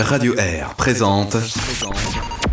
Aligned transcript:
Radio 0.00 0.34
Air 0.36 0.74
présente 0.76 1.36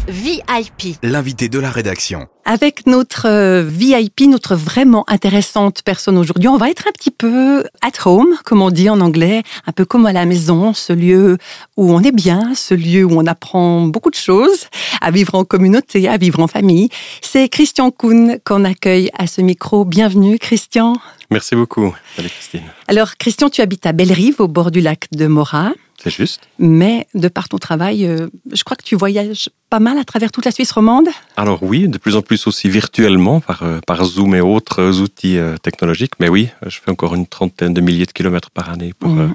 VIP. 0.07 0.97
l'invité 1.01 1.47
de 1.47 1.59
la 1.59 1.71
rédaction. 1.71 2.27
Avec 2.45 2.85
notre 2.87 3.27
euh, 3.27 3.63
VIP, 3.63 4.21
notre 4.27 4.55
vraiment 4.55 5.05
intéressante 5.07 5.81
personne 5.83 6.17
aujourd'hui, 6.17 6.49
on 6.49 6.57
va 6.57 6.69
être 6.69 6.87
un 6.87 6.91
petit 6.91 7.11
peu 7.11 7.63
at 7.81 8.05
home, 8.05 8.35
comme 8.43 8.61
on 8.61 8.69
dit 8.69 8.89
en 8.89 8.99
anglais, 8.99 9.43
un 9.65 9.71
peu 9.71 9.85
comme 9.85 10.05
à 10.05 10.13
la 10.13 10.25
maison, 10.25 10.73
ce 10.73 10.91
lieu 10.91 11.37
où 11.77 11.93
on 11.93 12.01
est 12.01 12.11
bien, 12.11 12.53
ce 12.53 12.73
lieu 12.73 13.05
où 13.05 13.17
on 13.17 13.25
apprend 13.25 13.81
beaucoup 13.81 14.09
de 14.11 14.15
choses, 14.15 14.67
à 15.01 15.11
vivre 15.11 15.35
en 15.35 15.45
communauté, 15.45 16.09
à 16.09 16.17
vivre 16.17 16.41
en 16.41 16.47
famille. 16.47 16.89
C'est 17.21 17.47
Christian 17.47 17.91
Kuhn 17.91 18.39
qu'on 18.45 18.65
accueille 18.65 19.09
à 19.17 19.25
ce 19.25 19.41
micro. 19.41 19.85
Bienvenue 19.85 20.37
Christian. 20.37 20.97
Merci 21.31 21.55
beaucoup. 21.55 21.93
Salut 22.15 22.29
Christine. 22.29 22.63
Alors 22.87 23.15
Christian, 23.17 23.49
tu 23.49 23.61
habites 23.61 23.85
à 23.85 23.93
Bellerive, 23.93 24.35
au 24.39 24.47
bord 24.47 24.71
du 24.71 24.81
lac 24.81 25.07
de 25.11 25.27
Morat. 25.27 25.71
C'est 26.01 26.11
juste. 26.11 26.41
Mais 26.59 27.07
de 27.15 27.27
par 27.27 27.49
ton 27.49 27.57
travail, 27.57 28.05
euh, 28.05 28.27
je 28.51 28.63
crois 28.63 28.77
que 28.77 28.83
tu 28.83 28.95
voyages 28.95 29.49
pas 29.69 29.79
mal 29.79 29.97
à 29.97 30.03
travers 30.03 30.31
toute 30.31 30.45
la 30.45 30.51
Suisse 30.51 30.71
romande. 30.71 31.09
Alors 31.35 31.61
oui, 31.63 31.87
de 31.87 31.97
plus 31.97 32.15
en 32.15 32.21
plus 32.21 32.47
aussi 32.47 32.69
virtuellement 32.69 33.41
par, 33.41 33.63
euh, 33.63 33.79
par 33.85 34.03
Zoom 34.05 34.35
et 34.35 34.41
autres 34.41 35.01
outils 35.01 35.37
euh, 35.37 35.57
technologiques. 35.57 36.13
Mais 36.19 36.29
oui, 36.29 36.49
je 36.65 36.79
fais 36.79 36.91
encore 36.91 37.15
une 37.15 37.27
trentaine 37.27 37.73
de 37.73 37.81
milliers 37.81 38.05
de 38.05 38.11
kilomètres 38.11 38.51
par 38.51 38.69
année 38.69 38.93
pour 38.97 39.17
euh, 39.17 39.27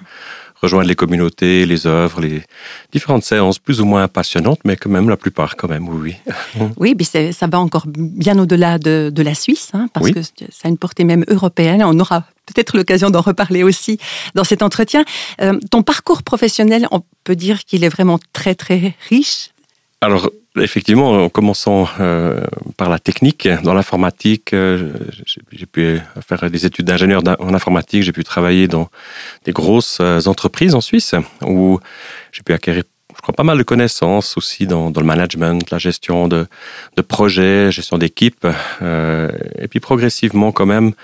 rejoindre 0.63 0.89
les 0.89 0.95
communautés, 0.95 1.67
les 1.67 1.87
œuvres, 1.87 2.21
les 2.21 2.43
différentes 2.93 3.25
séances 3.25 3.59
plus 3.59 3.81
ou 3.81 3.85
moins 3.85 4.07
passionnantes, 4.09 4.61
mais 4.65 4.77
quand 4.77 4.91
même 4.91 5.09
la 5.09 5.17
plupart 5.17 5.57
quand 5.57 5.69
même, 5.69 5.89
oui. 5.89 6.15
oui. 6.77 6.95
C'est- 7.03 7.33
ça 7.33 7.47
va 7.49 7.59
encore 7.59 7.85
bien 7.87 8.39
au-delà 8.39 8.79
de, 8.79 9.11
de 9.13 9.23
la 9.23 9.35
Suisse, 9.35 9.71
hein, 9.75 9.89
parce 9.93 10.07
Oui. 10.07 10.13
que 10.15 10.23
ça 10.23 10.65
a 10.65 10.69
une 10.69 10.79
portée 10.79 11.05
même 11.05 11.25
européenne. 11.29 11.83
On 11.85 11.99
aura 11.99 12.25
peut-être 12.47 12.77
l'occasion 12.77 13.11
d'en 13.11 13.21
reparler 13.21 13.63
aussi 13.63 13.99
dans 14.35 14.45
cet 14.45 14.63
entretien. 14.63 15.05
Euh, 15.41 15.59
ton 15.71 15.83
parcours 15.83 16.23
professionnel, 16.23 16.87
on 16.91 17.03
peut 17.25 17.37
dire 17.37 17.65
qu'il 17.65 17.83
est 17.85 17.89
vraiment 17.89 18.19
très 18.33 18.55
très 18.55 18.95
riche. 19.09 19.51
Alors, 20.03 20.31
effectivement, 20.57 21.13
en 21.13 21.29
commençant 21.29 21.89
euh, 22.01 22.41
par 22.77 22.91
la 22.91 22.99
technique, 22.99 23.49
dans 23.63 23.73
l'informatique, 23.73 24.53
euh, 24.53 24.91
j'ai 25.53 25.67
pu 25.67 26.01
faire 26.29 26.51
des 26.51 26.67
études 26.67 26.87
d'ingénieur 26.87 27.23
d'in- 27.23 27.37
en 27.39 27.55
informatique, 27.55 28.03
j'ai 28.03 28.11
pu 28.11 28.25
travailler 28.25 28.67
dans 28.67 28.89
des 29.45 29.53
grosses 29.53 29.99
euh, 30.01 30.19
entreprises 30.27 30.75
en 30.75 30.81
Suisse, 30.81 31.15
où 31.47 31.79
j'ai 32.33 32.43
pu 32.43 32.53
acquérir, 32.53 32.83
je 33.15 33.21
crois, 33.23 33.33
pas 33.33 33.45
mal 33.45 33.57
de 33.59 33.63
connaissances 33.63 34.37
aussi 34.37 34.67
dans, 34.67 34.91
dans 34.91 35.01
le 35.01 35.07
management, 35.07 35.71
la 35.71 35.79
gestion 35.79 36.27
de, 36.27 36.49
de 36.97 37.03
projets, 37.03 37.71
gestion 37.71 37.97
d'équipes, 37.97 38.49
euh, 38.83 39.31
et 39.57 39.69
puis 39.69 39.79
progressivement 39.79 40.51
quand 40.51 40.67
même, 40.67 40.95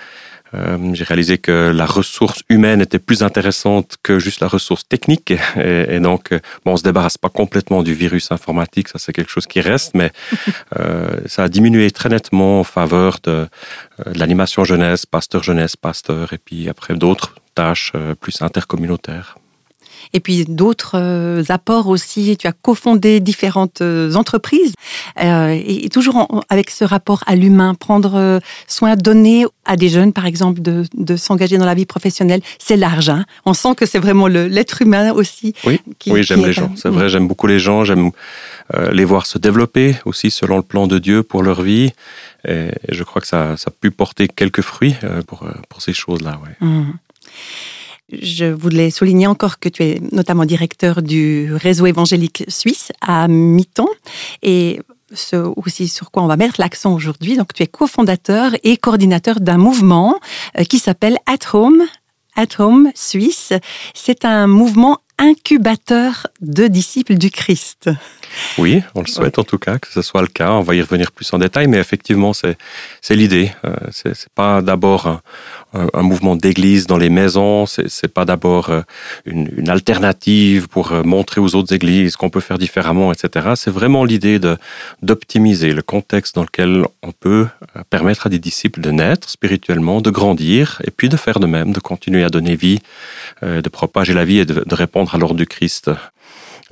euh, 0.55 0.95
j'ai 0.95 1.05
réalisé 1.05 1.39
que 1.39 1.71
la 1.75 1.87
ressource 1.87 2.43
humaine 2.49 2.81
était 2.81 2.99
plus 2.99 3.23
intéressante 3.23 3.97
que 4.03 4.19
juste 4.19 4.41
la 4.41 4.49
ressource 4.49 4.87
technique. 4.89 5.33
Et, 5.57 5.97
et 5.97 6.01
donc, 6.01 6.33
euh, 6.33 6.41
bon, 6.65 6.73
on 6.73 6.77
se 6.77 6.83
débarrasse 6.83 7.19
pas 7.19 7.29
complètement 7.29 7.83
du 7.83 7.95
virus 7.95 8.33
informatique, 8.33 8.89
ça 8.89 8.99
c'est 8.99 9.13
quelque 9.13 9.31
chose 9.31 9.47
qui 9.47 9.61
reste, 9.61 9.95
mais 9.95 10.11
euh, 10.79 11.21
ça 11.27 11.45
a 11.45 11.49
diminué 11.49 11.91
très 11.91 12.09
nettement 12.09 12.61
en 12.61 12.65
faveur 12.65 13.19
de, 13.23 13.49
euh, 14.07 14.13
de 14.13 14.19
l'animation 14.19 14.65
jeunesse, 14.65 15.07
pasteur 15.07 15.43
jeunesse, 15.43 15.77
pasteur, 15.77 16.33
et 16.33 16.39
puis 16.39 16.69
après 16.69 16.95
d'autres 16.95 17.35
tâches 17.55 17.93
euh, 17.95 18.15
plus 18.15 18.41
intercommunautaires. 18.43 19.37
Et 20.13 20.21
puis 20.21 20.45
d'autres 20.45 20.93
euh, 20.95 21.43
apports 21.49 21.89
aussi. 21.89 22.37
Tu 22.37 22.47
as 22.47 22.53
cofondé 22.53 23.21
différentes 23.21 23.81
euh, 23.83 24.15
entreprises 24.15 24.73
euh, 25.21 25.59
et, 25.65 25.89
toujours 25.89 26.45
avec 26.49 26.71
ce 26.71 26.85
rapport 26.85 27.25
à 27.27 27.35
l'humain, 27.35 27.75
prendre 27.75 28.41
soin, 28.67 28.95
donner 28.97 29.47
à 29.65 29.77
des 29.77 29.89
jeunes, 29.89 30.13
par 30.13 30.27
exemple, 30.27 30.61
de, 30.61 30.85
de 30.95 31.17
s'engager 31.17 31.59
dans 31.59 31.67
la 31.67 31.75
vie 31.75 31.87
professionnelle. 31.87 32.41
C'est 32.59 32.77
large. 32.77 33.09
Hein 33.09 33.25
On 33.45 33.55
sent 33.55 33.75
que 33.75 33.87
c'est 33.87 33.99
vraiment 33.99 34.29
l'être 34.29 34.83
humain 34.83 35.13
aussi. 35.13 35.55
Oui, 35.65 35.81
qui- 35.99 36.13
oui, 36.13 36.23
j'aime 36.23 36.45
les 36.45 36.53
gens. 36.53 36.73
C'est 36.77 36.89
vrai, 36.89 37.09
j'aime 37.09 37.27
beaucoup 37.27 37.47
les 37.47 37.59
gens. 37.59 37.85
J'aime 37.85 38.11
les 38.93 39.05
voir 39.05 39.27
se 39.27 39.39
développer 39.39 39.97
aussi 40.05 40.31
selon 40.31 40.57
le 40.57 40.63
plan 40.63 40.87
de 40.87 40.99
Dieu 40.99 41.23
pour 41.23 41.43
leur 41.43 41.63
vie. 41.63 41.91
Et, 42.47 42.69
je 42.91 43.03
crois 43.03 43.21
que 43.21 43.29
ça, 43.29 43.57
ça 43.57 43.69
a 43.69 43.71
pu 43.71 43.91
porter 43.91 44.29
quelques 44.29 44.63
fruits 44.63 44.95
pour, 45.27 45.47
pour 45.69 45.83
ces 45.83 45.93
choses-là. 45.93 46.39
Ouais. 46.45 46.67
Mhm. 46.67 46.95
Je 48.11 48.47
voulais 48.47 48.91
souligner 48.91 49.27
encore 49.27 49.59
que 49.59 49.69
tu 49.69 49.83
es 49.83 50.01
notamment 50.13 50.45
directeur 50.45 51.03
du 51.03 51.53
réseau 51.55 51.87
évangélique 51.87 52.45
suisse 52.49 52.91
à 53.01 53.29
mi-temps 53.29 53.89
et 54.43 54.81
ce 55.13 55.37
aussi 55.37 55.89
sur 55.89 56.11
quoi 56.11 56.23
on 56.23 56.27
va 56.27 56.37
mettre 56.37 56.57
l'accent 56.59 56.95
aujourd'hui. 56.95 57.37
Donc 57.37 57.53
tu 57.53 57.63
es 57.63 57.67
cofondateur 57.67 58.53
et 58.63 58.77
coordinateur 58.77 59.41
d'un 59.41 59.59
mouvement 59.59 60.19
euh, 60.59 60.65
qui 60.65 60.79
s'appelle 60.79 61.19
At 61.27 61.55
Home. 61.55 61.83
At 62.37 62.61
Home 62.61 62.91
Suisse, 62.95 63.53
c'est 63.95 64.25
un 64.25 64.47
mouvement 64.47 64.99
incubateur 65.19 66.29
de 66.41 66.69
disciples 66.69 67.17
du 67.17 67.31
Christ. 67.31 67.91
Oui, 68.59 68.83
on 68.95 69.01
le 69.01 69.07
souhaite 69.07 69.39
en 69.39 69.45
tout 69.45 69.59
cas 69.59 69.79
que 69.79 69.89
ce 69.93 70.03
soit 70.03 70.21
le 70.23 70.29
cas. 70.29 70.51
On 70.53 70.61
va 70.63 70.75
y 70.75 70.83
revenir 70.83 71.13
plus 71.13 71.33
en 71.33 71.39
détail, 71.39 71.67
mais 71.67 71.79
effectivement, 71.79 72.33
c'est 72.33 72.57
l'idée. 73.11 73.53
Euh, 73.65 73.75
c'est 73.91 74.29
pas 74.35 74.63
d'abord 74.63 75.07
un, 75.07 75.21
un- 75.75 75.89
un 75.95 76.03
mouvement 76.03 76.37
d'église 76.37 76.87
dans 76.87 76.99
les 76.99 77.11
maisons. 77.11 77.67
C'est 77.67 78.13
pas 78.13 78.25
d'abord 78.25 78.71
euh, 78.71 78.81
une, 79.25 79.49
une 79.57 79.69
alternative 79.69 80.69
pour 80.69 80.93
euh, 80.93 81.03
montrer 81.03 81.41
aux 81.41 81.55
autres 81.55 81.75
églises 81.75 82.17
qu'on 82.17 82.31
peut 82.31 82.41
faire 82.41 82.59
différemment, 82.59 83.13
etc. 83.13 83.51
C'est 83.57 83.71
vraiment 83.71 84.05
l'idée 84.05 84.39
d'optimiser 85.03 85.73
le 85.73 85.83
contexte 85.83 86.35
dans 86.35 86.43
lequel 86.43 86.85
on 87.03 87.13
peut 87.13 87.47
euh, 87.77 87.83
permettre 87.91 88.27
à 88.27 88.31
des 88.31 88.39
disciples 88.39 88.81
de 88.81 88.91
naître 88.91 89.29
spirituellement, 89.31 90.01
de 90.01 90.11
grandir, 90.11 90.81
et 90.85 90.91
puis 90.91 91.09
de 91.09 91.17
faire 91.17 91.41
de 91.41 91.47
même, 91.47 91.73
de 91.73 91.81
continuer 91.81 92.25
à 92.25 92.29
donner 92.29 92.57
vie, 92.57 92.81
euh, 93.43 93.61
de 93.63 93.69
propager 93.69 94.15
la 94.15 94.25
vie 94.25 94.39
et 94.39 94.45
de, 94.45 94.65
de 94.65 94.75
répondre 94.75 95.15
à 95.15 95.19
l'ordre 95.19 95.37
du 95.37 95.47
Christ 95.47 95.91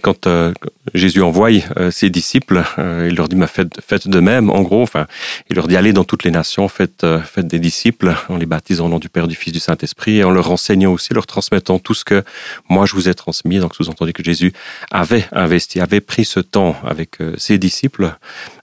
quand 0.02 0.26
euh, 0.26 0.52
Jésus 0.94 1.22
envoie 1.22 1.50
euh, 1.76 1.90
ses 1.90 2.10
disciples, 2.10 2.64
euh, 2.78 3.08
il 3.10 3.16
leur 3.16 3.28
dit 3.28 3.36
faites, 3.46 3.80
faites 3.80 4.08
de 4.08 4.20
même. 4.20 4.50
En 4.50 4.62
gros, 4.62 4.82
enfin, 4.82 5.06
il 5.50 5.56
leur 5.56 5.68
dit 5.68 5.76
allez 5.76 5.92
dans 5.92 6.04
toutes 6.04 6.24
les 6.24 6.30
nations, 6.30 6.68
faites, 6.68 7.04
euh, 7.04 7.20
faites 7.20 7.46
des 7.46 7.58
disciples, 7.58 8.14
en 8.28 8.36
les 8.36 8.46
baptisant 8.46 8.86
au 8.86 8.88
nom 8.88 8.98
du 8.98 9.08
Père, 9.08 9.26
du 9.26 9.34
Fils, 9.34 9.52
du 9.52 9.60
Saint 9.60 9.76
Esprit, 9.82 10.18
et 10.18 10.24
en 10.24 10.30
leur 10.30 10.50
enseignant 10.50 10.92
aussi, 10.92 11.14
leur 11.14 11.26
transmettant 11.26 11.78
tout 11.78 11.94
ce 11.94 12.04
que 12.04 12.22
moi 12.68 12.86
je 12.86 12.94
vous 12.94 13.08
ai 13.08 13.14
transmis. 13.14 13.58
Donc 13.58 13.74
sous-entendu 13.74 14.12
que 14.12 14.22
Jésus 14.22 14.52
avait 14.90 15.26
investi, 15.32 15.80
avait 15.80 16.00
pris 16.00 16.24
ce 16.24 16.40
temps 16.40 16.76
avec 16.84 17.20
euh, 17.20 17.34
ses 17.38 17.58
disciples 17.58 18.14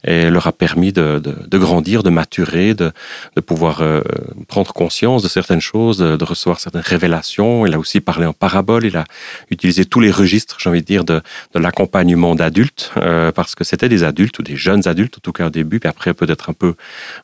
et 0.05 0.29
leur 0.29 0.47
a 0.47 0.51
permis 0.51 0.91
de, 0.91 1.19
de, 1.19 1.35
de 1.47 1.57
grandir, 1.57 2.03
de 2.03 2.09
maturer, 2.09 2.73
de, 2.73 2.91
de 3.35 3.41
pouvoir 3.41 3.81
euh, 3.81 4.01
prendre 4.47 4.73
conscience 4.73 5.23
de 5.23 5.27
certaines 5.27 5.61
choses, 5.61 5.97
de, 5.97 6.23
recevoir 6.23 6.59
certaines 6.59 6.81
révélations. 6.81 7.65
Il 7.65 7.73
a 7.73 7.79
aussi 7.79 7.99
parlé 7.99 8.25
en 8.25 8.33
parabole. 8.33 8.85
Il 8.85 8.97
a 8.97 9.05
utilisé 9.49 9.85
tous 9.85 9.99
les 9.99 10.11
registres, 10.11 10.57
j'ai 10.59 10.69
envie 10.69 10.81
de 10.81 10.85
dire, 10.85 11.03
de, 11.03 11.21
de 11.53 11.59
l'accompagnement 11.59 12.35
d'adultes, 12.35 12.91
euh, 12.97 13.31
parce 13.31 13.55
que 13.55 13.63
c'était 13.63 13.89
des 13.89 14.03
adultes 14.03 14.39
ou 14.39 14.43
des 14.43 14.55
jeunes 14.55 14.87
adultes, 14.87 15.17
en 15.17 15.21
tout 15.21 15.31
cas 15.31 15.47
au 15.47 15.49
début, 15.49 15.79
puis 15.79 15.89
après 15.89 16.13
peut-être 16.13 16.49
un 16.49 16.53
peu, 16.53 16.75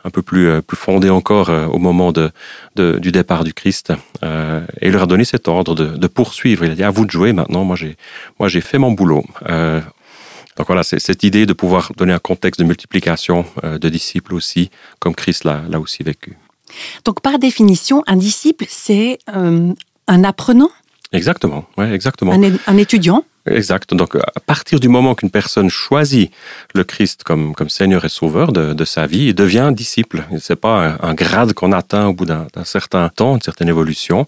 un 0.03 0.09
peu 0.09 0.21
plus, 0.21 0.47
euh, 0.47 0.61
plus 0.61 0.77
fondé 0.77 1.09
encore 1.09 1.49
euh, 1.49 1.65
au 1.67 1.79
moment 1.79 2.11
de, 2.11 2.31
de, 2.75 2.99
du 2.99 3.11
départ 3.11 3.43
du 3.43 3.53
Christ. 3.53 3.93
Euh, 4.23 4.61
et 4.81 4.87
il 4.87 4.93
leur 4.93 5.03
a 5.03 5.07
donné 5.07 5.25
cet 5.25 5.47
ordre 5.47 5.75
de, 5.75 5.85
de 5.97 6.07
poursuivre. 6.07 6.65
Il 6.65 6.71
a 6.71 6.75
dit 6.75 6.83
à 6.83 6.91
vous 6.91 7.05
de 7.05 7.11
jouer 7.11 7.33
maintenant. 7.33 7.63
Moi 7.63 7.75
j'ai, 7.75 7.97
moi 8.39 8.47
j'ai 8.47 8.61
fait 8.61 8.77
mon 8.77 8.91
boulot. 8.91 9.23
Donc 10.57 10.67
voilà, 10.67 10.83
c'est 10.83 10.99
cette 10.99 11.23
idée 11.23 11.45
de 11.45 11.53
pouvoir 11.53 11.91
donner 11.95 12.13
un 12.13 12.19
contexte 12.19 12.59
de 12.59 12.65
multiplication 12.65 13.45
euh, 13.63 13.77
de 13.79 13.89
disciples 13.89 14.33
aussi, 14.33 14.69
comme 14.99 15.15
Christ 15.15 15.45
l'a 15.45 15.79
aussi 15.79 16.03
vécu. 16.03 16.37
Donc 17.05 17.21
par 17.21 17.39
définition, 17.39 18.03
un 18.07 18.17
disciple, 18.17 18.65
c'est 18.67 19.19
euh, 19.35 19.73
un 20.07 20.23
apprenant, 20.23 20.69
Exactement, 21.11 21.65
ouais, 21.77 21.91
exactement. 21.91 22.33
un 22.33 22.77
étudiant? 22.77 23.25
Exact. 23.45 23.93
Donc, 23.93 24.15
à 24.15 24.39
partir 24.45 24.79
du 24.79 24.89
moment 24.89 25.15
qu'une 25.15 25.31
personne 25.31 25.69
choisit 25.69 26.31
le 26.75 26.83
Christ 26.83 27.23
comme, 27.23 27.55
comme 27.55 27.69
Seigneur 27.69 28.05
et 28.05 28.09
Sauveur 28.09 28.51
de, 28.51 28.73
de 28.73 28.85
sa 28.85 29.07
vie, 29.07 29.27
il 29.27 29.35
devient 29.35 29.71
disciple. 29.73 30.23
C'est 30.39 30.55
pas 30.55 30.97
un, 31.01 31.13
grade 31.13 31.53
qu'on 31.53 31.71
atteint 31.71 32.07
au 32.07 32.13
bout 32.13 32.25
d'un 32.25 32.47
certain 32.63 33.09
temps, 33.09 33.35
une 33.35 33.41
certaine 33.41 33.69
évolution, 33.69 34.27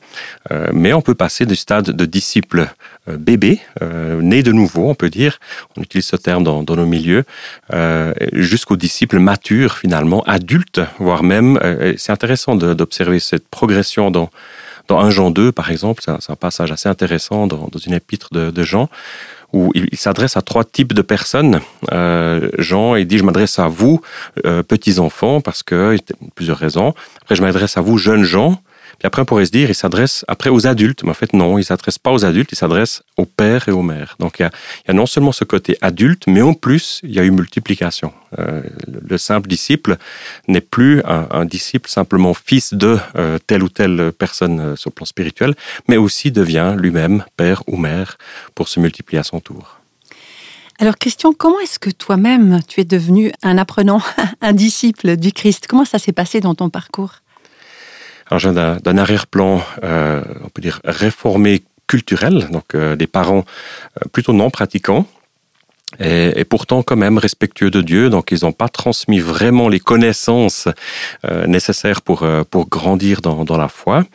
euh, 0.52 0.68
mais 0.74 0.94
on 0.94 1.02
peut 1.02 1.16
passer 1.16 1.46
du 1.46 1.56
stade 1.56 1.92
de 1.92 2.06
disciple 2.06 2.70
euh, 3.08 3.18
bébé, 3.18 3.60
euh, 3.82 4.22
né 4.22 4.44
de 4.44 4.52
nouveau, 4.52 4.90
on 4.90 4.96
peut 4.96 5.10
dire, 5.10 5.40
on 5.76 5.82
utilise 5.82 6.06
ce 6.06 6.16
terme 6.16 6.44
dans, 6.44 6.64
dans 6.64 6.76
nos 6.76 6.86
milieux, 6.86 7.24
euh, 7.74 8.14
jusqu'au 8.34 8.76
disciple 8.76 9.20
mature 9.20 9.78
finalement, 9.78 10.22
adulte, 10.24 10.82
voire 11.00 11.24
même, 11.24 11.60
euh, 11.64 11.94
c'est 11.98 12.12
intéressant 12.12 12.56
d'observer 12.56 13.20
cette 13.20 13.48
progression 13.48 14.12
dans 14.12 14.30
dans 14.88 15.00
1 15.00 15.10
Jean 15.10 15.32
2, 15.32 15.52
par 15.52 15.72
exemple, 15.72 16.02
c'est 16.04 16.32
un, 16.32 16.36
passage 16.36 16.72
assez 16.72 16.90
intéressant 16.90 17.48
dans, 17.48 17.70
une 17.86 17.94
épître 17.94 18.30
de, 18.32 18.64
Jean, 18.64 18.90
où 19.54 19.72
il, 19.76 19.88
il 19.92 19.98
s'adresse 19.98 20.38
à 20.38 20.42
trois 20.42 20.64
types 20.64 20.94
de 20.94 21.02
personnes. 21.02 21.60
Euh, 21.92 22.50
Jean, 22.58 22.96
il 22.96 23.06
dit, 23.08 23.18
je 23.18 23.24
m'adresse 23.24 23.60
à 23.60 23.68
vous, 23.68 24.02
euh, 24.46 24.64
petits-enfants, 24.64 25.42
parce 25.42 25.64
que, 25.64 25.98
plusieurs 26.36 26.58
raisons. 26.58 26.94
Après, 27.22 27.36
je 27.36 27.42
m'adresse 27.42 27.78
à 27.78 27.82
vous, 27.82 27.98
jeunes 27.98 28.24
gens. 28.24 28.62
Puis 29.02 29.08
après, 29.08 29.24
on 29.24 29.26
pourrait 29.26 29.48
se 29.48 29.52
dire, 29.52 29.68
il 29.68 29.74
s'adresse 29.74 30.24
après 30.28 30.52
aux 30.52 30.68
adultes. 30.68 31.02
Mais 31.04 31.10
en 31.10 31.16
fait, 31.16 31.34
non, 31.34 31.58
il 31.58 31.66
s'adresse 31.66 31.98
pas 31.98 32.12
aux 32.12 32.24
adultes, 32.24 32.52
il 32.52 32.56
s'adresse 32.56 33.02
aux 33.18 33.26
pères 33.26 33.68
et 33.68 33.72
aux 33.72 33.82
mères. 33.82 34.16
Donc, 34.20 34.38
il 34.38 34.44
y, 34.44 34.92
a, 34.92 34.94
non 34.94 35.08
seulement 35.08 35.32
ce 35.32 35.44
côté 35.44 35.76
adulte, 35.82 36.26
mais 36.28 36.44
en 36.44 36.54
plus, 36.54 37.00
il 37.02 37.10
y 37.10 37.20
a 37.20 37.24
eu 37.24 37.32
multiplication. 37.32 38.14
Euh, 38.38 38.62
le 38.88 39.18
simple 39.18 39.50
disciple 39.50 39.98
n'est 40.48 40.62
plus 40.62 41.02
un, 41.04 41.28
un, 41.32 41.46
disciple 41.46 41.90
simplement 41.90 42.36
fils 42.36 42.76
de 42.76 43.00
euh, 43.16 43.40
telle 43.48 43.64
ou 43.64 43.70
telle 43.70 44.12
personne 44.16 44.60
euh, 44.60 44.76
sur 44.76 44.92
le 44.92 44.94
plan 44.94 45.08
spirituel, 45.08 45.56
mais 45.88 45.98
aussi 45.98 46.32
devient 46.32 46.76
lui-même 46.78 47.26
père 47.38 47.64
ou 47.66 47.78
mère 47.78 48.20
pour 48.54 48.68
se 48.68 48.80
multiplier 48.80 49.18
à 49.18 49.24
son 49.24 49.40
tour. 49.40 49.80
Alors 50.78 51.00
Christian, 51.00 51.34
comment 51.34 51.60
est-ce 51.60 51.80
que 51.80 51.90
toi-même 51.90 52.62
tu 52.68 52.82
es 52.82 52.86
devenu 52.86 53.32
un 53.42 53.58
apprenant, 53.58 54.04
un 54.42 54.54
disciple 54.54 55.18
du 55.18 55.32
Christ? 55.32 55.66
Comment 55.68 55.86
ça 55.86 55.98
s'est 55.98 56.12
passé 56.12 56.40
dans 56.40 56.54
ton 56.54 56.70
parcours? 56.70 57.22
Alors 58.32 58.40
je 58.40 58.50
d'un 58.50 58.98
arrière-plan, 58.98 59.62
euh, 59.84 60.22
on 60.46 60.48
peut 60.48 60.62
dire 60.62 60.80
réformé 60.86 61.64
culturel, 61.86 62.48
donc 62.50 62.76
euh, 62.76 62.96
des 62.96 63.06
parents 63.06 63.44
euh, 63.98 64.08
plutôt 64.14 64.32
non 64.32 64.50
pratiquants, 64.50 65.06
et, 66.00 66.32
et, 66.40 66.46
pourtant 66.46 66.82
quand 66.82 66.96
même 66.96 67.18
respectueux 67.18 67.70
de 67.70 67.82
Dieu. 67.82 68.10
Donc 68.10 68.32
ils 68.32 68.46
n'ont 68.46 68.54
pas 68.54 68.70
transmis 68.70 69.20
vraiment 69.20 69.68
les 69.68 69.82
connaissances 69.82 70.70
euh, 71.26 71.46
nécessaires 71.46 72.02
pour 72.02 72.24
euh, 72.24 72.44
pour 72.50 72.70
grandir 72.70 73.20
dans, 73.20 73.44
dans 73.44 73.58
la 73.58 73.68
foi. 73.68 74.06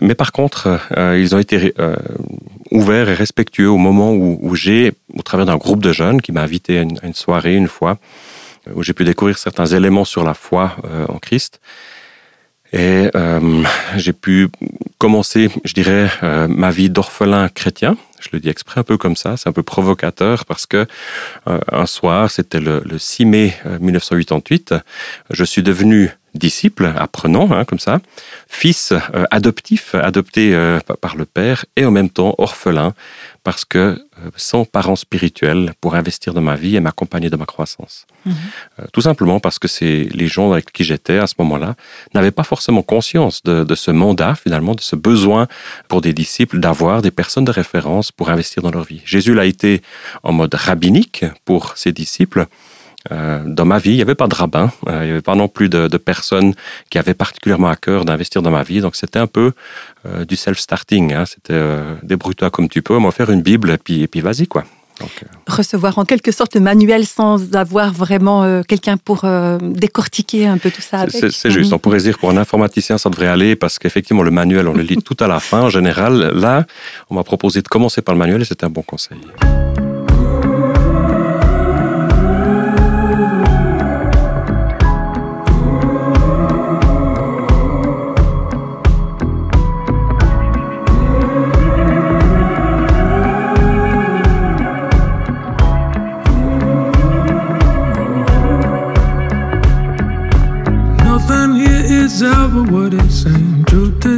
Mais 0.00 0.16
par 0.16 0.32
contre, 0.32 0.80
euh, 0.96 1.16
ils 1.16 1.36
ont 1.36 1.38
été 1.38 1.72
euh, 1.78 1.94
ouverts 2.72 3.08
et 3.08 3.14
respectueux 3.14 3.70
au 3.70 3.78
moment 3.78 4.12
où, 4.12 4.38
où 4.42 4.56
j'ai, 4.56 4.92
au 5.14 5.22
travers 5.22 5.46
d'un 5.46 5.56
groupe 5.56 5.82
de 5.82 5.92
jeunes 5.92 6.20
qui 6.20 6.32
m'a 6.32 6.42
invité 6.42 6.78
à 6.78 6.82
une, 6.82 6.98
à 7.00 7.06
une, 7.06 7.14
soirée 7.14 7.54
une 7.54 7.68
fois, 7.68 7.96
où 8.74 8.82
j'ai 8.82 8.92
pu 8.92 9.04
découvrir 9.04 9.38
certains 9.38 9.66
éléments 9.66 10.04
sur 10.04 10.24
la 10.24 10.34
foi 10.34 10.76
euh, 10.84 11.06
en 11.08 11.18
Christ. 11.18 11.60
Et 12.72 13.10
euh, 13.14 13.62
j'ai 13.96 14.12
pu 14.12 14.48
commencer, 14.98 15.50
je 15.64 15.72
dirais, 15.74 16.10
euh, 16.22 16.48
ma 16.48 16.70
vie 16.70 16.90
d'orphelin 16.90 17.48
chrétien. 17.48 17.96
Je 18.20 18.30
le 18.32 18.40
dis 18.40 18.48
exprès 18.48 18.80
un 18.80 18.84
peu 18.84 18.96
comme 18.96 19.14
ça, 19.14 19.36
c'est 19.36 19.48
un 19.48 19.52
peu 19.52 19.62
provocateur 19.62 20.46
parce 20.46 20.66
que 20.66 20.86
euh, 21.46 21.58
un 21.70 21.86
soir, 21.86 22.30
c'était 22.30 22.60
le, 22.60 22.82
le 22.84 22.98
6 22.98 23.24
mai 23.26 23.54
1988, 23.80 24.74
je 25.30 25.44
suis 25.44 25.62
devenu 25.62 26.10
disciple, 26.36 26.92
apprenant, 26.96 27.50
hein, 27.52 27.64
comme 27.64 27.78
ça, 27.78 28.00
fils 28.48 28.92
euh, 28.92 29.24
adoptif, 29.30 29.94
adopté 29.94 30.54
euh, 30.54 30.78
par 31.00 31.16
le 31.16 31.24
père, 31.24 31.64
et 31.76 31.84
en 31.84 31.90
même 31.90 32.10
temps 32.10 32.34
orphelin, 32.38 32.94
parce 33.42 33.64
que 33.64 33.78
euh, 33.78 33.96
sans 34.36 34.64
parents 34.64 34.96
spirituels 34.96 35.72
pour 35.80 35.94
investir 35.94 36.34
dans 36.34 36.40
ma 36.40 36.56
vie 36.56 36.76
et 36.76 36.80
m'accompagner 36.80 37.30
de 37.30 37.36
ma 37.36 37.46
croissance. 37.46 38.06
Mmh. 38.24 38.32
tout 38.92 39.02
simplement 39.02 39.38
parce 39.38 39.60
que 39.60 39.68
c'est 39.68 40.08
les 40.12 40.26
gens 40.26 40.50
avec 40.50 40.72
qui 40.72 40.82
j'étais 40.82 41.18
à 41.18 41.28
ce 41.28 41.34
moment-là 41.38 41.76
n'avaient 42.12 42.32
pas 42.32 42.42
forcément 42.42 42.82
conscience 42.82 43.42
de, 43.44 43.62
de, 43.62 43.74
ce 43.76 43.92
mandat, 43.92 44.34
finalement, 44.34 44.74
de 44.74 44.80
ce 44.80 44.96
besoin 44.96 45.46
pour 45.88 46.00
des 46.00 46.12
disciples 46.12 46.58
d'avoir 46.58 47.02
des 47.02 47.12
personnes 47.12 47.44
de 47.44 47.52
référence 47.52 48.10
pour 48.10 48.30
investir 48.30 48.62
dans 48.62 48.70
leur 48.70 48.84
vie. 48.84 49.02
Jésus 49.04 49.34
l'a 49.34 49.44
été 49.44 49.82
en 50.22 50.32
mode 50.32 50.54
rabbinique 50.54 51.24
pour 51.44 51.76
ses 51.76 51.92
disciples, 51.92 52.46
euh, 53.12 53.42
dans 53.46 53.64
ma 53.64 53.78
vie, 53.78 53.90
il 53.90 53.96
n'y 53.96 54.02
avait 54.02 54.14
pas 54.14 54.28
de 54.28 54.34
rabbin, 54.34 54.70
euh, 54.88 55.00
il 55.02 55.06
n'y 55.06 55.10
avait 55.12 55.22
pas 55.22 55.34
non 55.34 55.48
plus 55.48 55.68
de, 55.68 55.88
de, 55.88 55.96
personnes 55.96 56.54
qui 56.90 56.98
avaient 56.98 57.14
particulièrement 57.14 57.68
à 57.68 57.76
cœur 57.76 58.04
d'investir 58.04 58.42
dans 58.42 58.50
ma 58.50 58.62
vie. 58.62 58.80
Donc 58.80 58.96
c'était 58.96 59.18
un 59.18 59.26
peu 59.26 59.52
euh, 60.06 60.24
du 60.24 60.36
self-starting. 60.36 61.12
Hein. 61.12 61.24
C'était 61.26 61.60
débrouille-toi 62.02 62.50
comme 62.50 62.68
tu 62.68 62.82
peux, 62.82 62.98
m'en 62.98 63.10
faire 63.10 63.30
une 63.30 63.42
Bible 63.42 63.70
et 63.70 63.78
puis, 63.78 64.02
et 64.02 64.08
puis 64.08 64.20
vas-y 64.20 64.46
quoi. 64.46 64.64
Donc. 65.00 65.10
Recevoir 65.46 65.98
en 65.98 66.06
quelque 66.06 66.32
sorte 66.32 66.54
le 66.54 66.62
manuel 66.62 67.04
sans 67.04 67.54
avoir 67.54 67.92
vraiment 67.92 68.62
quelqu'un 68.62 68.96
pour 68.96 69.26
décortiquer 69.60 70.46
un 70.46 70.56
peu 70.56 70.70
tout 70.70 70.80
ça. 70.80 71.04
C'est 71.10 71.50
juste. 71.50 71.74
On 71.74 71.78
pourrait 71.78 71.98
dire 71.98 72.18
pour 72.18 72.30
un 72.30 72.38
informaticien 72.38 72.96
ça 72.96 73.10
devrait 73.10 73.26
aller 73.26 73.56
parce 73.56 73.78
qu'effectivement 73.78 74.22
le 74.22 74.30
manuel 74.30 74.68
on 74.68 74.72
le 74.72 74.82
lit 74.82 74.96
tout 74.96 75.16
à 75.20 75.28
la 75.28 75.38
fin 75.38 75.62
en 75.62 75.68
général. 75.68 76.32
Là, 76.34 76.64
on 77.10 77.14
m'a 77.14 77.24
proposé 77.24 77.60
de 77.60 77.68
commencer 77.68 78.00
par 78.00 78.14
le 78.14 78.18
manuel 78.18 78.40
et 78.40 78.46
c'était 78.46 78.64
un 78.64 78.70
bon 78.70 78.82
conseil. 78.82 79.18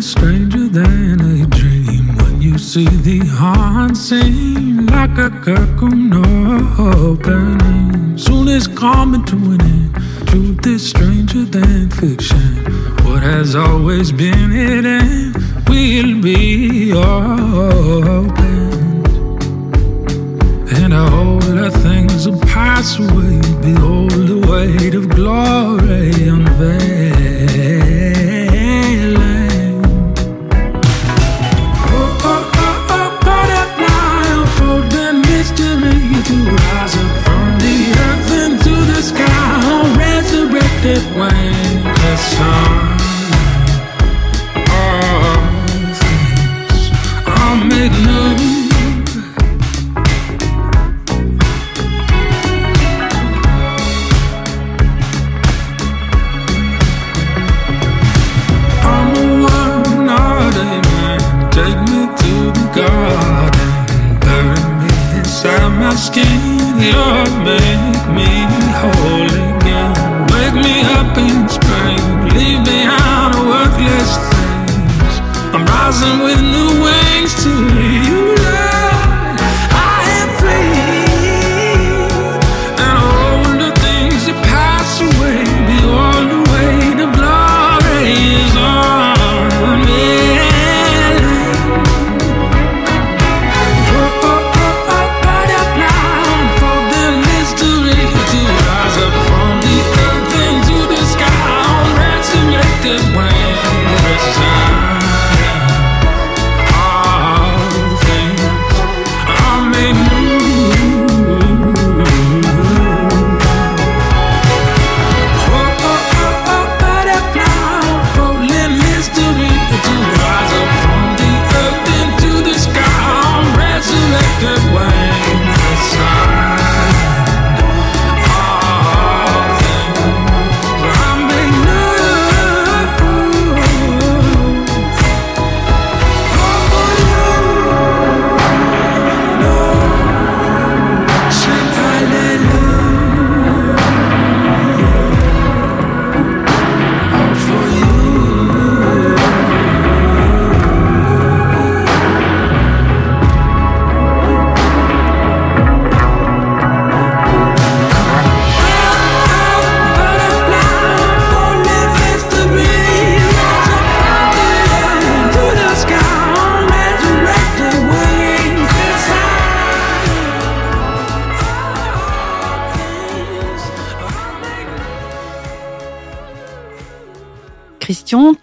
Stranger 0.02 0.68
than 0.68 1.20
a 1.20 1.46
dream. 1.46 2.14
When 2.18 2.40
you 2.40 2.58
see 2.58 2.84
the 2.84 3.20
sing 3.94 4.86
like 4.86 5.16
a 5.18 5.30
cocoon 5.30 6.12
opening, 6.78 8.16
soon 8.16 8.48
it's 8.48 8.66
coming 8.66 9.24
to 9.24 9.36
an 9.36 9.60
end. 9.60 9.94
Truth 10.28 10.66
is 10.66 10.88
stranger 10.88 11.44
than 11.44 11.90
fiction. 11.90 12.38
What 13.04 13.22
has 13.22 13.56
always 13.56 14.12
been 14.12 14.50
hidden 14.50 15.32
will 15.66 16.22
be 16.22 16.92
open. 16.92 18.28
And 20.76 20.94
I 20.94 21.10
all 21.12 21.38
the 21.40 21.70
things 21.82 22.28
will 22.28 22.40
pass 22.40 22.98
away. 22.98 23.40
Behold 23.62 24.12
the 24.12 24.46
weight 24.48 24.94
of 24.94 25.08
glory 25.08 26.28
unveiling. 26.28 27.37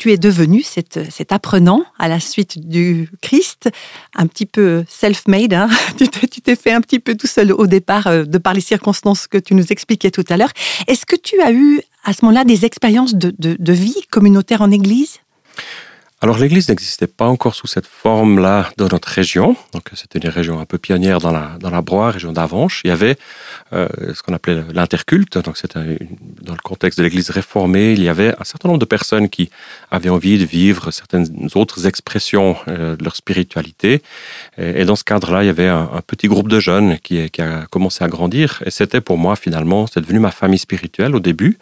Tu 0.05 0.11
es 0.11 0.17
devenu 0.19 0.61
cet, 0.61 1.31
apprenant 1.31 1.83
à 1.97 2.07
la 2.07 2.19
suite 2.19 2.69
du 2.69 3.09
Christ, 3.23 3.71
un 4.15 4.27
petit 4.27 4.45
peu 4.45 4.85
self-made. 4.87 5.55
Hein 5.55 5.67
tu 5.97 6.41
t'es 6.41 6.55
fait 6.55 6.71
un 6.71 6.81
petit 6.81 6.99
peu 6.99 7.15
tout 7.15 7.25
seul 7.25 7.51
au 7.51 7.65
départ, 7.65 8.05
euh, 8.05 8.23
de 8.23 8.37
par 8.37 8.53
les 8.53 8.61
circonstances 8.61 9.25
que 9.25 9.39
tu 9.39 9.55
nous 9.55 9.65
expliquais 9.71 10.11
tout 10.11 10.23
à 10.29 10.37
l'heure. 10.37 10.51
Est-ce 10.85 11.07
que 11.07 11.15
tu 11.15 11.41
as 11.41 11.51
eu 11.51 11.81
à 12.03 12.13
ce 12.13 12.23
moment-là 12.23 12.43
des 12.43 12.65
expériences 12.65 13.15
de 13.15 13.73
vie 13.73 14.03
communautaire 14.11 14.61
en 14.61 14.69
Église? 14.69 15.21
Alors 16.25 16.39
l'Église 16.39 16.69
n'existait 16.69 17.05
pas 17.05 17.27
encore 17.27 17.53
sous 17.53 17.67
cette 17.67 17.85
forme-là 17.85 18.71
dans 18.77 18.87
notre 18.87 19.09
région. 19.09 19.55
Donc 19.73 19.91
c'était 19.93 20.17
une 20.17 20.29
région 20.29 20.59
un 20.59 20.65
peu 20.65 20.79
pionnière 20.79 21.19
dans 21.19 21.29
la 21.29 21.51
dans 21.59 21.69
la 21.69 21.83
Broye, 21.83 22.09
région 22.09 22.31
d'Avanches. 22.31 22.81
Il 22.83 22.87
y 22.87 22.91
avait 22.91 23.15
euh, 23.73 23.87
ce 24.11 24.23
qu'on 24.23 24.33
appelait 24.33 24.63
l'interculte. 24.73 25.37
Donc 25.37 25.55
c'était 25.55 25.99
dans 26.41 26.53
le 26.53 26.63
contexte 26.63 26.97
de 26.97 27.03
l'Église 27.03 27.29
réformée, 27.29 27.91
il 27.91 28.01
y 28.01 28.09
avait 28.09 28.33
un 28.39 28.43
certain 28.43 28.69
nombre 28.69 28.79
de 28.79 28.85
personnes 28.85 29.29
qui 29.29 29.51
avaient 29.91 30.09
envie 30.09 30.39
de 30.39 30.45
vivre 30.45 30.89
certaines 30.89 31.27
autres 31.53 31.85
expressions 31.85 32.55
euh, 32.69 32.95
de 32.95 33.03
leur 33.03 33.15
spiritualité. 33.15 34.01
Et, 34.57 34.81
et 34.81 34.85
dans 34.85 34.95
ce 34.95 35.03
cadre-là, 35.03 35.43
il 35.43 35.45
y 35.45 35.49
avait 35.49 35.67
un, 35.67 35.91
un 35.93 36.01
petit 36.01 36.27
groupe 36.27 36.47
de 36.47 36.59
jeunes 36.59 36.97
qui, 37.03 37.29
qui 37.29 37.43
a 37.43 37.67
commencé 37.69 38.03
à 38.03 38.07
grandir. 38.07 38.63
Et 38.65 38.71
c'était 38.71 38.99
pour 38.99 39.19
moi 39.19 39.35
finalement, 39.35 39.85
c'est 39.85 40.01
devenu 40.01 40.17
ma 40.17 40.31
famille 40.31 40.57
spirituelle 40.57 41.15
au 41.15 41.19
début. 41.19 41.59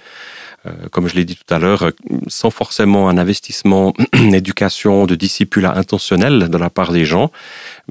Euh, 0.66 0.72
comme 0.92 1.10
je 1.10 1.16
l'ai 1.16 1.26
dit 1.26 1.36
tout 1.36 1.54
à 1.54 1.60
l'heure, 1.60 1.84
euh, 1.84 1.92
sans 2.28 2.50
forcément 2.50 3.10
un 3.10 3.18
investissement 3.18 3.94
d'éducation, 4.14 5.06
de 5.06 5.16
discipulat 5.16 5.76
intentionnel 5.76 6.50
de 6.50 6.58
la 6.58 6.70
part 6.70 6.94
des 6.94 7.04
gens. 7.04 7.32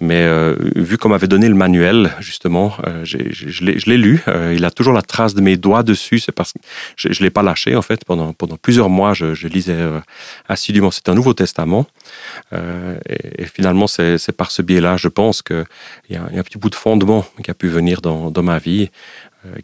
Mais 0.00 0.22
euh, 0.22 0.56
vu 0.74 0.96
qu'on 0.96 1.10
m'avait 1.10 1.28
donné 1.28 1.48
le 1.48 1.54
manuel, 1.54 2.12
justement, 2.20 2.72
euh, 2.86 3.04
je 3.04 3.64
l'ai 3.90 3.96
lu. 3.98 4.22
Euh, 4.26 4.54
il 4.56 4.64
a 4.64 4.70
toujours 4.70 4.94
la 4.94 5.02
trace 5.02 5.34
de 5.34 5.42
mes 5.42 5.58
doigts 5.58 5.82
dessus. 5.82 6.18
C'est 6.18 6.32
parce 6.32 6.54
que 6.54 6.58
je 6.96 7.08
ne 7.08 7.14
l'ai 7.24 7.30
pas 7.30 7.42
lâché, 7.42 7.76
en 7.76 7.82
fait. 7.82 8.04
Pendant, 8.06 8.32
pendant 8.32 8.56
plusieurs 8.56 8.88
mois, 8.88 9.12
je, 9.12 9.34
je 9.34 9.48
lisais 9.48 9.74
euh, 9.76 10.00
assidûment. 10.48 10.90
C'est 10.90 11.10
un 11.10 11.14
Nouveau 11.14 11.34
Testament. 11.34 11.86
Et, 12.52 13.42
et 13.42 13.46
finalement, 13.46 13.86
c'est 13.86 14.32
par 14.32 14.50
ce 14.50 14.62
biais-là, 14.62 14.96
je 14.96 15.08
pense 15.08 15.42
qu'il 15.42 15.64
y, 16.10 16.14
y 16.14 16.16
a 16.16 16.22
un 16.22 16.42
petit 16.42 16.58
bout 16.58 16.70
de 16.70 16.74
fondement 16.74 17.24
qui 17.42 17.50
a 17.50 17.54
pu 17.54 17.68
venir 17.68 18.00
dans, 18.00 18.30
dans 18.30 18.42
ma 18.42 18.58
vie, 18.58 18.90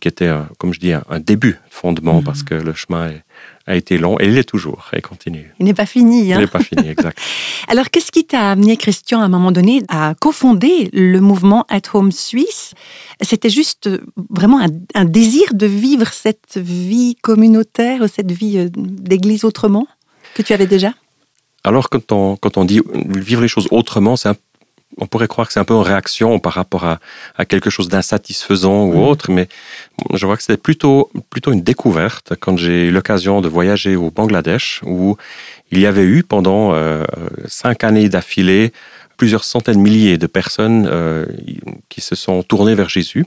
qui 0.01 0.09
était, 0.09 0.27
un- 0.29 0.49
comme 0.59 0.73
je 0.75 0.81
dis, 0.81 0.93
un, 0.93 1.05
un 1.09 1.21
début 1.21 1.53
de 1.53 1.57
fondement, 1.71 2.17
Mhm. 2.19 2.25
parce 2.25 2.43
que 2.43 2.55
le 2.55 2.75
chemin 2.75 3.11
est- 3.11 3.23
a 3.67 3.77
été 3.77 3.99
long 3.99 4.17
et 4.19 4.27
il 4.27 4.39
est 4.39 4.45
toujours 4.49 4.89
et 4.95 5.03
continue. 5.03 5.53
Il 5.61 5.67
n'est 5.67 5.75
pas 5.75 5.85
fini. 5.87 6.27
Il 6.27 6.33
Hein 6.33 6.39
n'est 6.41 6.47
pas 6.47 6.61
fini, 6.61 6.89
exact. 6.89 7.19
Alors, 7.69 7.91
qu'est-ce 7.91 8.11
qui 8.11 8.25
t'a 8.25 8.51
amené, 8.53 8.77
Christian, 8.79 9.21
à 9.21 9.25
un 9.25 9.29
moment 9.29 9.53
donné, 9.53 9.83
à 9.89 10.15
cofonder 10.19 10.89
le 10.95 11.21
mouvement 11.21 11.67
At 11.69 11.83
Home 11.93 12.11
Suisse? 12.13 12.73
C'était 13.21 13.51
juste 13.51 13.87
euh, 13.89 13.99
vraiment 14.31 14.59
un, 14.61 14.69
un 14.95 15.05
désir 15.05 15.53
de 15.53 15.67
vivre 15.67 16.11
cette 16.13 16.57
vie 16.57 17.17
communautaire, 17.21 18.09
cette 18.13 18.33
vie 18.33 18.59
euh, 18.59 18.69
d'église 18.75 19.45
autrement 19.45 19.87
que 20.35 20.43
tu 20.43 20.53
avais 20.55 20.67
déjà? 20.67 20.93
Alors, 21.65 21.91
quand 21.91 22.13
on, 22.13 22.37
quand 22.37 22.57
on 22.57 22.65
dit 22.65 22.81
vivre 23.09 23.43
les 23.43 23.49
choses 23.49 23.69
autrement, 23.71 24.17
c'est 24.17 24.31
un- 24.31 24.37
on 24.97 25.07
pourrait 25.07 25.29
croire 25.29 25.47
que 25.47 25.53
c'est 25.53 25.61
un 25.61 25.65
peu 25.65 25.75
en 25.75 25.83
réaction 25.83 26.39
par 26.39 26.55
rapport 26.55 26.85
à, 26.85 26.99
à 27.37 27.45
quelque 27.45 27.71
chose 27.71 27.89
d'insatisfaisant 27.89 28.85
ou 28.87 28.95
Mhm. 28.95 29.03
autre, 29.09 29.31
mais 29.31 29.49
je 30.15 30.25
vois 30.27 30.37
que 30.37 30.43
c'était 30.43 30.57
plutôt, 30.57 31.11
plutôt 31.31 31.53
une 31.53 31.63
découverte 31.63 32.33
quand 32.41 32.57
j'ai 32.57 32.87
eu 32.87 32.91
l'occasion 32.91 33.41
de 33.41 33.49
voyager 33.49 33.97
au 33.97 34.11
Bangladesh, 34.11 34.81
où 34.85 35.17
il 35.71 35.79
y 35.81 35.87
avait 35.87 36.05
eu 36.05 36.23
pendant 36.23 36.73
euh, 36.75 37.05
cinq 37.47 37.85
années 37.85 38.09
d'affilée 38.09 38.73
plusieurs 39.19 39.45
centaines 39.45 39.75
de 39.75 39.81
milliers 39.81 40.17
de 40.17 40.27
personnes 40.27 40.89
euh, 40.91 41.27
qui 41.91 42.01
se 42.01 42.15
sont 42.15 42.43
tournées 42.43 42.75
vers 42.75 42.89
Jésus 42.89 43.27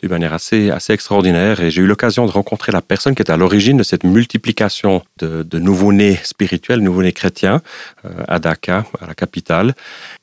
d'une 0.00 0.10
manière 0.10 0.32
assez, 0.32 0.70
assez 0.70 0.92
extraordinaire. 0.92 1.60
Et 1.60 1.70
j'ai 1.70 1.82
eu 1.82 1.86
l'occasion 1.86 2.26
de 2.26 2.30
rencontrer 2.30 2.72
la 2.72 2.82
personne 2.82 3.14
qui 3.14 3.22
était 3.22 3.32
à 3.32 3.36
l'origine 3.36 3.76
de 3.76 3.82
cette 3.82 4.04
multiplication 4.04 5.02
de, 5.18 5.42
de 5.42 5.58
nouveaux-nés 5.58 6.18
spirituels, 6.22 6.80
nouveaux-nés 6.80 7.12
chrétiens 7.12 7.60
euh, 8.04 8.08
à 8.28 8.38
Dhaka, 8.38 8.84
à 9.00 9.06
la 9.06 9.14
capitale. 9.14 9.74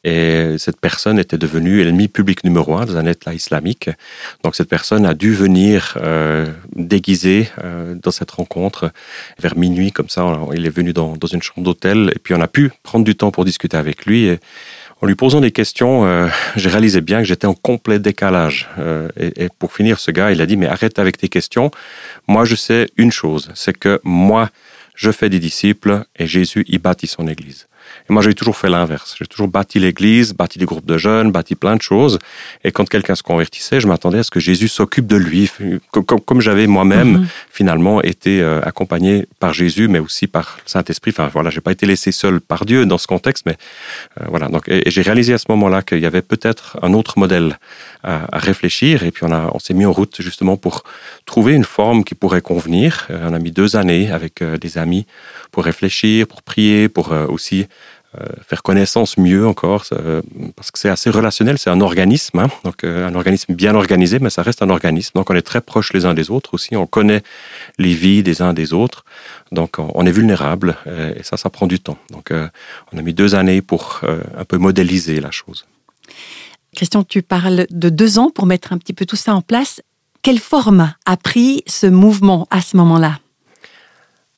Et 0.04 0.56
cette 0.58 0.80
personne 0.80 1.20
était 1.20 1.38
devenue 1.38 1.84
l'ennemi 1.84 2.08
public 2.08 2.44
numéro 2.44 2.76
un 2.76 2.86
dans 2.86 2.98
un 2.98 3.06
État 3.06 3.34
islamique. 3.34 3.90
Donc 4.44 4.56
cette 4.56 4.70
personne 4.70 5.06
a 5.06 5.14
dû 5.14 5.34
venir 5.34 5.98
euh, 6.02 6.48
déguisée 6.76 7.50
euh, 7.64 7.96
dans 7.96 8.12
cette 8.12 8.32
rencontre 8.32 8.92
vers 9.40 9.58
minuit, 9.58 9.92
comme 9.92 10.10
ça. 10.10 10.26
Il 10.56 10.66
est 10.66 10.76
venu 10.76 10.94
dans, 10.94 11.18
dans 11.18 11.28
une 11.28 11.42
chambre 11.42 11.64
d'hôtel 11.64 12.12
et 12.16 12.20
puis 12.20 12.34
on 12.34 12.42
a 12.42 12.48
pu 12.48 12.72
prendre 12.84 13.06
du 13.06 13.16
temps 13.16 13.32
pour 13.32 13.46
discuter 13.46 13.78
avec 13.78 14.06
lui. 14.06 14.38
En 15.02 15.08
lui 15.08 15.16
posant 15.16 15.42
des 15.42 15.52
questions, 15.52 16.06
euh, 16.06 16.28
j'ai 16.56 16.70
réalisé 16.70 17.02
bien 17.02 17.20
que 17.20 17.26
j'étais 17.26 17.48
en 17.48 17.54
complet 17.54 18.00
décalage. 18.00 18.70
Euh, 18.78 19.10
et, 19.18 19.46
et 19.46 19.50
pour 19.58 19.74
finir, 19.74 20.00
ce 20.00 20.12
gars, 20.12 20.32
il 20.32 20.42
a 20.42 20.46
dit, 20.46 20.58
mais 20.58 20.68
arrête 20.68 21.00
avec 21.00 21.18
tes 21.18 21.30
questions. 21.30 21.72
Moi, 22.28 22.46
je 22.46 22.56
sais 22.56 22.90
une 22.98 23.12
chose, 23.12 23.50
c'est 23.56 23.78
que 23.78 24.02
moi, 24.04 24.50
je 24.96 25.12
fais 25.12 25.30
des 25.30 25.40
disciples 25.40 26.04
et 26.18 26.28
Jésus, 26.28 26.66
il 26.68 26.80
bâtit 26.80 27.08
son 27.08 27.28
Église. 27.28 27.68
Et 28.10 28.14
moi, 28.14 28.22
j'ai 28.22 28.34
toujours 28.34 28.58
fait 28.58 28.70
l'inverse. 28.70 29.16
J'ai 29.18 29.26
toujours 29.26 29.48
bâti 29.48 29.80
l'Église, 29.80 30.34
bâti 30.34 30.60
des 30.60 30.66
groupes 30.66 30.86
de 30.86 30.98
jeunes, 30.98 31.32
bâti 31.32 31.56
plein 31.56 31.76
de 31.76 31.82
choses. 31.82 32.18
Et 32.64 32.72
quand 32.72 32.88
quelqu'un 32.90 33.16
se 33.16 33.24
convertissait, 33.24 33.80
je 33.80 33.88
m'attendais 33.88 34.20
à 34.20 34.24
ce 34.24 34.32
que 34.32 34.40
Jésus 34.40 34.68
s'occupe 34.68 35.08
de 35.08 35.16
lui, 35.16 35.50
comme, 35.92 36.06
comme- 36.06 36.22
comme 36.22 36.42
j'avais 36.42 36.68
moi-même 36.68 37.12
Mhm. 37.20 37.28
finalement 37.52 38.02
été 38.02 38.42
euh, 38.42 38.62
accompagné 38.64 39.26
par 39.40 39.54
Jésus, 39.54 39.88
mais 39.88 40.00
aussi 40.00 40.28
par 40.28 40.58
le 40.66 40.70
Saint-Esprit. 40.70 41.12
Enfin, 41.12 41.30
voilà, 41.32 41.50
j'ai 41.50 41.62
pas 41.62 41.72
été 41.72 41.86
laissé 41.86 42.12
seul 42.12 42.40
par 42.42 42.66
Dieu 42.66 42.86
dans 42.86 42.98
ce 42.98 43.08
contexte, 43.08 43.46
mais 43.46 43.58
euh, 44.22 44.26
voilà. 44.30 44.48
Donc, 44.48 44.68
et, 44.68 44.88
et 44.88 44.92
j'ai 44.92 45.02
réalisé 45.02 45.34
à 45.34 45.38
ce 45.38 45.46
moment-là 45.50 45.82
qu'il 45.82 46.00
y 46.00 46.06
avait 46.06 46.22
peut-être 46.22 46.78
un 46.82 46.94
autre 46.94 47.20
modèle 47.20 47.58
à, 48.04 48.36
à 48.36 48.40
réfléchir. 48.40 49.04
Et 49.04 49.12
puis 49.12 49.24
on 49.26 49.32
a, 49.32 49.50
on 49.54 49.60
s'est 49.60 49.74
mis 49.74 49.86
en 49.86 49.92
route 49.92 50.16
justement 50.22 50.58
pour 50.58 50.84
trouver 51.26 51.54
une 51.54 51.66
forme 51.66 52.04
qui 52.04 52.16
pourrait 52.16 52.42
convenir. 52.42 53.08
Euh, 53.10 53.28
on 53.30 53.34
a 53.34 53.40
mis 53.40 53.52
deux 53.52 53.76
années 53.76 54.12
avec 54.12 54.42
euh, 54.42 54.58
des 54.58 54.78
amis 54.78 55.06
pour 55.52 55.64
réfléchir, 55.66 56.28
pour 56.28 56.42
prier, 56.42 56.90
pour 56.90 57.12
euh, 57.12 57.26
aussi 57.28 57.62
euh, 57.62 57.66
faire 58.42 58.64
connaissance 58.64 59.18
mieux 59.18 59.46
encore, 59.48 59.86
euh, 59.92 60.22
parce 60.56 60.72
que 60.72 60.80
c'est 60.80 60.90
assez 60.90 61.12
relationnel, 61.12 61.60
c'est 61.60 61.70
un 61.70 61.80
organisme, 61.82 62.40
hein, 62.40 62.50
donc 62.64 62.84
euh, 62.84 63.08
un 63.08 63.14
organisme 63.14 63.54
bien 63.54 63.76
organisé, 63.76 64.18
mais 64.18 64.32
ça 64.32 64.42
reste 64.42 64.64
un 64.64 64.70
organisme. 64.72 65.12
Donc 65.14 65.30
on 65.30 65.36
est 65.36 65.44
très 65.44 65.62
proches 65.62 65.94
les 65.94 66.06
uns 66.06 66.16
des 66.16 66.32
autres 66.32 66.56
aussi, 66.56 66.76
on 66.76 66.88
connaît 66.88 67.22
les 67.78 67.94
vies 67.94 68.24
des 68.24 68.42
uns 68.42 68.54
des 68.54 68.74
autres, 68.74 69.06
donc 69.52 69.78
on, 69.78 70.06
est 70.08 70.12
vulnérable, 70.12 70.76
euh, 70.88 71.14
et 71.16 71.24
ça, 71.24 71.38
ça 71.38 71.52
prend 71.52 71.68
du 71.68 71.80
temps. 71.80 72.00
Donc 72.10 72.32
euh, 72.32 72.48
on 72.92 72.98
a 72.98 73.02
mis 73.04 73.14
deux 73.14 73.36
années 73.36 73.62
pour 73.62 74.02
euh, 74.04 74.22
un 74.38 74.46
peu 74.46 74.58
modéliser 74.58 75.22
la 75.22 75.30
chose. 75.30 75.66
Christian, 76.76 77.04
tu 77.04 77.22
parles 77.22 77.68
de 77.70 77.90
deux 77.90 78.18
ans 78.18 78.32
pour 78.32 78.48
mettre 78.48 78.74
un 78.74 78.80
petit 78.80 78.94
peu 78.94 79.06
tout 79.06 79.16
ça 79.16 79.36
en 79.36 79.42
place. 79.42 79.82
Quelle 80.24 80.40
forme 80.40 80.94
a 81.06 81.18
pris 81.18 81.64
ce 81.68 81.86
mouvement 81.86 82.48
à 82.50 82.62
ce 82.62 82.76
moment-là? 82.78 83.20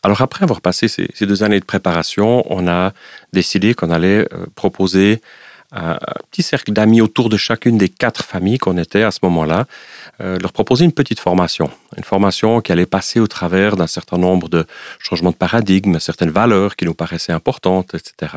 Alors 0.04 0.22
après 0.22 0.44
avoir 0.44 0.62
passé 0.62 0.88
ces, 0.88 1.26
deux 1.26 1.44
années 1.44 1.60
de 1.60 1.66
préparation, 1.66 2.44
on 2.52 2.68
a 2.68 2.92
décidé 3.34 3.74
qu'on 3.76 3.92
allait 3.92 4.28
euh, 4.34 4.48
proposer 4.56 5.22
un 5.74 5.98
petit 6.30 6.44
cercle 6.44 6.74
d'amis 6.74 7.00
autour 7.00 7.30
de 7.30 7.38
chacune 7.38 7.78
des 7.78 7.88
quatre 7.88 8.26
familles 8.26 8.58
qu'on 8.58 8.78
était 8.78 9.04
à 9.04 9.12
ce 9.12 9.20
moment-là, 9.24 9.68
euh, 10.20 10.38
leur 10.40 10.52
proposer 10.52 10.84
une 10.84 10.92
petite 10.92 11.22
formation. 11.22 11.70
Une 11.96 12.04
formation 12.04 12.60
qui 12.60 12.74
allait 12.74 12.86
passer 12.86 13.22
au 13.22 13.28
travers 13.28 13.78
d'un 13.78 13.88
certain 13.88 14.18
nombre 14.18 14.50
de 14.50 14.66
changements 15.00 15.32
de 15.32 15.36
paradigme, 15.36 16.00
certaines 16.00 16.30
valeurs 16.30 16.76
qui 16.76 16.84
nous 16.84 16.94
paraissaient 16.94 17.32
importantes, 17.32 17.94
etc. 17.94 18.34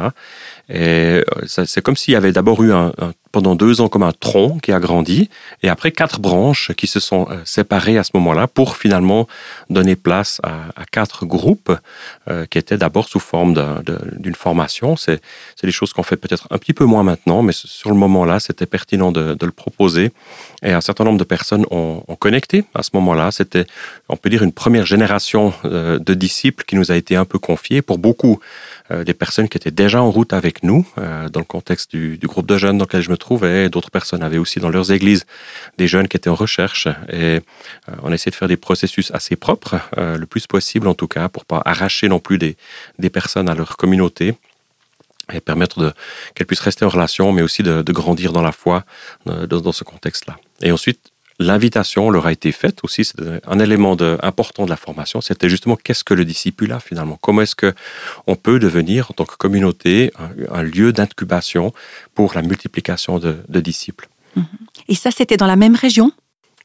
Et 0.68 0.78
euh, 0.78 1.23
c'est 1.47 1.83
comme 1.83 1.97
s'il 1.97 2.14
y 2.14 2.16
avait 2.16 2.33
d'abord 2.33 2.62
eu 2.62 2.73
un, 2.73 2.92
un- 2.99 3.12
pendant 3.33 3.56
deux 3.56 3.80
ans 3.80 3.88
comme 3.88 4.04
un 4.04 4.12
tronc 4.12 4.61
qui 4.62 4.71
a 4.73 4.78
grandi, 4.78 5.28
et 5.62 5.68
après 5.68 5.90
quatre 5.90 6.21
branches 6.21 6.73
qui 6.76 6.87
se 6.87 7.00
sont 7.00 7.26
euh, 7.30 7.37
séparées 7.44 7.99
à 7.99 8.04
ce 8.04 8.12
moment-là 8.14 8.47
pour 8.47 8.76
finalement 8.76 9.26
donner 9.68 9.97
place 9.97 10.40
à, 10.44 10.66
à 10.76 10.85
quatre 10.85 11.26
groupes 11.26 11.73
euh, 12.30 12.47
qui 12.47 12.59
étaient 12.59 12.78
d'abord 12.78 13.09
sous 13.09 13.18
forme 13.18 13.83
d'une 14.16 14.35
formation. 14.37 14.97
C'est 14.97 15.21
c'est 15.56 15.66
des 15.66 15.73
choses 15.73 15.92
qu'on 15.92 16.04
fait 16.04 16.16
peut-être 16.16 16.47
un 16.50 16.59
petit 16.59 16.73
peu 16.73 16.85
moins 16.85 17.02
maintenant, 17.02 17.42
mais 17.42 17.52
sur 17.52 17.90
le 17.90 17.97
moment-là, 17.97 18.40
c'était 18.40 18.66
pertinent 18.66 19.12
de, 19.12 19.35
de 19.35 19.47
le 19.47 19.52
proposer. 19.52 20.12
Et 20.62 20.73
un 20.73 20.80
certain 20.80 21.04
nombre 21.04 21.18
de 21.18 21.25
personnes 21.25 21.66
ont, 21.71 22.02
ont 22.09 22.16
connecté 22.16 22.64
à 22.75 22.83
ce 22.83 22.90
moment-là. 22.94 23.30
C'était, 23.33 23.66
on 24.09 24.16
peut 24.16 24.30
dire, 24.30 24.42
une 24.42 24.52
première 24.52 24.87
génération 24.87 25.52
euh, 25.64 25.99
de 25.99 26.14
disciples 26.14 26.64
qui 26.64 26.76
nous 26.76 26.90
a 26.90 26.97
été 26.97 27.16
un 27.16 27.25
peu 27.25 27.38
confiée. 27.38 27.83
Pour 27.83 27.99
beaucoup, 27.99 28.40
euh, 28.90 29.04
des 29.04 29.14
personnes 29.14 29.49
qui 29.49 29.59
étaient 29.59 29.71
déjà 29.71 30.00
en 30.00 30.11
route 30.11 30.33
avec 30.33 30.53
nous, 30.62 30.87
euh, 30.99 31.28
dans 31.28 31.40
le 31.40 31.46
contexte 31.46 31.94
du, 31.94 32.18
groupe 32.23 32.46
de 32.46 32.56
jeunes 32.56 32.78
dans 32.78 32.84
lequel 32.84 33.02
je 33.02 33.11
me 33.11 33.16
trouvais. 33.16 33.68
D'autres 33.68 33.90
personnes 33.90 34.23
avaient 34.23 34.38
aussi 34.38 34.61
dans 34.61 34.68
leurs 34.68 34.92
églises 34.92 35.26
des 35.78 35.87
jeunes 35.87 36.08
qui 36.08 36.16
étaient 36.16 36.30
en 36.30 36.34
recherche. 36.34 36.87
Et 37.08 37.14
euh, 37.14 37.40
on 38.02 38.12
essaie 38.12 38.30
de 38.30 38.34
faire 38.34 38.49
des 38.49 38.56
processus 38.56 39.11
assez 39.12 39.37
propres, 39.37 39.76
euh, 39.99 40.16
le 40.16 40.26
plus 40.26 40.46
possible 40.46 40.88
en 40.88 40.94
tout 40.94 41.08
cas, 41.08 41.28
pour 41.28 41.44
pas 41.44 41.62
arracher 41.64 42.08
non 42.08 42.20
plus 42.20 42.38
des, 42.38 42.56
des 42.99 43.11
personnes 43.11 43.49
à 43.49 43.54
leur 43.54 43.76
communauté 43.76 44.34
et 45.32 45.40
permettre 45.40 45.94
qu'elles 46.34 46.46
puissent 46.46 46.61
rester 46.61 46.84
en 46.84 46.90
relation, 46.90 47.32
mais 47.32 47.40
aussi 47.40 47.62
de, 47.62 47.82
grandir 47.92 48.32
dans 48.32 48.42
la 48.42 48.52
foi 48.52 48.84
dans, 49.25 49.46
dans 49.46 49.73
ce 49.73 49.82
contexte-là. 49.82 50.37
Et 50.61 50.70
ensuite, 50.70 51.13
l'invitation 51.38 52.10
leur 52.10 52.26
a 52.26 52.32
été 52.32 52.52
faite 52.52 52.78
aussi. 52.82 53.04
C'est 53.04 53.14
un 53.46 53.58
élément 53.58 53.96
de, 53.96 54.18
important 54.22 54.64
de 54.64 54.70
la 54.70 54.76
formation. 54.76 55.20
C'était 55.20 55.48
justement 55.48 55.76
qu'est-ce 55.76 56.04
que 56.04 56.14
le 56.14 56.24
discipulat 56.24 56.80
finalement? 56.80 57.18
Comment 57.20 57.42
est-ce 57.42 57.56
que 57.56 57.74
on 58.26 58.36
peut 58.36 58.58
devenir 58.58 59.10
en 59.10 59.14
tant 59.14 59.24
que 59.24 59.36
communauté 59.36 60.12
un, 60.18 60.58
un 60.58 60.62
lieu 60.62 60.92
d'incubation 60.92 61.72
pour 62.14 62.34
la 62.34 62.42
multiplication 62.42 63.18
de, 63.18 63.36
de 63.48 63.60
disciples? 63.60 64.08
Et 64.88 64.94
ça, 64.94 65.10
c'était 65.10 65.36
dans 65.36 65.46
la 65.46 65.56
même 65.56 65.76
région? 65.76 66.12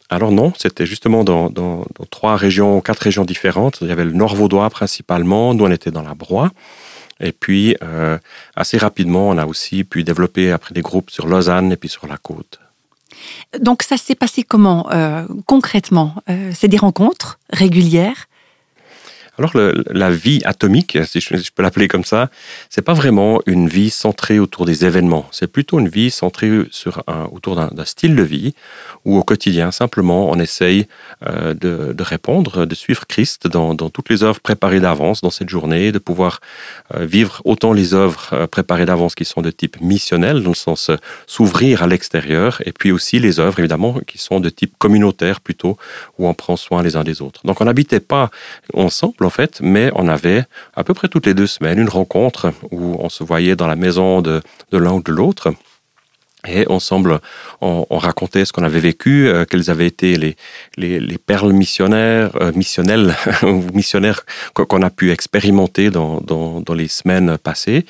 Alors 0.09 0.31
non, 0.31 0.53
c'était 0.57 0.87
justement 0.87 1.23
dans, 1.23 1.51
dans, 1.51 1.85
dans, 1.97 2.05
trois 2.09 2.35
régions, 2.35 2.81
quatre 2.81 2.99
régions 2.99 3.25
différentes. 3.25 3.77
Il 3.81 3.87
y 3.87 3.91
avait 3.91 4.05
le 4.05 4.11
Nord 4.11 4.35
Vaudois 4.35 4.69
principalement, 4.71 5.53
nous 5.53 5.65
on 5.65 5.71
était 5.71 5.91
dans 5.91 6.01
la 6.01 6.15
Broye. 6.15 6.49
Et 7.19 7.31
puis, 7.31 7.75
euh, 7.83 8.17
assez 8.55 8.77
rapidement, 8.77 9.29
on 9.29 9.37
a 9.37 9.45
aussi 9.45 9.83
pu 9.83 10.03
développer 10.03 10.51
après 10.51 10.73
des 10.73 10.81
groupes 10.81 11.11
sur 11.11 11.27
Lausanne 11.27 11.71
et 11.71 11.77
puis 11.77 11.89
sur 11.89 12.07
la 12.07 12.17
côte. 12.17 12.59
Donc 13.59 13.83
ça 13.83 13.97
s'est 13.97 14.15
passé 14.15 14.43
comment 14.43 14.89
euh, 14.91 15.25
concrètement 15.45 16.15
euh, 16.29 16.51
C'est 16.53 16.67
des 16.67 16.77
rencontres 16.77 17.39
régulières 17.51 18.28
alors 19.39 19.51
le, 19.55 19.83
la 19.89 20.11
vie 20.11 20.41
atomique, 20.45 20.97
si 21.05 21.19
je, 21.21 21.51
peux 21.55 21.63
l'appeler 21.63 21.87
comme 21.87 22.03
ça, 22.03 22.29
c'est 22.69 22.81
pas 22.81 22.93
vraiment 22.93 23.41
une 23.45 23.67
vie 23.67 23.89
centrée 23.89 24.37
autour 24.37 24.65
des 24.65 24.85
événements. 24.85 25.27
C'est 25.31 25.47
plutôt 25.47 25.79
une 25.79 25.89
vie 25.89 26.11
centrée 26.11 26.51
sur 26.71 27.03
un, 27.07 27.23
autour 27.31 27.55
d'un 27.55 27.85
style 27.85 28.15
de 28.15 28.23
vie 28.23 28.53
où 29.05 29.17
au 29.17 29.23
quotidien 29.23 29.71
simplement 29.71 30.29
on 30.29 30.39
essaye 30.39 30.87
euh, 31.25 31.53
de, 31.53 31.93
de, 31.93 32.03
répondre, 32.03 32.65
de 32.65 32.75
suivre 32.75 33.07
Christ 33.07 33.47
dans, 33.47 33.73
dans 33.73 33.89
toutes 33.89 34.09
les 34.09 34.23
œuvres 34.23 34.39
préparées 34.39 34.79
d'avance 34.79 35.21
dans 35.21 35.29
cette 35.29 35.49
journée, 35.49 35.91
de 35.91 35.99
pouvoir 35.99 36.41
euh, 36.95 37.05
vivre 37.05 37.41
autant 37.45 37.73
les 37.73 37.93
œuvres 37.93 38.29
euh, 38.33 38.47
préparées 38.47 38.85
d'avance 38.85 39.15
qui 39.15 39.25
sont 39.25 39.41
de 39.41 39.51
type 39.51 39.79
missionnel 39.81 40.43
dans 40.43 40.49
le 40.49 40.55
sens 40.55 40.89
euh, 40.89 40.97
s'ouvrir 41.27 41.83
à 41.83 41.87
l'extérieur 41.87 42.61
et 42.65 42.71
puis 42.71 42.91
aussi 42.91 43.19
les 43.19 43.39
œuvres 43.39 43.59
évidemment 43.59 43.99
qui 44.07 44.17
sont 44.17 44.39
de 44.39 44.49
type 44.49 44.73
communautaire 44.77 45.41
plutôt 45.41 45.77
où 46.17 46.27
on 46.27 46.33
prend 46.33 46.57
soin 46.57 46.83
les 46.83 46.95
uns 46.95 47.03
des 47.03 47.21
autres. 47.21 47.41
Donc 47.45 47.61
on 47.61 47.65
n'habitait 47.65 47.99
pas 47.99 48.29
ensemble 48.73 49.13
en 49.29 49.31
fait, 49.31 49.59
mais 49.61 49.91
on 49.93 50.07
avait 50.07 50.43
à 50.75 50.83
peu 50.83 50.95
près 50.95 51.07
toutes 51.07 51.27
les 51.27 51.35
deux 51.35 51.45
semaines 51.45 51.77
une 51.77 51.87
rencontre 51.87 52.51
où 52.71 52.97
on 52.99 53.09
se 53.09 53.23
voyait 53.23 53.55
dans 53.55 53.67
la 53.67 53.75
maison 53.75 54.23
de, 54.23 54.41
de 54.71 54.77
l'un 54.79 54.93
ou 54.93 55.03
de 55.03 55.11
l'autre. 55.11 55.53
Et 56.47 56.65
ensemble, 56.67 57.19
on, 57.61 57.85
on, 57.91 57.99
racontait 57.99 58.43
ce 58.43 58.51
qu'on 58.51 58.63
avait 58.63 58.79
vécu, 58.79 59.27
euh, 59.27 59.45
quelles 59.45 59.69
avaient 59.69 59.85
été 59.85 60.15
les, 60.15 60.35
les, 60.77 60.99
les 60.99 61.17
perles 61.19 61.53
missionnaires, 61.53 62.31
euh, 62.41 62.51
missionnelles 62.55 63.13
ou 63.43 63.61
missionnaires 63.75 64.21
qu'on 64.55 64.81
a 64.81 64.89
pu 64.89 65.11
expérimenter 65.11 65.91
dans, 65.91 66.21
dans, 66.21 66.59
dans, 66.59 66.73
les 66.73 66.87
semaines 66.87 67.37
passées. 67.37 67.85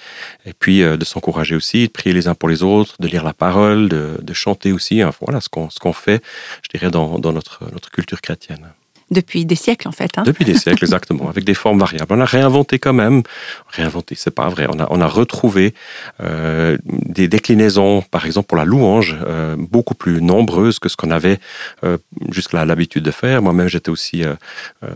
Et 0.45 0.51
puis 0.51 0.83
euh, 0.83 0.97
de 0.97 1.05
s'encourager 1.05 1.55
aussi, 1.55 1.87
de 1.87 1.93
prier 1.93 2.13
les 2.13 2.27
uns 2.27 2.35
pour 2.35 2.49
les 2.49 2.63
autres, 2.63 2.95
de 2.99 3.07
lire 3.07 3.23
la 3.23 3.33
parole, 3.33 3.87
de, 3.87 4.19
de 4.21 4.33
chanter 4.33 4.73
aussi. 4.73 5.01
Hein, 5.01 5.11
voilà 5.21 5.39
ce 5.39 5.47
qu'on 5.47 5.69
ce 5.69 5.79
qu'on 5.79 5.93
fait, 5.93 6.21
je 6.63 6.77
dirais, 6.77 6.91
dans, 6.91 7.17
dans 7.17 7.31
notre, 7.31 7.63
notre 7.71 7.91
culture 7.91 8.19
chrétienne 8.19 8.73
depuis 9.11 9.45
des 9.45 9.55
siècles 9.55 9.87
en 9.87 9.91
fait. 9.91 10.17
Hein 10.17 10.23
depuis 10.23 10.45
des 10.45 10.57
siècles, 10.57 10.83
exactement, 10.85 11.29
avec 11.29 11.43
des 11.43 11.53
formes 11.53 11.79
variables. 11.79 12.07
On 12.09 12.21
a 12.21 12.25
réinventé 12.25 12.79
quand 12.79 12.93
même, 12.93 13.23
réinventé, 13.69 14.15
c'est 14.15 14.31
pas 14.31 14.47
vrai, 14.49 14.67
on 14.69 14.79
a, 14.79 14.87
on 14.89 15.01
a 15.01 15.07
retrouvé 15.07 15.73
euh, 16.21 16.77
des 16.85 17.27
déclinaisons, 17.27 18.01
par 18.01 18.25
exemple 18.25 18.47
pour 18.47 18.57
la 18.57 18.65
louange, 18.65 19.17
euh, 19.25 19.55
beaucoup 19.57 19.95
plus 19.95 20.21
nombreuses 20.21 20.79
que 20.79 20.89
ce 20.89 20.97
qu'on 20.97 21.11
avait 21.11 21.39
euh, 21.83 21.97
jusque-là 22.31 22.65
l'habitude 22.65 23.03
de 23.03 23.11
faire. 23.11 23.41
Moi-même, 23.41 23.67
j'étais 23.67 23.89
aussi 23.89 24.23
euh, 24.23 24.33
euh, 24.83 24.87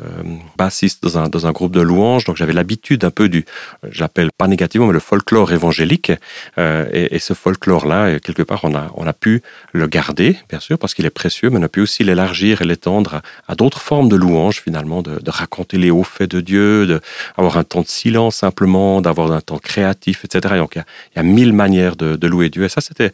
bassiste 0.58 1.04
dans 1.04 1.18
un, 1.18 1.30
dans 1.30 1.48
un 1.48 1.52
groupe 1.52 1.74
de 1.74 1.82
louange, 1.82 2.26
donc 2.26 2.38
j'avais 2.38 2.54
l'habitude 2.54 3.04
un 3.04 3.12
peu 3.12 3.30
du, 3.30 3.46
j'appelle 3.90 4.30
pas 4.38 4.48
négativement, 4.48 4.88
mais 4.88 4.94
le 4.94 5.00
folklore 5.00 5.52
évangélique. 5.52 6.12
Euh, 6.58 6.86
et, 6.92 7.16
et 7.16 7.20
ce 7.20 7.34
folklore-là, 7.34 8.20
quelque 8.20 8.44
part, 8.44 8.62
on 8.64 8.76
a, 8.76 8.92
on 8.96 9.08
a 9.08 9.14
pu 9.14 9.42
le 9.72 9.88
garder, 9.88 10.38
bien 10.50 10.60
sûr, 10.60 10.78
parce 10.78 10.94
qu'il 10.94 11.06
est 11.06 11.10
précieux, 11.10 11.50
mais 11.50 11.60
on 11.60 11.64
a 11.64 11.70
pu 11.70 11.82
aussi 11.82 12.04
l'élargir 12.04 12.62
et 12.62 12.66
l'étendre 12.66 13.16
à, 13.16 13.22
à 13.52 13.56
d'autres 13.56 13.82
formes 13.82 14.03
de 14.10 14.16
louange 14.16 14.62
finalement, 14.62 15.02
de, 15.02 15.20
de, 15.20 15.32
raconter 15.32 15.78
les 15.78 15.92
hauts 15.92 16.04
faits 16.04 16.32
de 16.32 16.42
Dieu, 16.42 17.00
d'avoir 17.38 17.58
un 17.58 17.64
temps 17.64 17.82
de 17.82 17.88
silence 17.88 18.38
simplement, 18.38 19.02
d'avoir 19.02 19.32
un 19.32 19.42
temps 19.42 19.58
créatif, 19.58 20.26
etc. 20.26 20.56
Donc 20.58 20.76
il 20.76 20.80
y 20.80 20.82
a, 20.82 20.86
il 21.14 21.18
y 21.18 21.20
a 21.20 21.24
mille 21.24 21.54
manières 21.54 21.96
de, 21.96 22.16
de, 22.16 22.28
louer 22.28 22.50
Dieu. 22.50 22.64
Et 22.64 22.70
ça, 22.70 22.82
c'était 22.82 23.12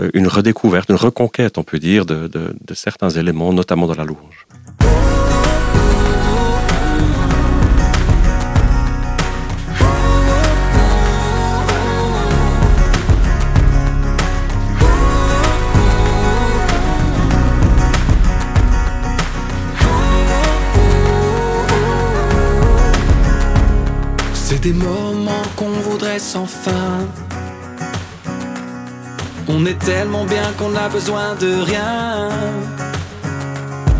euh, 0.00 0.10
une 0.14 0.26
redécouverte, 0.26 0.88
une 0.88 0.96
reconquête, 0.96 1.58
on 1.58 1.64
peut 1.64 1.78
dire, 1.78 2.06
de, 2.06 2.28
de 2.28 2.74
certains 2.74 3.10
éléments, 3.10 3.52
notamment 3.52 3.86
dans 3.86 3.94
la 3.94 4.04
louange. 4.04 4.46
Des 24.62 24.72
moments 24.72 25.42
qu'on 25.56 25.70
voudrait 25.70 26.20
sans 26.20 26.46
fin. 26.46 27.08
On 29.48 29.66
est 29.66 29.78
tellement 29.78 30.24
bien 30.24 30.52
qu'on 30.56 30.76
a 30.76 30.88
besoin 30.88 31.34
de 31.34 31.60
rien. 31.62 32.28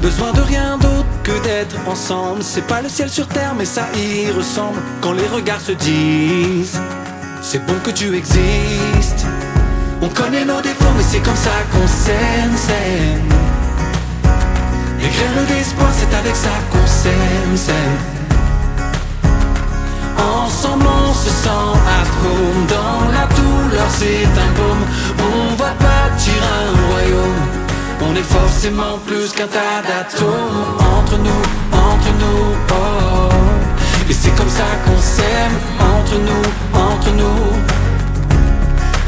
Besoin 0.01 0.33
de 0.33 0.41
rien 0.41 0.79
d'autre 0.79 1.13
que 1.25 1.37
d'être 1.43 1.77
ensemble. 1.89 2.45
C'est 2.45 2.67
pas 2.69 2.81
le 2.81 2.89
ciel 2.89 3.11
sur 3.11 3.27
terre, 3.27 3.55
mais 3.59 3.65
ça 3.65 3.89
y 3.97 4.31
ressemble. 4.31 4.79
Quand 5.01 5.13
les 5.13 5.27
regards 5.27 5.61
se 5.61 5.73
disent, 5.73 6.81
c'est 7.43 7.67
bon 7.67 7.75
que 7.83 7.91
tu 7.91 8.15
existes. 8.15 9.27
On 10.01 10.09
connaît 10.09 10.45
nos 10.45 10.61
défauts, 10.61 10.95
mais 10.97 11.05
c'est 11.11 11.23
comme 11.23 11.43
ça 11.49 11.57
qu'on 11.73 11.89
s'aime, 11.89 12.57
s'aime. 12.57 13.33
Les 15.01 15.09
graines 15.09 15.47
d'espoir, 15.49 15.91
c'est 15.93 16.17
avec 16.17 16.37
ça 16.37 16.55
qu'on 16.71 16.87
s'aime, 16.87 17.57
s'aime. 17.57 18.22
Ensemble 20.23 20.87
on 20.87 21.13
se 21.13 21.31
sent 21.31 21.49
à 21.49 22.01
home. 22.25 22.67
Dans 22.69 23.11
la 23.13 23.27
douleur 23.35 23.89
c'est 23.91 24.27
un 24.47 24.53
baume. 24.59 24.85
On 25.19 25.55
va 25.57 25.71
bâtir 25.81 26.41
un 26.61 26.69
royaume. 26.89 27.43
On 28.05 28.15
est 28.17 28.23
forcément 28.39 28.99
plus 29.07 29.33
qu'un 29.33 29.47
tas 29.47 29.81
d'atomes. 29.87 30.77
Entre 30.97 31.17
nous, 31.19 31.43
entre 31.73 32.11
nous, 32.21 32.45
oh. 32.71 33.29
Et 34.11 34.13
c'est 34.13 34.35
comme 34.37 34.49
ça 34.49 34.69
qu'on 34.85 35.01
s'aime. 35.01 35.57
Entre 35.79 36.17
nous, 36.27 36.45
entre 36.89 37.11
nous. 37.21 37.43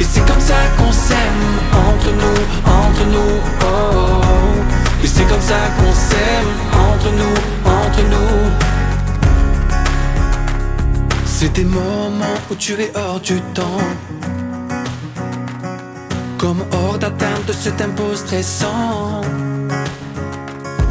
Et 0.01 0.05
c'est 0.05 0.25
comme 0.27 0.41
ça 0.41 0.61
qu'on 0.77 0.93
s'aime. 0.93 1.45
Entre 1.89 2.11
nous, 2.21 2.39
entre 2.83 3.05
nous, 3.15 3.35
oh. 3.63 4.21
Et 5.03 5.07
c'est 5.07 5.25
comme 5.25 5.41
ça 5.41 5.61
qu'on 5.77 5.93
s'aime. 5.93 6.51
Entre 6.73 7.11
nous, 7.19 7.37
entre 7.67 8.03
nous 8.11 8.74
c'est 11.37 11.53
des 11.53 11.65
moments 11.65 12.39
où 12.49 12.55
tu 12.55 12.75
es 12.81 12.93
hors 12.95 13.19
du 13.19 13.41
temps. 13.59 13.85
Comme 16.39 16.65
hors 16.73 16.99
d'atteinte 16.99 17.47
de 17.49 17.53
ce 17.53 17.71
tempo 17.71 18.15
stressant. 18.15 19.23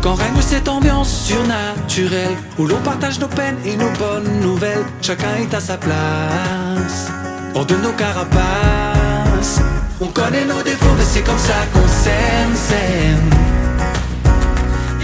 Quand 0.02 0.16
règne 0.16 0.42
cette 0.42 0.68
ambiance 0.68 1.10
surnaturelle 1.28 2.36
Où 2.60 2.68
l'on 2.68 2.82
partage 2.82 3.20
nos 3.20 3.30
peines 3.30 3.56
et 3.64 3.78
nos 3.78 3.90
bonnes 3.92 4.42
nouvelles 4.42 4.84
Chacun 5.02 5.34
est 5.42 5.54
à 5.54 5.62
sa 5.62 5.78
place. 5.78 7.10
Hors 7.56 7.66
de 7.66 7.76
nos 7.78 7.94
carapaces. 7.94 9.62
On 10.02 10.08
connaît 10.08 10.44
nos 10.44 10.62
défauts 10.62 10.96
mais 10.98 11.06
c'est 11.06 11.22
comme 11.22 11.38
ça 11.38 11.60
qu'on 11.74 11.88
s'aime, 11.88 12.56
s'aime. 12.68 13.30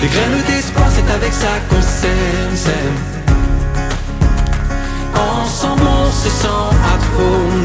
Les 0.02 0.08
graines 0.08 0.43
d'espoir 0.47 0.88
c'est 0.93 1.13
avec 1.13 1.32
ça 1.32 1.54
qu'on 1.69 1.82
s'aime, 1.82 2.56
s'aime 2.56 3.09
Ensemble 5.19 5.84
on 5.84 6.12
se 6.12 6.29
sent 6.29 6.47
à 6.47 6.95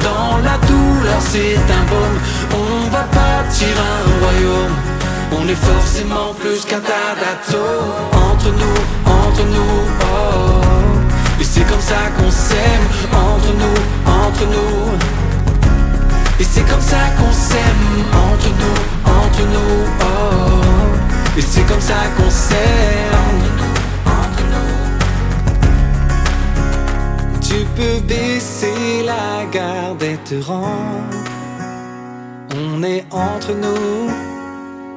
Dans 0.02 0.38
la 0.38 0.56
douleur 0.66 1.20
c'est 1.20 1.56
un 1.56 1.84
baume. 1.90 2.18
On 2.52 2.90
va 2.90 3.04
bâtir 3.18 3.68
un 3.92 4.00
royaume. 4.20 4.76
On 5.32 5.48
est 5.48 5.62
forcément 5.70 6.34
plus 6.40 6.64
qu'un 6.64 6.80
tas 6.80 7.14
d'atomes. 7.20 7.92
Entre 8.12 8.50
nous, 8.60 8.78
entre 9.22 9.44
nous, 9.54 9.78
oh. 10.00 11.40
Et 11.40 11.44
c'est 11.44 11.66
comme 11.70 11.80
ça 11.80 12.02
qu'on 12.16 12.30
s'aime. 12.30 12.86
Entre 13.12 13.52
nous, 13.60 13.78
entre 14.22 14.44
nous. 14.54 14.98
Et 16.40 16.44
c'est 16.44 16.66
comme 16.68 16.80
ça 16.80 17.02
qu'on 17.16 17.32
s'aime. 17.32 17.84
Entre 18.12 18.50
nous, 18.60 18.78
entre 19.20 19.42
nous, 19.54 19.76
oh. 20.00 21.38
Et 21.38 21.42
c'est 21.42 21.62
comme 21.62 21.80
ça 21.80 22.00
qu'on 22.16 22.30
s'aime 22.30 23.53
peux 27.76 28.00
baisser 28.06 29.02
la 29.04 29.44
garde 29.50 30.02
et 30.02 30.16
te 30.24 30.36
rendre. 30.44 31.24
On 32.56 32.82
est 32.82 33.04
entre 33.10 33.52
nous, 33.52 34.10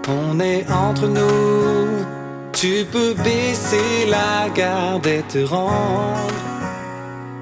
on 0.08 0.40
est 0.40 0.66
entre 0.72 1.08
nous. 1.08 2.06
Tu 2.54 2.86
peux 2.92 3.14
baisser 3.14 4.08
la 4.10 4.50
garde 4.50 5.06
et 5.08 5.24
te 5.24 5.44
rendre. 5.44 6.34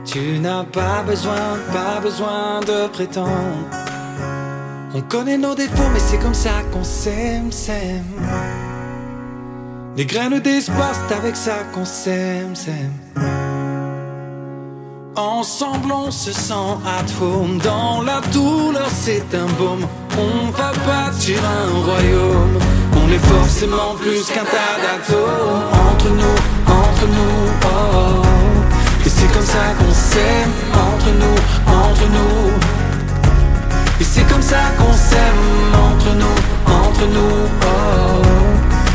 Tu 0.05 0.39
n'as 0.39 0.63
pas 0.63 1.03
besoin, 1.05 1.57
pas 1.73 1.99
besoin 2.01 2.59
de 2.61 2.87
prétendre. 2.87 3.69
On 4.93 5.01
connaît 5.01 5.37
nos 5.37 5.55
défauts, 5.55 5.89
mais 5.93 5.99
c'est 5.99 6.19
comme 6.19 6.33
ça 6.33 6.61
qu'on 6.71 6.83
s'aime, 6.83 7.51
s'aime. 7.51 8.03
Les 9.97 10.05
graines 10.05 10.39
d'espoir, 10.39 10.91
c'est 10.93 11.15
avec 11.15 11.35
ça 11.35 11.57
qu'on 11.73 11.85
s'aime, 11.85 12.55
s'aime. 12.55 13.34
Ensemble 15.17 15.91
on 15.93 16.11
se 16.11 16.33
sent 16.33 16.53
at 16.85 17.05
home 17.21 17.57
Dans 17.59 18.01
la 18.01 18.19
douleur 18.33 18.89
c'est 18.89 19.23
un 19.33 19.45
baume 19.57 19.87
On 20.17 20.51
va 20.51 20.71
bâtir 20.85 21.39
un 21.43 21.85
royaume 21.85 22.59
On 22.93 23.09
est 23.09 23.25
forcément 23.25 23.95
plus 23.99 24.25
qu'un 24.25 24.43
tas 24.43 24.75
d'atomes 24.81 25.75
entre 26.05 26.09
nous, 26.09 26.37
entre 26.67 27.07
nous. 27.07 27.51
Oh. 27.63 28.21
Et 29.05 29.09
c'est 29.09 29.31
comme 29.33 29.45
ça 29.45 29.73
qu'on 29.77 29.93
s'aime 29.93 30.51
entre 30.73 31.09
nous, 31.21 31.37
entre 31.67 32.07
nous. 32.11 32.51
Et 33.99 34.03
c'est 34.03 34.27
comme 34.27 34.41
ça 34.41 34.63
qu'on 34.77 34.93
s'aime 34.93 35.41
entre 35.73 36.13
nous, 36.15 36.37
entre 36.67 37.05
nous. 37.13 37.47
Oh. 37.61 38.21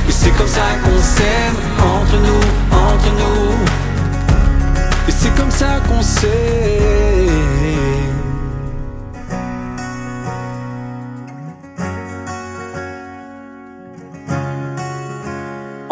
Et 0.08 0.12
c'est 0.12 0.30
comme 0.30 0.48
ça 0.48 0.68
qu'on 0.82 1.00
s'aime 1.00 1.56
entre 1.78 2.16
nous, 2.16 2.42
entre 2.76 3.10
nous. 3.18 3.89
C'est 5.10 5.34
comme 5.34 5.50
ça 5.50 5.80
qu'on 5.88 6.02
s'aime. 6.02 6.30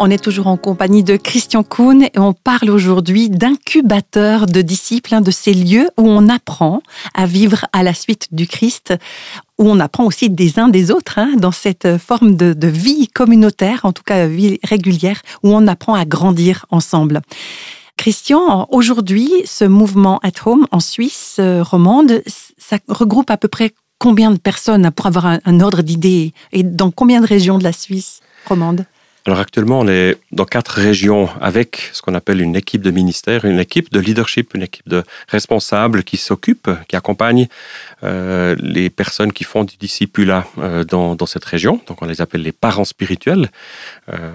On 0.01 0.09
est 0.09 0.23
toujours 0.23 0.47
en 0.47 0.55
compagnie 0.55 1.03
de 1.03 1.17
Christian 1.17 1.63
Kuhn 1.63 2.03
et 2.03 2.19
on 2.19 2.31
parle 2.31 2.69
aujourd'hui 2.69 3.29
d'incubateur 3.29 4.45
de 4.45 4.61
disciples, 4.61 5.21
de 5.21 5.29
ces 5.29 5.53
lieux 5.53 5.89
où 5.97 6.07
on 6.07 6.29
apprend 6.29 6.81
à 7.13 7.25
vivre 7.25 7.65
à 7.73 7.83
la 7.83 7.93
suite 7.93 8.29
du 8.31 8.47
Christ, 8.47 8.93
où 9.57 9.69
on 9.69 9.81
apprend 9.81 10.05
aussi 10.05 10.29
des 10.29 10.57
uns 10.57 10.69
des 10.69 10.89
autres 10.89 11.19
hein, 11.19 11.33
dans 11.37 11.51
cette 11.51 11.97
forme 11.97 12.35
de, 12.35 12.53
de 12.53 12.67
vie 12.69 13.09
communautaire, 13.09 13.81
en 13.83 13.91
tout 13.91 14.03
cas 14.03 14.25
vie 14.25 14.57
régulière, 14.63 15.21
où 15.43 15.53
on 15.53 15.67
apprend 15.67 15.95
à 15.95 16.05
grandir 16.05 16.65
ensemble. 16.71 17.19
Christian, 17.99 18.65
aujourd'hui, 18.69 19.29
ce 19.43 19.65
mouvement 19.65 20.19
at 20.23 20.31
home 20.45 20.65
en 20.71 20.79
Suisse 20.79 21.35
euh, 21.39 21.61
romande, 21.61 22.23
ça 22.57 22.77
regroupe 22.87 23.29
à 23.29 23.35
peu 23.35 23.49
près 23.49 23.73
combien 23.97 24.31
de 24.31 24.37
personnes 24.37 24.89
pour 24.91 25.05
avoir 25.05 25.25
un, 25.25 25.39
un 25.43 25.59
ordre 25.59 25.81
d'idée? 25.81 26.33
Et 26.53 26.63
dans 26.63 26.91
combien 26.91 27.19
de 27.19 27.27
régions 27.27 27.57
de 27.57 27.63
la 27.65 27.73
Suisse 27.73 28.21
romande? 28.47 28.85
Alors 29.29 29.41
actuellement, 29.41 29.81
on 29.81 29.87
est 29.87 30.17
dans 30.31 30.45
quatre 30.45 30.71
régions 30.71 31.29
avec 31.39 31.91
ce 31.93 32.01
qu'on 32.01 32.15
appelle 32.15 32.41
une 32.41 32.55
équipe 32.55 32.81
de 32.81 32.89
ministère, 32.89 33.45
une 33.45 33.59
équipe 33.59 33.93
de 33.93 33.99
leadership, 33.99 34.55
une 34.55 34.63
équipe 34.63 34.89
de 34.89 35.03
responsables 35.27 36.03
qui 36.03 36.17
s'occupent, 36.17 36.71
qui 36.87 36.95
accompagnent 36.95 37.47
euh, 38.03 38.55
les 38.57 38.89
personnes 38.89 39.31
qui 39.31 39.43
font 39.43 39.65
du 39.65 39.77
discipulat 39.77 40.47
euh, 40.57 40.83
dans, 40.83 41.13
dans, 41.13 41.27
cette 41.27 41.45
région. 41.45 41.79
Donc 41.85 42.01
on 42.01 42.07
les 42.07 42.21
appelle 42.21 42.41
les 42.41 42.51
parents 42.51 42.85
spirituels. 42.85 43.51
Euh, 44.11 44.31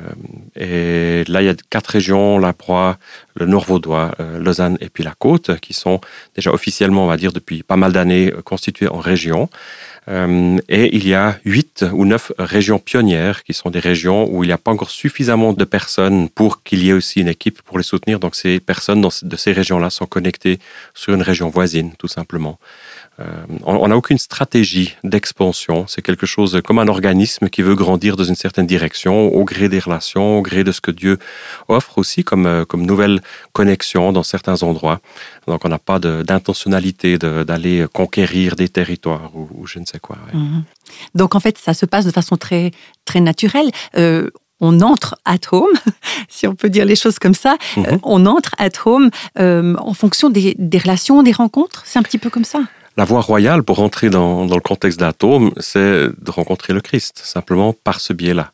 et 0.55 1.25
là, 1.29 1.43
il 1.43 1.47
y 1.47 1.49
a 1.49 1.57
quatre 1.71 1.89
régions, 1.89 2.39
la 2.39 2.53
Proie, 2.53 2.97
le 3.35 3.47
Nord-Vaudois, 3.47 4.15
euh, 4.21 4.39
Lausanne 4.39 4.79
et 4.81 4.91
puis 4.91 5.03
la 5.03 5.15
Côte, 5.19 5.59
qui 5.59 5.73
sont 5.73 6.01
déjà 6.37 6.53
officiellement, 6.53 7.03
on 7.03 7.09
va 7.09 7.17
dire, 7.17 7.33
depuis 7.33 7.65
pas 7.65 7.77
mal 7.77 7.93
d'années 7.93 8.33
constituées 8.45 8.87
en 8.87 9.01
régions. 9.01 9.49
Euh, 10.09 10.59
et 10.69 10.95
il 10.95 11.09
y 11.09 11.15
a 11.15 11.39
huit 11.45 11.85
ou 11.93 12.05
neuf 12.05 12.33
régions 12.39 12.79
pionnières 12.79 13.43
qui 13.43 13.55
sont 13.55 13.71
des 13.71 13.79
régions 13.79 14.29
où 14.31 14.45
il 14.45 14.49
n'y 14.49 14.53
a 14.53 14.59
pas 14.59 14.71
encore 14.71 14.91
suffisamment 14.91 15.53
de 15.53 15.65
personnes 15.65 16.29
pour 16.29 16.63
qu'il 16.63 16.85
y 16.85 16.91
ait 16.91 16.93
aussi 16.93 17.21
une 17.21 17.29
équipe 17.29 17.63
pour 17.63 17.79
les 17.79 17.85
soutenir. 17.85 18.21
Donc 18.21 18.35
ces 18.35 18.61
personnes 18.61 19.07
de 19.23 19.37
ces 19.37 19.53
régions-là 19.53 19.91
sont 19.91 20.07
connectées 20.07 20.59
sur 20.93 21.15
une 21.15 21.23
région 21.23 21.49
voisine, 21.49 21.93
tout 21.99 22.09
simplement. 22.09 22.59
Euh, 23.21 23.25
on 23.65 23.87
n'a 23.87 23.97
aucune 23.97 24.19
stratégie 24.19 24.97
d'expansion. 25.05 25.87
C'est 25.87 26.03
quelque 26.03 26.27
chose 26.27 26.61
comme 26.65 26.81
un 26.81 26.89
organisme 26.89 27.49
qui 27.49 27.63
veut 27.63 27.77
grandir 27.77 28.17
dans 28.17 28.25
une 28.25 28.35
certaine 28.35 28.67
direction, 28.67 29.29
au 29.29 29.45
gré 29.45 29.69
des 29.69 29.79
relations, 29.79 30.39
au 30.39 30.43
gré 30.43 30.65
de 30.65 30.73
ce 30.73 30.81
que 30.81 30.91
Dieu 30.91 31.19
offre 31.69 31.99
aussi 31.99 32.25
comme, 32.25 32.47
euh, 32.47 32.65
comme 32.65 32.85
nouvelle 32.85 33.21
connexion 33.53 34.13
dans 34.13 34.25
certains 34.25 34.63
endroits. 34.65 35.01
Donc 35.47 35.65
on 35.65 35.69
n'a 35.69 35.79
pas 35.79 35.99
d'intentionnalité 36.01 37.19
d'aller 37.19 37.87
conquérir 37.93 38.57
des 38.57 38.69
territoires 38.69 39.31
ou, 39.35 39.49
ou, 39.55 39.67
je 39.67 39.79
ne 39.79 39.85
sais 39.87 40.01
quoi. 40.01 40.17
Ouais. 40.27 40.39
Mmh. 40.39 40.65
Donc 41.15 41.35
en 41.35 41.41
fait, 41.41 41.57
ça 41.59 41.73
se 41.75 41.87
passe 41.87 42.05
de 42.05 42.11
façon 42.11 42.37
très, 42.37 42.73
très 43.05 43.21
naturelle. 43.21 43.71
Euh, 43.97 44.29
on 44.61 44.81
entre 44.81 45.17
at 45.25 45.39
home, 45.53 45.73
si 46.29 46.47
on 46.47 46.55
peut 46.55 46.71
dire 46.71 46.85
les 46.85 46.97
choses 46.97 47.19
comme 47.19 47.35
ça, 47.35 47.57
Mhm. 47.77 47.83
mmh. 47.83 47.87
euh, 47.87 47.99
on 48.03 48.27
entre 48.27 48.55
at 48.59 48.71
home 48.85 49.11
en 49.37 49.95
fonction 49.95 50.31
des, 50.31 50.57
des 50.59 50.79
relations, 50.79 51.23
des 51.23 51.33
rencontres. 51.33 51.83
C'est 51.87 51.99
un 51.99 52.03
petit 52.03 52.19
peu 52.19 52.31
comme 52.31 52.45
ça. 52.45 52.61
La 52.97 53.05
voie 53.05 53.23
royale, 53.23 53.65
pour 53.65 53.79
rentrer 53.79 54.09
dans, 54.09 54.45
le 54.45 54.61
contexte 54.61 55.01
d'Atome, 55.01 55.51
c'est 55.57 55.81
de 55.81 56.31
rencontrer 56.31 56.73
le 56.73 56.81
Christ, 56.81 57.21
simplement 57.25 57.73
par 57.73 57.99
ce 58.01 58.13
biais-là. 58.13 58.53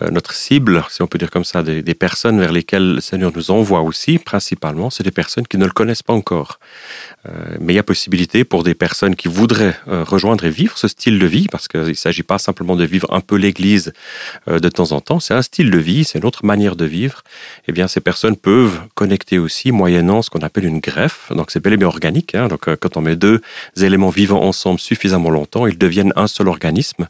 Euh, 0.00 0.10
notre 0.10 0.34
cible, 0.34 0.84
si 0.88 1.02
on 1.02 1.08
peut 1.08 1.18
dire 1.18 1.32
comme 1.32 1.42
ça, 1.42 1.64
des, 1.64 1.82
personnes 1.94 2.38
vers 2.38 2.52
lesquelles 2.52 2.94
le 2.94 3.00
Seigneur 3.00 3.32
nous 3.34 3.50
envoie 3.50 3.80
aussi, 3.80 4.18
principalement, 4.18 4.88
c'est 4.88 5.02
des 5.02 5.10
personnes 5.10 5.48
qui 5.48 5.58
ne 5.58 5.64
le 5.64 5.72
connaissent 5.72 6.04
pas 6.04 6.12
encore. 6.12 6.60
Euh, 7.28 7.56
mais 7.58 7.72
il 7.72 7.76
y 7.76 7.80
a 7.80 7.82
possibilité 7.82 8.44
pour 8.44 8.62
des 8.62 8.74
personnes 8.74 9.16
qui 9.16 9.26
voudraient 9.26 9.74
euh, 9.88 10.04
rejoindre 10.04 10.44
et 10.44 10.50
vivre 10.50 10.78
ce 10.78 10.86
style 10.86 11.18
de 11.18 11.26
vie, 11.26 11.48
parce 11.50 11.66
qu'il 11.66 11.80
ne 11.80 11.92
s'agit 11.94 12.22
pas 12.22 12.38
simplement 12.38 12.76
de 12.76 12.84
vivre 12.84 13.12
un 13.12 13.20
peu 13.20 13.34
l'Église 13.34 13.92
de 14.46 14.68
temps 14.68 14.92
en 14.92 15.00
temps, 15.00 15.18
c'est 15.18 15.34
un 15.34 15.42
style 15.42 15.72
de 15.72 15.78
vie, 15.78 16.04
c'est 16.04 16.18
une 16.20 16.24
autre 16.24 16.46
manière 16.46 16.76
de 16.76 16.84
vivre. 16.84 17.22
Eh 17.66 17.72
bien, 17.72 17.88
ces 17.88 18.00
personnes 18.00 18.36
peuvent 18.36 18.78
connecter 18.94 19.40
aussi, 19.40 19.72
moyennant 19.72 20.22
ce 20.22 20.30
qu'on 20.30 20.40
appelle 20.40 20.66
une 20.66 20.78
greffe. 20.78 21.32
Donc, 21.34 21.50
c'est 21.50 21.60
bel 21.60 21.72
et 21.72 21.76
bien 21.76 21.88
organique. 21.88 22.36
Hein. 22.36 22.46
Donc, 22.46 22.72
quand 22.76 22.96
on 22.96 23.00
met 23.00 23.16
deux 23.16 23.40
éléments 23.80 24.10
vivants 24.10 24.42
ensemble 24.42 24.80
suffisamment 24.80 25.30
longtemps, 25.30 25.66
ils 25.66 25.78
deviennent 25.78 26.12
un 26.16 26.26
seul 26.26 26.48
organisme. 26.48 27.08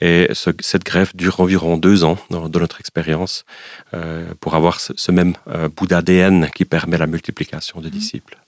Et 0.00 0.28
ce, 0.32 0.50
cette 0.60 0.84
greffe 0.84 1.14
dure 1.14 1.40
environ 1.40 1.76
deux 1.76 2.04
ans, 2.04 2.18
dans, 2.30 2.48
dans 2.48 2.60
notre 2.60 2.80
expérience, 2.80 3.44
euh, 3.94 4.32
pour 4.40 4.54
avoir 4.54 4.80
ce, 4.80 4.92
ce 4.96 5.12
même 5.12 5.34
euh, 5.48 5.68
bout 5.68 5.86
d'ADN 5.86 6.50
qui 6.54 6.64
permet 6.64 6.98
la 6.98 7.06
multiplication 7.06 7.80
de 7.80 7.88
disciples. 7.88 8.38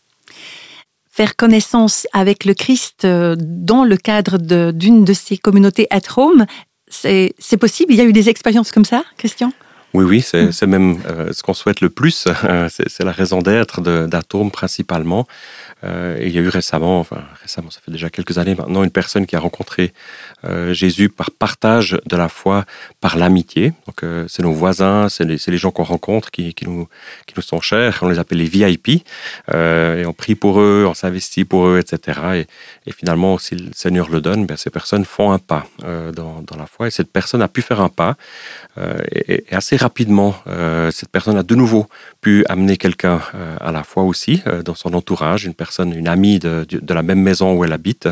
Faire 1.10 1.36
connaissance 1.36 2.06
avec 2.12 2.44
le 2.44 2.54
Christ 2.54 3.04
euh, 3.04 3.36
dans 3.38 3.84
le 3.84 3.96
cadre 3.96 4.38
d'une 4.38 5.04
de, 5.04 5.08
de, 5.08 5.12
ces 5.12 5.36
communautés 5.36 5.86
at 5.90 6.00
home, 6.16 6.46
c'est 6.88 7.56
possible? 7.58 7.92
Il 7.92 7.98
y 7.98 8.00
a 8.00 8.04
eu 8.04 8.12
des 8.12 8.28
expériences 8.28 8.70
comme 8.70 8.84
ça, 8.84 9.04
Christian? 9.18 9.52
Oui, 9.94 10.04
oui, 10.04 10.22
c'est 10.22 10.66
même 10.66 11.02
euh, 11.06 11.32
ce 11.32 11.42
qu'on 11.42 11.52
souhaite 11.52 11.80
le 11.80 11.90
plus. 11.90 12.26
Euh, 12.44 12.68
c'est 12.68 13.04
la 13.04 13.12
raison 13.12 13.40
d'être 13.40 13.80
d'Atome 13.80 14.50
principalement. 14.50 15.26
Euh, 15.84 16.18
il 16.20 16.30
y 16.30 16.38
a 16.38 16.40
eu 16.40 16.48
récemment, 16.48 17.00
enfin 17.00 17.22
récemment, 17.40 17.70
ça 17.70 17.80
fait 17.84 17.90
déjà 17.90 18.08
quelques 18.10 18.38
années 18.38 18.54
maintenant, 18.54 18.84
une 18.84 18.90
personne 18.90 19.26
qui 19.26 19.34
a 19.34 19.40
rencontré 19.40 19.92
euh, 20.44 20.72
Jésus 20.72 21.08
par 21.08 21.30
partage 21.30 21.98
de 22.06 22.16
la 22.16 22.28
foi, 22.28 22.64
par 23.00 23.16
l'amitié. 23.16 23.72
Donc 23.86 24.04
euh, 24.04 24.26
c'est 24.28 24.42
nos 24.42 24.52
voisins, 24.52 25.08
c'est 25.08 25.24
les, 25.24 25.38
les, 25.44 25.56
gens 25.56 25.70
qu'on 25.70 25.82
rencontre 25.82 26.30
qui, 26.30 26.54
qui, 26.54 26.66
nous, 26.66 26.88
qui 27.26 27.34
nous 27.36 27.42
sont 27.42 27.60
chers. 27.60 27.98
On 28.02 28.08
les 28.08 28.18
appelle 28.18 28.38
les 28.38 28.46
VIP. 28.46 29.02
Et 29.52 30.04
on 30.06 30.12
prie 30.12 30.34
pour 30.34 30.60
eux, 30.60 30.84
on 30.88 30.94
s'investit 30.94 31.44
pour 31.44 31.66
eux, 31.66 31.78
etc. 31.78 32.46
Et, 32.86 32.92
finalement, 32.92 33.38
si 33.38 33.54
le 33.54 33.70
Seigneur 33.74 34.10
le 34.10 34.20
donne, 34.20 34.46
ben, 34.46 34.56
ces 34.56 34.70
personnes 34.70 35.04
font 35.04 35.32
un 35.32 35.38
pas 35.38 35.66
dans, 35.82 36.42
dans, 36.42 36.56
la 36.56 36.66
foi. 36.66 36.88
Et 36.88 36.90
cette 36.90 37.10
personne 37.10 37.42
a 37.42 37.48
pu 37.48 37.62
faire 37.62 37.80
un 37.80 37.88
pas. 37.88 38.16
Et, 38.76 39.44
et, 39.50 39.54
assez 39.54 39.76
rapidement, 39.76 40.34
cette 40.90 41.10
personne 41.10 41.36
a 41.36 41.42
de 41.42 41.54
nouveau 41.54 41.88
pu 42.20 42.44
amener 42.48 42.76
quelqu'un 42.76 43.20
à 43.60 43.72
la 43.72 43.82
foi 43.82 44.02
aussi 44.02 44.42
dans 44.64 44.74
son 44.74 44.94
entourage, 44.94 45.44
une 45.44 45.54
personne, 45.54 45.71
une 45.78 46.08
amie 46.08 46.38
de, 46.38 46.66
de, 46.68 46.94
la 46.94 47.02
même 47.02 47.20
maison 47.20 47.54
où 47.54 47.64
elle 47.64 47.72
habite. 47.72 48.08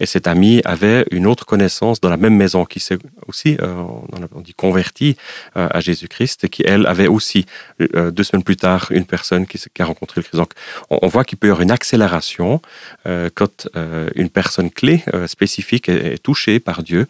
Et 0.00 0.06
cette 0.06 0.26
amie 0.26 0.60
avait 0.64 1.04
une 1.10 1.26
autre 1.26 1.46
connaissance 1.46 2.00
dans 2.00 2.10
la 2.10 2.16
même 2.16 2.36
maison 2.36 2.64
qui 2.64 2.80
s'est 2.80 2.98
aussi, 3.26 3.56
euh, 3.60 3.82
on 4.34 4.40
dit, 4.40 4.54
convertie 4.54 5.16
euh, 5.56 5.68
à 5.70 5.80
Jésus-Christ, 5.80 6.48
qui, 6.48 6.62
elle, 6.66 6.86
avait 6.86 7.06
aussi, 7.06 7.46
euh, 7.94 8.10
deux 8.10 8.22
semaines 8.22 8.42
plus 8.42 8.56
tard, 8.56 8.88
une 8.90 9.04
personne 9.04 9.46
qui, 9.46 9.58
a 9.78 9.84
rencontré 9.84 10.20
le 10.20 10.22
Christ. 10.22 10.36
Donc, 10.36 10.52
on, 10.90 11.08
voit 11.08 11.24
qu'il 11.24 11.38
peut 11.38 11.46
y 11.46 11.50
avoir 11.50 11.62
une 11.62 11.70
accélération 11.70 12.60
quand 13.34 13.68
une 14.14 14.30
personne 14.30 14.70
clé 14.70 15.04
spécifique 15.26 15.88
est, 15.88 16.18
touchée 16.22 16.60
par 16.60 16.82
Dieu 16.82 17.06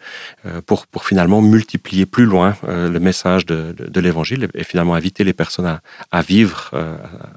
pour, 0.65 0.87
pour 0.87 1.05
finalement 1.05 1.41
multiplier 1.41 2.05
plus 2.05 2.25
loin 2.25 2.55
le 2.63 2.99
message 2.99 3.45
de, 3.45 3.73
de, 3.77 3.85
de 3.89 3.99
l'Évangile 3.99 4.47
et 4.53 4.63
finalement 4.63 4.95
inviter 4.95 5.23
les 5.23 5.33
personnes 5.33 5.65
à, 5.65 5.81
à 6.11 6.21
vivre, 6.21 6.71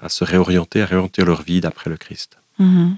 à 0.02 0.08
se 0.08 0.24
réorienter, 0.24 0.82
à 0.82 0.86
réorienter 0.86 1.24
leur 1.24 1.42
vie 1.42 1.60
d'après 1.60 1.90
le 1.90 1.96
Christ. 1.96 2.40
Mmh. 2.60 2.92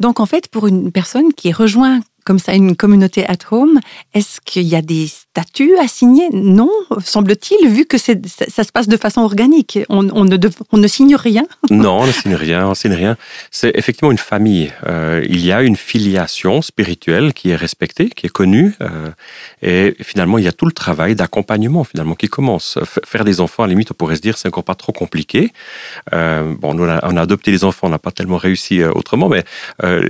Donc 0.00 0.18
en 0.18 0.26
fait, 0.26 0.48
pour 0.48 0.66
une 0.66 0.90
personne 0.90 1.32
qui 1.34 1.52
rejoint 1.52 2.00
comme 2.24 2.38
ça 2.38 2.54
une 2.54 2.76
communauté 2.76 3.26
at 3.26 3.38
home, 3.50 3.80
est-ce 4.14 4.40
qu'il 4.40 4.64
y 4.64 4.76
a 4.76 4.82
des 4.82 5.06
statuts 5.06 5.76
à 5.78 5.88
signer? 5.88 6.28
Non, 6.32 6.70
semble-t-il, 7.04 7.68
vu 7.68 7.86
que 7.86 7.98
ça, 7.98 8.14
se 8.14 8.72
passe 8.72 8.88
de 8.88 8.96
façon 8.96 9.22
organique. 9.22 9.78
On, 9.88 10.02
ne, 10.02 10.86
signe 10.86 11.16
rien 11.16 11.44
Non, 11.70 12.00
on 12.00 12.06
ne 12.06 12.12
signe 12.12 12.34
rien, 12.34 12.68
on 12.68 12.74
signe 12.74 12.94
rien. 12.94 13.16
C'est 13.50 13.72
effectivement 13.74 14.10
une 14.10 14.18
famille. 14.18 14.72
Euh, 14.86 15.24
il 15.28 15.44
y 15.44 15.52
a 15.52 15.62
une 15.62 15.76
filiation 15.76 16.62
spirituelle 16.62 17.32
qui 17.32 17.50
est 17.50 17.56
respectée, 17.56 18.10
qui 18.10 18.26
est 18.26 18.30
connue. 18.30 18.74
Euh, 18.80 19.10
et 19.62 19.96
finalement, 20.00 20.38
il 20.38 20.44
y 20.44 20.48
a 20.48 20.52
tout 20.52 20.66
le 20.66 20.72
travail 20.72 21.14
d'accompagnement 21.14 21.84
finalement 21.84 22.14
qui 22.14 22.28
commence. 22.28 22.78
Faire 23.04 23.24
des 23.24 23.40
enfants, 23.40 23.62
à 23.62 23.66
la 23.66 23.72
limite, 23.72 23.90
on 23.92 23.94
pourrait 23.94 24.16
se 24.16 24.22
dire, 24.22 24.36
c'est 24.36 24.48
encore 24.48 24.64
pas 24.64 24.74
trop 24.74 24.92
compliqué. 24.92 25.52
Euh, 26.12 26.54
bon, 26.58 26.74
nous, 26.74 26.84
on 26.84 27.16
a, 27.16 27.20
adopté 27.20 27.50
les 27.50 27.64
enfants, 27.64 27.86
on 27.86 27.90
n'a 27.90 27.98
pas 27.98 28.12
tellement 28.12 28.38
réussi 28.38 28.82
autrement, 28.84 29.28
mais 29.28 29.44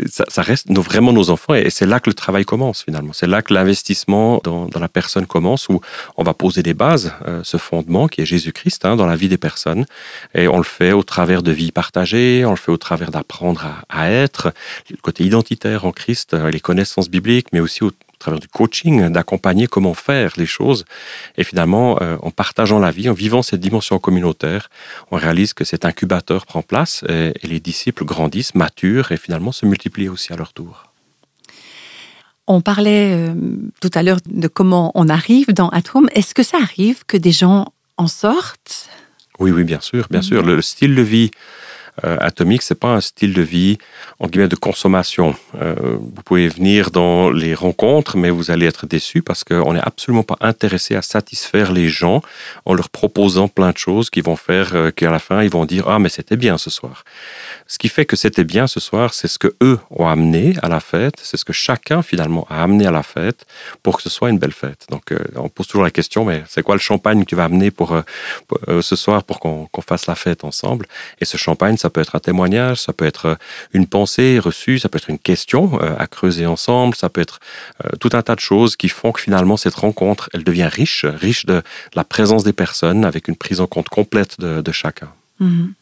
ça, 0.07 0.42
reste 0.42 0.70
vraiment 0.70 1.12
nos 1.12 1.31
enfants. 1.31 1.55
Et 1.55 1.70
c'est 1.70 1.87
là 1.87 1.99
que 2.00 2.10
le 2.10 2.14
travail 2.14 2.44
commence 2.44 2.82
finalement. 2.82 3.12
C'est 3.12 3.26
là 3.26 3.42
que 3.42 3.54
l'investissement 3.54 4.40
dans, 4.42 4.68
la 4.78 4.88
personne 4.88 5.26
commence, 5.26 5.68
où 5.68 5.80
on 6.16 6.22
va 6.22 6.34
poser 6.34 6.62
des 6.62 6.74
bases, 6.74 7.12
euh, 7.26 7.42
ce 7.44 7.56
fondement 7.56 8.08
qui 8.08 8.20
est 8.20 8.26
Jésus-Christ 8.26 8.84
hein, 8.84 8.96
dans 8.96 9.06
la 9.06 9.16
vie 9.16 9.28
des 9.28 9.38
personnes. 9.38 9.86
Et 10.34 10.48
on 10.48 10.56
le 10.56 10.64
fait 10.64 10.92
au 10.92 11.02
travers 11.02 11.42
de 11.42 11.52
vies 11.52 11.72
partagées, 11.72 12.44
on 12.44 12.50
le 12.50 12.56
fait 12.56 12.72
au 12.72 12.76
travers 12.76 13.10
d'apprendre 13.10 13.66
à, 13.88 14.10
être, 14.10 14.52
le 14.90 14.96
côté 14.96 15.24
identitaire 15.24 15.84
en 15.84 15.92
Christ, 15.92 16.34
les 16.34 16.60
connaissances 16.60 17.08
bibliques, 17.08 17.48
mais 17.52 17.60
aussi 17.60 17.84
au, 17.84 17.90
travers 18.20 18.38
du 18.38 18.46
coaching, 18.46 19.08
d'accompagner 19.08 19.66
comment 19.66 19.94
faire 19.94 20.32
les 20.36 20.46
choses. 20.46 20.84
Et 21.36 21.42
finalement, 21.42 21.98
euh, 22.00 22.16
en 22.22 22.30
partageant 22.30 22.78
la 22.78 22.92
vie, 22.92 23.08
en 23.08 23.14
vivant 23.14 23.42
cette 23.42 23.60
dimension 23.60 23.98
communautaire, 23.98 24.70
on 25.10 25.16
réalise 25.16 25.54
que 25.54 25.64
cet 25.64 25.84
incubateur 25.84 26.46
prend 26.46 26.62
place 26.62 27.02
et, 27.08 27.32
et 27.42 27.46
les 27.48 27.58
disciples 27.58 28.04
grandissent, 28.04 28.54
maturent 28.54 29.10
et 29.10 29.16
finalement 29.16 29.50
se 29.50 29.66
multiplient 29.66 30.08
aussi 30.08 30.32
à 30.32 30.36
leur 30.36 30.52
tour. 30.52 30.89
On 32.52 32.60
parlait 32.60 33.14
euh, 33.14 33.32
tout 33.80 33.92
à 33.94 34.02
l'heure 34.02 34.18
de 34.26 34.48
comment 34.48 34.90
on 34.96 35.08
arrive 35.08 35.52
dans 35.52 35.68
Atom. 35.68 36.08
Est-ce 36.16 36.34
que 36.34 36.42
ça 36.42 36.58
arrive 36.60 37.04
que 37.06 37.16
des 37.16 37.30
gens 37.30 37.72
en 37.96 38.08
sortent? 38.08 38.88
Oui, 39.38 39.52
oui, 39.52 39.62
bien 39.62 39.80
sûr, 39.80 40.08
bien 40.10 40.20
sûr. 40.20 40.42
Le, 40.42 40.56
le 40.56 40.62
style 40.62 40.96
de 40.96 41.02
vie 41.02 41.30
atomique, 42.03 42.62
c'est 42.62 42.74
pas 42.79 42.94
un 42.94 43.00
style 43.00 43.35
de 43.35 43.42
vie 43.42 43.79
en 44.18 44.26
guillemets 44.26 44.48
de 44.48 44.57
consommation. 44.57 45.35
Euh, 45.61 45.74
vous 45.98 46.22
pouvez 46.24 46.48
venir 46.48 46.90
dans 46.90 47.31
les 47.31 47.55
rencontres, 47.55 48.16
mais 48.16 48.31
vous 48.31 48.50
allez 48.50 48.66
être 48.66 48.87
déçu 48.87 49.22
parce 49.22 49.44
qu'on 49.44 49.72
n'est 49.72 49.81
absolument 49.81 50.22
pas 50.22 50.37
intéressé 50.40 50.94
à 50.94 51.03
satisfaire 51.03 51.72
les 51.72 51.88
gens 51.88 52.22
en 52.64 52.74
leur 52.74 52.90
proposant 52.90 53.48
plein 53.48 53.70
de 53.70 53.79
choses 53.79 54.11
qui 54.11 54.20
vont 54.20 54.37
faire 54.37 54.74
euh, 54.74 54.90
qu'à 54.90 55.11
la 55.11 55.18
fin 55.18 55.42
ils 55.42 55.50
vont 55.50 55.64
dire 55.64 55.88
ah 55.88 55.98
mais 55.98 56.09
c'était 56.09 56.37
bien 56.37 56.59
ce 56.59 56.70
soir. 56.70 57.05
Ce 57.66 57.79
qui 57.79 57.88
fait 57.88 58.05
que 58.05 58.16
c'était 58.16 58.44
bien 58.44 58.66
ce 58.66 58.81
soir, 58.81 59.14
c'est 59.14 59.29
ce 59.29 59.38
que 59.38 59.55
eux 59.62 59.79
ont 59.90 60.07
amené 60.07 60.55
à 60.62 60.68
la 60.68 60.81
fête, 60.81 61.14
c'est 61.22 61.37
ce 61.37 61.44
que 61.44 61.53
chacun 61.53 62.03
finalement 62.03 62.46
a 62.50 62.62
amené 62.62 62.87
à 62.87 62.90
la 62.90 63.03
fête 63.03 63.46
pour 63.83 63.96
que 63.96 64.03
ce 64.03 64.11
soit 64.11 64.31
une 64.31 64.38
belle 64.38 64.53
fête. 64.53 64.87
Donc 64.90 65.12
euh, 65.12 65.18
on 65.37 65.48
pose 65.48 65.66
toujours 65.66 65.85
la 65.85 65.90
question 65.90 66.24
mais 66.24 66.42
c'est 66.48 66.62
quoi 66.62 66.74
le 66.74 66.81
champagne 66.81 67.20
que 67.24 67.29
tu 67.29 67.37
vas 67.37 67.44
amener 67.44 67.70
pour, 67.70 67.92
euh, 67.92 68.03
euh, 68.68 68.83
ce 68.83 68.96
soir 68.96 69.24
pour 69.24 69.40
qu'on 69.40 69.68
fasse 69.87 70.07
la 70.07 70.14
fête 70.14 70.44
ensemble? 70.44 70.87
Et 71.20 71.24
ce 71.24 71.37
champagne, 71.37 71.76
ça 71.80 71.90
peut 71.90 72.00
être 72.00 72.14
un 72.14 72.20
témoignage, 72.20 72.80
ça 72.80 72.92
peut 72.92 73.06
être 73.06 73.38
une 73.72 73.86
pensée 73.86 74.38
reçue, 74.38 74.78
ça 74.78 74.88
peut 74.88 74.98
être 74.98 75.10
une 75.10 75.18
question 75.18 75.80
euh, 75.80 75.94
à 75.98 76.06
creuser 76.06 76.46
ensemble, 76.46 76.94
ça 76.94 77.08
peut 77.08 77.20
être 77.20 77.40
euh, 77.84 77.90
tout 77.98 78.10
un 78.12 78.22
tas 78.22 78.34
de 78.34 78.40
choses 78.40 78.76
qui 78.76 78.88
font 78.88 79.12
que 79.12 79.20
finalement 79.20 79.56
cette 79.56 79.74
rencontre, 79.74 80.28
elle 80.32 80.44
devient 80.44 80.68
riche, 80.70 81.04
riche 81.04 81.46
de 81.46 81.62
la 81.94 82.04
présence 82.04 82.44
des 82.44 82.52
personnes 82.52 83.04
avec 83.04 83.28
une 83.28 83.36
prise 83.36 83.60
en 83.60 83.66
compte 83.66 83.88
complète 83.88 84.40
de, 84.40 84.60
de 84.60 84.72
chacun. 84.72 85.10
Mhm. 85.40 85.72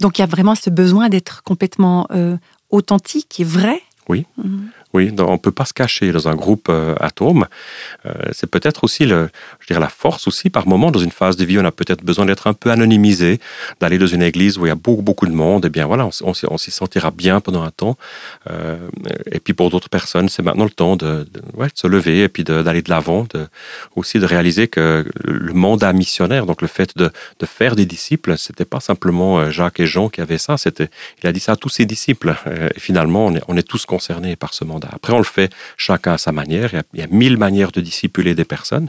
Donc 0.00 0.18
il 0.18 0.22
y 0.22 0.24
a 0.24 0.26
vraiment 0.26 0.54
ce 0.54 0.70
besoin 0.70 1.08
d'être 1.08 1.42
complètement 1.42 2.06
euh, 2.10 2.36
authentique 2.70 3.40
et 3.40 3.44
vrai? 3.44 3.82
Oui. 4.08 4.26
Mhm. 4.36 4.68
Oui, 4.96 5.12
on 5.18 5.32
ne 5.32 5.36
peut 5.46 5.56
pas 5.60 5.66
se 5.66 5.74
cacher 5.74 6.10
dans 6.10 6.26
un 6.26 6.34
groupe 6.34 6.68
euh, 6.70 6.94
atome. 7.00 7.44
Euh, 8.06 8.12
c'est 8.32 8.50
peut-être 8.54 8.82
aussi 8.86 9.04
le, 9.12 9.28
je 9.60 9.66
dirais 9.66 9.80
la 9.80 9.90
force 9.90 10.26
aussi. 10.26 10.48
Par 10.48 10.66
moment, 10.66 10.90
dans 10.90 11.04
une 11.08 11.10
phase 11.20 11.36
de 11.36 11.44
vie, 11.44 11.58
on 11.58 11.64
a 11.66 11.70
peut-être 11.80 12.02
besoin 12.02 12.24
d'être 12.24 12.46
un 12.46 12.54
peu 12.54 12.70
anonymisé, 12.70 13.38
d'aller 13.80 13.98
dans 13.98 14.06
une 14.06 14.22
église 14.22 14.56
où 14.56 14.64
il 14.64 14.70
y 14.70 14.72
a 14.72 14.80
beaucoup, 14.86 15.02
beaucoup 15.02 15.26
de 15.26 15.36
monde. 15.44 15.66
Et 15.66 15.68
bien 15.68 15.86
voilà, 15.86 16.06
on, 16.06 16.32
on 16.54 16.58
s'y- 16.58 16.70
sentira 16.70 17.10
bien 17.10 17.40
pendant 17.46 17.62
un 17.62 17.70
temps. 17.82 17.96
Euh, 18.50 18.88
et 19.30 19.38
puis 19.44 19.52
pour 19.52 19.68
d'autres 19.68 19.90
personnes, 19.90 20.28
c'est 20.30 20.42
maintenant 20.42 20.64
le 20.64 20.70
temps 20.82 20.96
de, 20.96 21.26
de- 21.30 21.68
se 21.74 21.86
lever 21.86 22.22
et 22.22 22.28
puis 22.34 22.44
d'aller 22.44 22.80
de 22.80 22.90
l'avant, 22.90 23.26
aussi 23.96 24.18
de 24.18 24.24
réaliser 24.24 24.66
que 24.74 25.04
le 25.24 25.52
mandat 25.52 25.92
missionnaire, 25.92 26.46
donc 26.46 26.62
le 26.62 26.68
fait 26.68 26.96
de, 26.96 27.10
de 27.42 27.46
faire 27.58 27.76
des 27.76 27.84
disciples, 27.96 28.38
c'était 28.38 28.64
pas 28.64 28.80
simplement 28.80 29.50
Jacques 29.50 29.80
et 29.80 29.86
Jean 29.86 30.08
qui 30.08 30.20
avaient 30.22 30.38
ça. 30.38 30.56
C'était, 30.56 30.88
il 31.22 31.26
a 31.28 31.32
dit 31.32 31.40
ça 31.40 31.52
à 31.52 31.56
tous 31.56 31.68
ses 31.78 31.84
disciples. 31.84 32.34
Et 32.74 32.80
finalement, 32.80 33.26
on 33.26 33.34
est, 33.36 33.42
on 33.48 33.56
est 33.58 33.68
tous 33.72 33.84
concernés 33.84 34.36
par 34.36 34.54
ce 34.54 34.64
mandat. 34.64 34.85
Après, 34.92 35.12
on 35.12 35.18
le 35.18 35.24
fait 35.24 35.52
chacun 35.76 36.14
à 36.14 36.18
sa 36.18 36.32
manière. 36.32 36.70
Il 36.72 36.76
y 36.76 36.78
a, 36.78 36.82
il 36.94 37.00
y 37.00 37.02
a 37.02 37.06
mille 37.08 37.36
manières 37.36 37.72
de 37.72 37.80
discipuler 37.80 38.34
des 38.34 38.44
personnes. 38.44 38.88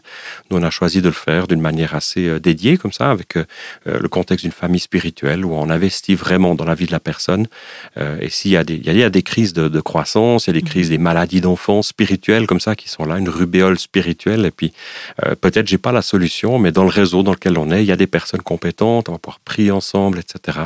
Nous, 0.49 0.57
on 0.57 0.63
a 0.63 0.69
choisi 0.69 1.01
de 1.01 1.07
le 1.07 1.13
faire 1.13 1.47
d'une 1.47 1.61
manière 1.61 1.95
assez 1.95 2.27
euh, 2.27 2.39
dédiée, 2.39 2.77
comme 2.77 2.91
ça, 2.91 3.11
avec 3.11 3.37
euh, 3.37 3.45
euh, 3.87 3.99
le 3.99 4.07
contexte 4.09 4.43
d'une 4.45 4.51
famille 4.51 4.79
spirituelle 4.79 5.45
où 5.45 5.53
on 5.53 5.69
investit 5.69 6.15
vraiment 6.15 6.55
dans 6.55 6.65
la 6.65 6.75
vie 6.75 6.85
de 6.85 6.91
la 6.91 6.99
personne. 6.99 7.47
Euh, 7.97 8.17
et 8.21 8.29
s'il 8.29 8.51
y 8.51 8.57
a 8.57 8.63
des, 8.63 8.75
il 8.75 8.97
y 8.97 9.03
a, 9.03 9.09
des 9.09 9.23
crises 9.23 9.53
de, 9.53 9.67
de 9.67 9.81
croissance, 9.81 10.47
il 10.47 10.55
y 10.55 10.57
a 10.57 10.61
des 10.61 10.65
crises 10.67 10.89
des 10.89 10.97
maladies 10.97 11.41
d'enfants 11.41 11.81
spirituelles 11.81 12.47
comme 12.47 12.59
ça 12.59 12.75
qui 12.75 12.89
sont 12.89 13.05
là, 13.05 13.17
une 13.17 13.29
rubéole 13.29 13.77
spirituelle. 13.79 14.45
Et 14.45 14.51
puis, 14.51 14.73
euh, 15.25 15.35
peut-être 15.35 15.67
j'ai 15.67 15.77
pas 15.77 15.91
la 15.91 16.01
solution, 16.01 16.59
mais 16.59 16.71
dans 16.71 16.83
le 16.83 16.89
réseau 16.89 17.23
dans 17.23 17.31
lequel 17.31 17.57
on 17.57 17.71
est, 17.71 17.83
il 17.83 17.87
y 17.87 17.91
a 17.91 17.95
des 17.97 18.07
personnes 18.07 18.41
compétentes, 18.41 19.09
on 19.09 19.13
va 19.13 19.17
pouvoir 19.17 19.39
prier 19.39 19.71
ensemble, 19.71 20.19
etc. 20.19 20.59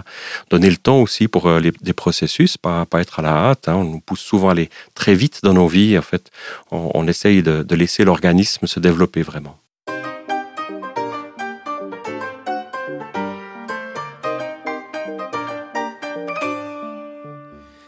Donner 0.49 0.69
le 0.69 0.77
temps 0.77 0.99
aussi 1.01 1.27
pour 1.27 1.49
les, 1.59 1.71
des 1.81 1.93
processus, 1.93 2.57
pas, 2.57 2.85
pas 2.85 3.01
être 3.01 3.19
à 3.19 3.21
la 3.21 3.31
hâte. 3.31 3.67
hein. 3.67 3.75
On 3.75 3.83
nous 3.83 3.99
pousse 3.99 4.19
souvent 4.21 4.49
à 4.49 4.51
aller 4.51 4.69
très 4.95 5.10
vite 5.15 5.39
dans 5.43 5.53
nos 5.53 5.67
vies. 5.67 5.97
En 5.97 6.01
fait, 6.01 6.31
on, 6.71 7.07
essaye 7.07 7.43
de, 7.43 7.75
laisser 7.75 8.03
l'organisme 8.03 8.67
se 8.67 8.79
développer 8.79 9.21
vraiment. 9.21 9.57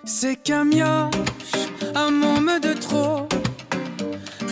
C'est 0.05 0.35
qu'un 0.35 0.65
mioche, 0.65 1.59
un 1.95 2.11
môme 2.11 2.59
de 2.61 2.73
trop. 2.73 3.27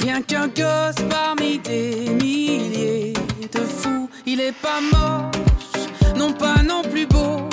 Rien 0.01 0.21
qu'un 0.21 0.47
gosse 0.47 1.03
parmi 1.09 1.59
des 1.59 2.09
milliers 2.09 3.13
de 3.51 3.59
fous. 3.59 4.09
Il 4.25 4.39
est 4.39 4.55
pas 4.61 4.81
moche, 4.81 6.17
non 6.17 6.33
pas 6.33 6.63
non 6.63 6.81
plus 6.81 7.05
beau. 7.05 7.47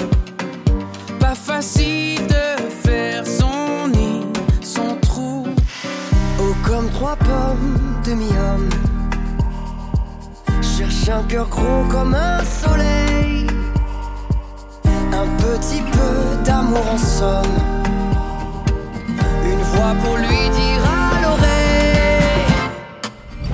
Pas 1.21 1.35
facile 1.35 2.27
de 2.27 2.89
faire 2.89 3.27
son 3.27 3.98
trois 6.99 7.15
pommes, 7.15 7.79
demi-homme. 8.05 8.69
Cherche 10.61 11.09
un 11.09 11.23
cœur 11.29 11.47
gros 11.49 11.85
comme 11.89 12.13
un 12.13 12.43
soleil. 12.45 13.47
Un 15.13 15.29
petit 15.45 15.83
peu 15.93 16.45
d'amour 16.45 16.85
en 16.93 16.99
somme. 16.99 17.57
Une 19.45 19.63
voix 19.71 19.95
pour 20.03 20.17
lui 20.17 20.43
dire 20.61 20.83
à 20.99 21.23
l'oreille. 21.23 22.51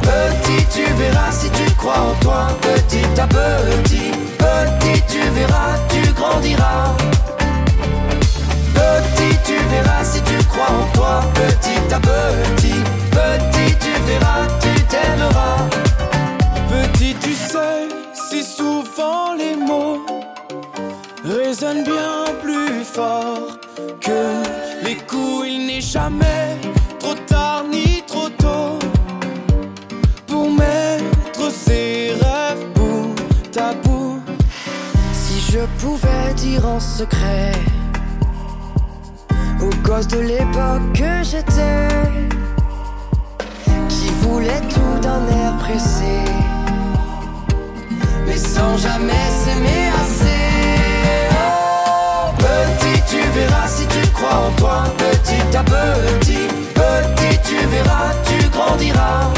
Petit, 0.00 0.64
tu 0.74 0.84
verras 0.94 1.30
si 1.30 1.50
tu 1.50 1.70
crois 1.72 2.00
en 2.00 2.14
toi. 2.22 2.46
Petit 2.62 3.20
à 3.20 3.26
petit, 3.26 4.10
petit, 4.38 5.02
tu 5.06 5.20
verras, 5.36 5.74
tu 5.90 6.00
grandiras. 6.14 6.96
Petit, 8.74 9.36
tu 9.44 9.56
verras 9.70 10.02
si 10.02 10.22
tu 10.22 10.36
crois 10.46 10.72
en 10.80 10.86
toi. 10.94 11.20
Petit 11.34 11.94
à 11.94 12.00
petit, 12.00 12.80
verras, 14.06 14.46
tu 14.60 14.82
t'aimeras. 14.84 15.68
Petit, 16.68 17.14
tu 17.20 17.34
sais, 17.34 17.88
si 18.28 18.42
souvent 18.42 19.34
les 19.34 19.56
mots 19.56 20.04
résonnent 21.24 21.84
bien 21.84 22.24
plus 22.42 22.84
fort 22.84 23.58
que 24.00 24.42
les 24.84 24.96
coups. 24.96 25.46
Il 25.46 25.66
n'est 25.66 25.80
jamais 25.80 26.58
trop 26.98 27.14
tard 27.26 27.64
ni 27.70 28.02
trop 28.06 28.28
tôt 28.28 28.78
pour 30.26 30.50
mettre 30.50 31.50
ses 31.50 32.12
rêves 32.20 32.66
bout 32.74 33.14
à 33.58 33.72
bout. 33.74 34.20
Si 35.12 35.52
je 35.52 35.60
pouvais 35.80 36.34
dire 36.36 36.66
en 36.66 36.80
secret 36.80 37.52
aux 39.60 39.74
gosses 39.86 40.08
de 40.08 40.20
l'époque 40.20 40.92
que 40.94 41.22
j'étais, 41.22 41.88
qui 44.34 44.40
voulait 44.40 44.60
tout 44.68 44.98
d'un 45.00 45.26
air 45.28 45.56
pressé, 45.58 46.24
mais 48.26 48.36
sans 48.36 48.76
jamais 48.78 49.12
s'aimer 49.44 49.90
assez. 50.02 51.28
Oh, 51.32 52.32
petit, 52.38 53.02
tu 53.08 53.20
verras 53.38 53.68
si 53.68 53.86
tu 53.86 54.10
crois 54.12 54.46
en 54.48 54.50
toi, 54.56 54.84
petit 54.98 55.56
à 55.56 55.62
petit, 55.62 56.48
petit, 56.74 57.38
tu 57.44 57.66
verras, 57.66 58.12
tu 58.24 58.48
grandiras. 58.48 59.30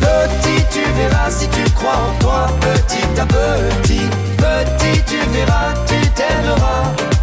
Petit, 0.00 0.64
tu 0.70 0.80
verras 0.96 1.30
si 1.30 1.48
tu 1.48 1.70
crois 1.72 1.92
en 1.92 2.20
toi, 2.20 2.46
petit 2.60 3.20
à 3.20 3.26
petit, 3.26 4.08
petit, 4.36 5.02
tu 5.06 5.16
verras, 5.32 5.72
tu 5.86 6.08
t'aimeras. 6.10 7.13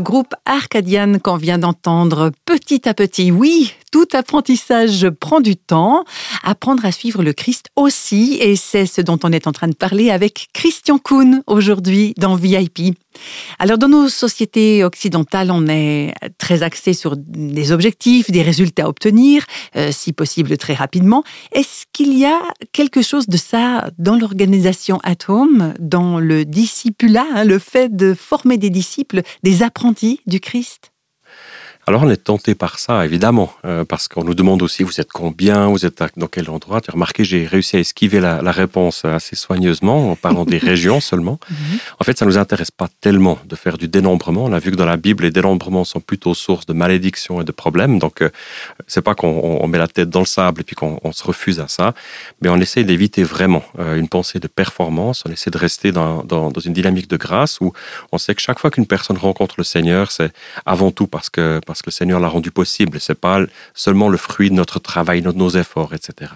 Groupe 0.00 0.34
Arcadian 0.44 1.18
qu'on 1.18 1.36
vient 1.36 1.58
d'entendre 1.58 2.32
petit 2.44 2.88
à 2.88 2.94
petit, 2.94 3.30
oui, 3.30 3.74
tout 3.90 4.08
apprentissage 4.12 5.08
prend 5.10 5.40
du 5.40 5.56
temps. 5.56 6.04
Apprendre 6.42 6.84
à 6.84 6.92
suivre 6.92 7.22
le 7.22 7.32
Christ 7.32 7.66
aussi, 7.76 8.38
et 8.40 8.56
c'est 8.56 8.86
ce 8.86 9.00
dont 9.00 9.18
on 9.22 9.32
est 9.32 9.46
en 9.46 9.52
train 9.52 9.68
de 9.68 9.74
parler 9.74 10.10
avec 10.10 10.48
Christian 10.52 10.98
Kuhn 10.98 11.42
aujourd'hui 11.46 12.14
dans 12.16 12.34
VIP. 12.34 12.96
Alors 13.58 13.78
dans 13.78 13.88
nos 13.88 14.08
sociétés 14.08 14.84
occidentales, 14.84 15.50
on 15.50 15.66
est 15.66 16.14
très 16.38 16.62
axé 16.62 16.94
sur 16.94 17.16
des 17.16 17.72
objectifs, 17.72 18.30
des 18.30 18.42
résultats 18.42 18.84
à 18.84 18.88
obtenir, 18.88 19.44
euh, 19.76 19.90
si 19.92 20.12
possible 20.12 20.56
très 20.56 20.74
rapidement. 20.74 21.24
Est-ce 21.52 21.84
qu'il 21.92 22.16
y 22.16 22.24
a 22.24 22.40
quelque 22.72 23.02
chose 23.02 23.26
de 23.26 23.36
ça 23.36 23.90
dans 23.98 24.16
l'organisation 24.16 25.00
at 25.02 25.28
home, 25.28 25.74
dans 25.78 26.18
le 26.18 26.44
discipulat, 26.44 27.26
hein, 27.34 27.44
le 27.44 27.58
fait 27.58 27.94
de 27.94 28.14
former 28.14 28.58
des 28.58 28.70
disciples, 28.70 29.22
des 29.42 29.62
apprentis 29.62 30.20
du 30.26 30.40
Christ? 30.40 30.89
Alors 31.90 32.04
on 32.04 32.08
est 32.08 32.24
tenté 32.24 32.54
par 32.54 32.78
ça, 32.78 33.04
évidemment, 33.04 33.52
euh, 33.64 33.84
parce 33.84 34.06
qu'on 34.06 34.22
nous 34.22 34.34
demande 34.34 34.62
aussi, 34.62 34.84
vous 34.84 35.00
êtes 35.00 35.10
combien, 35.10 35.66
vous 35.66 35.84
êtes 35.84 36.00
dans 36.16 36.28
quel 36.28 36.48
endroit? 36.48 36.80
Tu 36.80 36.88
as 36.88 36.92
remarqué, 36.92 37.24
j'ai 37.24 37.46
réussi 37.46 37.76
à 37.76 37.80
esquiver 37.80 38.20
la, 38.20 38.42
la, 38.42 38.52
réponse 38.52 39.04
assez 39.04 39.34
soigneusement 39.34 40.12
en 40.12 40.14
parlant 40.14 40.44
des 40.44 40.58
régions 40.70 41.00
seulement. 41.00 41.40
Mhm. 41.50 41.56
En 41.98 42.04
fait, 42.04 42.16
ça 42.16 42.26
nous 42.26 42.38
intéresse 42.38 42.70
pas 42.70 42.88
tellement 43.00 43.40
de 43.44 43.56
faire 43.56 43.76
du 43.76 43.88
dénombrement. 43.88 44.44
On 44.44 44.52
a 44.52 44.60
vu 44.60 44.70
que 44.70 44.76
dans 44.76 44.86
la 44.86 44.96
Bible, 44.96 45.24
les 45.24 45.32
dénombrements 45.32 45.84
sont 45.84 45.98
plutôt 45.98 46.32
source 46.32 46.64
de 46.64 46.72
malédictions 46.72 47.40
et 47.40 47.44
de 47.44 47.50
problèmes. 47.50 47.98
Donc, 47.98 48.22
euh, 48.22 48.30
c'est 48.86 49.02
pas 49.02 49.16
qu'on 49.16 49.66
met 49.66 49.78
la 49.78 49.88
tête 49.88 50.10
dans 50.10 50.20
le 50.20 50.26
sable 50.26 50.60
et 50.60 50.64
puis 50.64 50.76
qu'on 50.76 51.12
se 51.12 51.24
refuse 51.24 51.58
à 51.58 51.66
ça, 51.66 51.94
mais 52.40 52.48
on 52.50 52.58
essaie 52.58 52.84
d'éviter 52.84 53.24
vraiment 53.24 53.64
euh, 53.80 53.96
une 53.96 54.08
pensée 54.08 54.38
de 54.38 54.46
performance. 54.46 55.24
On 55.26 55.32
essaie 55.32 55.50
de 55.50 55.58
rester 55.58 55.90
dans, 55.90 56.22
dans, 56.22 56.52
dans, 56.52 56.60
une 56.60 56.72
dynamique 56.72 57.08
de 57.10 57.16
grâce 57.16 57.60
où 57.60 57.72
on 58.12 58.18
sait 58.18 58.36
que 58.36 58.40
chaque 58.40 58.60
fois 58.60 58.70
qu'une 58.70 58.86
personne 58.86 59.18
rencontre 59.18 59.56
le 59.58 59.64
Seigneur, 59.64 60.12
c'est 60.12 60.32
avant 60.66 60.92
tout 60.92 61.08
parce 61.08 61.30
que 61.30 61.60
parce 61.66 61.79
que 61.82 61.90
le 61.90 61.92
Seigneur 61.92 62.20
l'a 62.20 62.28
rendu 62.28 62.50
possible. 62.50 63.00
C'est 63.00 63.14
pas 63.14 63.40
seulement 63.74 64.08
le 64.08 64.16
fruit 64.16 64.50
de 64.50 64.54
notre 64.54 64.78
travail, 64.78 65.22
de 65.22 65.32
nos 65.32 65.50
efforts, 65.50 65.94
etc. 65.94 66.32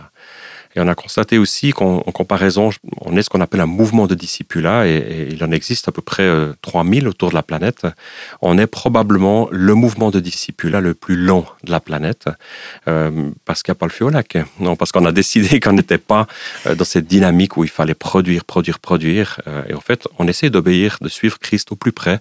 Et 0.76 0.80
on 0.80 0.88
a 0.88 0.94
constaté 0.94 1.38
aussi 1.38 1.72
qu'en 1.72 2.00
comparaison, 2.00 2.70
on 3.00 3.16
est 3.16 3.22
ce 3.22 3.30
qu'on 3.30 3.40
appelle 3.40 3.60
un 3.60 3.66
mouvement 3.66 4.06
de 4.06 4.14
discipulat, 4.14 4.86
et, 4.86 4.96
et, 4.96 5.32
il 5.32 5.42
en 5.44 5.50
existe 5.50 5.88
à 5.88 5.92
peu 5.92 6.02
près 6.02 6.28
3000 6.62 7.06
euh, 7.06 7.10
autour 7.10 7.30
de 7.30 7.34
la 7.34 7.42
planète. 7.42 7.86
On 8.40 8.58
est 8.58 8.66
probablement 8.66 9.48
le 9.50 9.74
mouvement 9.74 10.10
de 10.10 10.20
discipulat 10.20 10.80
le 10.80 10.94
plus 10.94 11.16
long 11.16 11.46
de 11.64 11.70
la 11.70 11.80
planète, 11.80 12.28
euh, 12.88 13.30
parce 13.44 13.62
qu'il 13.62 13.72
n'y 13.72 13.76
a 13.76 13.78
pas 13.78 13.86
le 13.86 13.92
feu 13.92 14.04
au 14.04 14.10
lac. 14.10 14.36
Non, 14.60 14.76
parce 14.76 14.92
qu'on 14.92 15.04
a 15.04 15.12
décidé 15.22 15.60
qu'on 15.60 15.72
n'était 15.72 15.98
pas 15.98 16.26
euh, 16.66 16.74
dans 16.74 16.84
cette 16.84 17.06
dynamique 17.06 17.56
où 17.56 17.64
il 17.64 17.70
fallait 17.70 17.94
produire, 17.94 18.44
produire, 18.44 18.78
produire. 18.78 19.40
Euh, 19.46 19.62
et 19.68 19.74
en 19.74 19.80
fait, 19.80 20.06
on 20.18 20.28
essaie 20.28 20.50
d'obéir, 20.50 20.98
de 21.00 21.08
suivre 21.08 21.38
Christ 21.38 21.72
au 21.72 21.76
plus 21.76 21.92
près, 21.92 22.20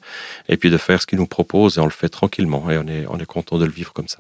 et 0.50 0.58
puis 0.58 0.70
de 0.70 0.78
faire 0.78 1.02
ce 1.02 1.08
qu'il 1.08 1.20
nous 1.20 1.28
propose, 1.28 1.78
et 1.78 1.82
on 1.82 1.86
le 1.86 1.92
fait 1.92 2.10
tranquillement, 2.10 2.70
et 2.70 2.78
on 2.78 2.88
est, 2.88 3.06
on 3.10 3.20
est 3.20 3.26
content 3.26 3.58
de 3.58 3.66
le 3.66 3.72
vivre 3.72 3.94
comme 3.94 4.08
ça. 4.08 4.20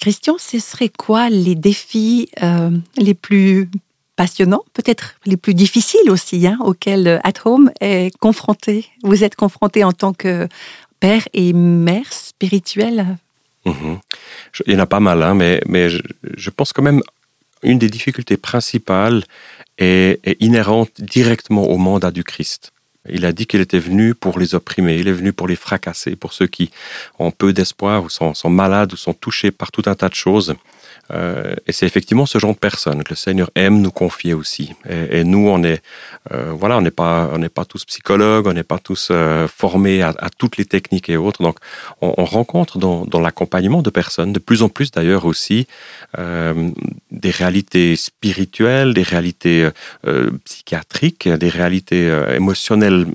Christian, 0.00 0.36
ce 0.38 0.58
serait 0.58 0.88
quoi 0.88 1.30
les 1.30 1.54
défis 1.54 2.28
euh, 2.42 2.70
les 2.96 3.14
plus 3.14 3.70
passionnants, 4.16 4.64
peut-être 4.72 5.14
les 5.26 5.36
plus 5.36 5.54
difficiles 5.54 6.10
aussi, 6.10 6.46
hein, 6.46 6.58
auxquels 6.60 7.20
At 7.24 7.32
Home 7.44 7.70
est 7.80 8.16
confronté 8.18 8.86
Vous 9.02 9.24
êtes 9.24 9.34
confronté 9.34 9.82
en 9.82 9.92
tant 9.92 10.12
que 10.12 10.48
père 11.00 11.26
et 11.32 11.52
mère 11.52 12.12
spirituelle? 12.12 13.16
Mmh. 13.64 13.94
Il 14.66 14.74
y 14.74 14.76
en 14.76 14.80
a 14.80 14.86
pas 14.86 15.00
mal, 15.00 15.22
hein, 15.22 15.34
mais, 15.34 15.88
je, 15.88 16.50
pense 16.50 16.72
quand 16.72 16.82
même 16.82 17.02
une 17.62 17.78
des 17.78 17.88
difficultés 17.88 18.36
principales 18.36 19.24
est 19.78 20.36
inhérente 20.40 21.00
directement 21.00 21.64
au 21.64 21.78
mandat 21.78 22.10
du 22.10 22.22
Christ. 22.22 22.73
Il 23.08 23.26
a 23.26 23.32
dit 23.32 23.46
qu'il 23.46 23.60
était 23.60 23.78
venu 23.78 24.14
pour 24.14 24.38
les 24.38 24.54
opprimer, 24.54 24.96
il 24.96 25.08
est 25.08 25.12
venu 25.12 25.32
pour 25.32 25.46
les 25.46 25.56
fracasser, 25.56 26.16
pour 26.16 26.32
ceux 26.32 26.46
qui 26.46 26.70
ont 27.18 27.30
peu 27.30 27.52
d'espoir 27.52 28.02
ou 28.04 28.08
sont, 28.08 28.34
malades 28.48 28.92
ou 28.94 28.96
sont 28.96 29.12
touchés 29.12 29.50
par 29.50 29.70
tout 29.70 29.82
un 29.86 29.94
tas 29.94 30.08
de 30.08 30.14
choses. 30.14 30.54
Euh, 31.10 31.54
et 31.66 31.72
c'est 31.72 31.86
effectivement 31.86 32.26
ce 32.26 32.38
genre 32.38 32.54
de 32.54 32.58
personnes 32.58 33.02
que 33.04 33.10
le 33.10 33.16
Seigneur 33.16 33.50
aime 33.54 33.80
nous 33.80 33.90
confier 33.90 34.34
aussi. 34.34 34.72
Et, 34.88 35.24
nous, 35.24 35.48
on 35.48 35.62
est, 35.62 35.82
euh, 36.32 36.52
voilà, 36.52 36.78
on 36.78 36.80
n'est 36.80 36.90
pas, 36.90 37.30
on 37.32 37.38
n'est 37.38 37.48
pas 37.48 37.64
tous 37.64 37.84
psychologues, 37.84 38.46
on 38.46 38.52
n'est 38.52 38.62
pas 38.62 38.78
tous 38.78 39.08
euh, 39.10 39.46
formés 39.48 40.02
à, 40.02 40.14
toutes 40.36 40.56
les 40.56 40.64
techniques 40.64 41.08
et 41.08 41.16
autres. 41.16 41.42
Donc, 41.42 41.58
on, 42.00 42.14
on 42.16 42.24
rencontre 42.24 42.78
dans, 42.78 43.20
l'accompagnement 43.20 43.82
de 43.82 43.90
personnes, 43.90 44.32
de 44.32 44.38
plus 44.38 44.62
en 44.62 44.68
plus 44.68 44.90
d'ailleurs 44.90 45.24
aussi, 45.24 45.66
des 46.18 47.30
réalités 47.30 47.96
spirituelles, 47.96 48.92
des 48.92 49.02
réalités 49.02 49.68
psychiatriques, 50.44 51.28
des 51.28 51.48
réalités 51.48 52.12
émotionnelles, 52.34 53.06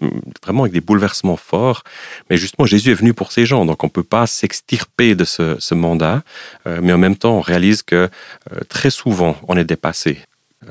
vraiment 0.44 0.64
avec 0.64 0.74
des 0.74 0.82
bouleversements 0.82 1.38
forts. 1.38 1.84
Mais 2.30 2.38
justement, 2.38 2.66
Jésus 2.66 2.92
est 2.92 2.96
venu 2.96 3.14
pour 3.14 3.32
ces 3.32 3.46
gens, 3.46 3.66
donc 3.66 3.84
on 3.84 3.90
peut 3.90 4.04
pas 4.04 4.26
s'extirper 4.26 5.14
de 5.16 5.26
ce 5.26 5.74
mandat, 5.76 6.24
mais 6.66 6.94
en 6.94 6.98
même 6.98 7.18
temps, 7.18 7.38
on 7.38 7.42
réalise 7.42 7.79
que 7.84 8.10
euh, 8.54 8.60
très 8.70 8.90
souvent, 8.90 9.38
on 9.48 9.58
est 9.58 9.64
dépassé. 9.64 10.20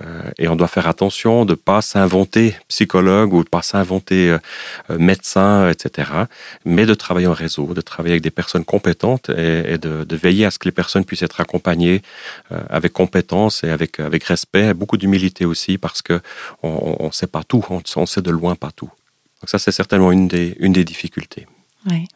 Euh, 0.05 0.31
et 0.37 0.49
on 0.49 0.57
doit 0.57 0.69
faire 0.69 0.87
attention 0.87 1.47
de 1.47 1.53
ne 1.53 1.57
pas 1.57 1.81
s'inventer 1.81 2.55
psychologue 2.69 3.33
ou 3.33 3.39
de 3.39 3.45
ne 3.45 3.49
pas 3.49 3.63
s'inventer 3.63 4.31
euh, 4.31 4.99
médecin, 4.99 5.71
etc. 5.71 6.11
Mais 6.67 6.85
de 6.85 6.93
travailler 6.93 7.27
en 7.27 7.33
réseau, 7.33 7.73
de 7.73 7.81
travailler 7.81 8.13
avec 8.13 8.23
des 8.23 8.31
personnes 8.31 8.67
compétentes 8.67 9.31
et, 9.31 9.79
de, 9.79 10.15
veiller 10.15 10.45
à 10.45 10.51
ce 10.51 10.59
que 10.59 10.67
les 10.67 10.73
personnes 10.73 11.07
puissent 11.07 11.23
être 11.23 11.41
accompagnées 11.41 12.03
avec 12.51 12.93
compétence 12.93 13.65
et 13.65 13.71
avec, 13.71 13.99
avec 13.99 14.25
respect, 14.25 14.75
beaucoup 14.75 14.99
d'humilité 14.99 15.47
aussi, 15.47 15.79
parce 15.79 16.03
qu'on 16.03 17.07
ne 17.07 17.13
sait 17.13 17.27
pas 17.27 17.43
tout, 17.45 17.65
on, 17.71 17.81
on, 17.97 18.07
sait 18.07 18.23
de 18.23 18.31
loin 18.31 18.57
pas 18.57 18.73
tout. 18.73 18.91
Donc 19.41 19.49
ça, 19.49 19.59
c'est 19.59 19.73
certainement 19.73 20.13
une 20.13 20.29
des, 20.29 20.55
une 20.59 20.73
des 20.73 20.85
difficultés. 20.85 21.47
Oui. 21.89 22.09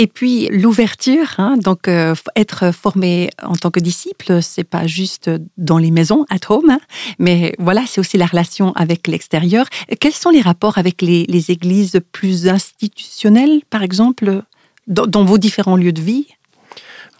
Et 0.00 0.06
puis 0.06 0.46
l'ouverture, 0.52 1.34
hein, 1.38 1.56
donc 1.56 1.88
euh, 1.88 2.14
être 2.36 2.72
formé 2.72 3.30
en 3.42 3.56
tant 3.56 3.72
que 3.72 3.80
disciple, 3.80 4.40
c'est 4.42 4.62
pas 4.62 4.86
juste 4.86 5.28
dans 5.56 5.76
les 5.76 5.90
maisons, 5.90 6.24
at 6.30 6.38
home, 6.48 6.70
hein, 6.70 6.80
mais 7.18 7.52
voilà, 7.58 7.82
c'est 7.84 8.00
aussi 8.00 8.16
la 8.16 8.26
relation 8.26 8.72
avec 8.74 9.08
l'extérieur. 9.08 9.66
Quels 9.98 10.12
sont 10.12 10.30
les 10.30 10.40
rapports 10.40 10.78
avec 10.78 11.02
les, 11.02 11.50
églises 11.50 12.00
plus 12.12 12.46
institutionnelles, 12.46 13.62
par 13.70 13.82
exemple, 13.82 14.42
dans, 14.86 15.24
vos 15.24 15.36
différents 15.36 15.76
lieux 15.76 15.92
de 15.92 16.00
vie? 16.00 16.26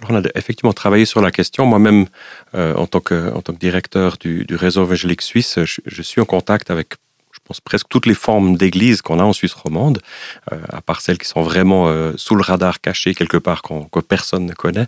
Alors, 0.00 0.12
on 0.12 0.24
a 0.24 0.28
effectivement 0.36 0.72
travaillé 0.72 1.04
sur 1.04 1.20
la 1.20 1.32
question. 1.32 1.66
Moi-même, 1.66 2.06
euh, 2.54 2.74
en, 2.76 2.86
tant 2.86 3.00
que, 3.00 3.32
directeur 3.58 4.18
du, 4.18 4.44
du 4.44 4.54
réseau 4.54 4.84
évangélique 4.84 5.22
suisse, 5.22 5.58
je, 5.64 5.80
je 5.84 6.02
suis 6.02 6.20
en 6.20 6.26
contact 6.26 6.70
avec 6.70 6.94
presque 7.64 7.88
toutes 7.88 8.06
les 8.06 8.14
formes 8.14 8.56
d'église 8.56 9.02
qu'on 9.02 9.18
a 9.18 9.24
en 9.24 9.32
Suisse 9.32 9.54
romande, 9.54 10.00
euh, 10.52 10.56
à 10.68 10.80
part 10.80 11.00
celles 11.00 11.18
qui 11.18 11.28
sont 11.28 11.42
vraiment 11.42 11.88
euh, 11.88 12.12
sous 12.16 12.34
le 12.34 12.42
radar 12.42 12.80
caché 12.80 13.14
quelque 13.14 13.36
part 13.36 13.62
qu 13.62 13.74
que 13.92 14.00
personne 14.00 14.46
ne 14.46 14.52
connaît. 14.52 14.86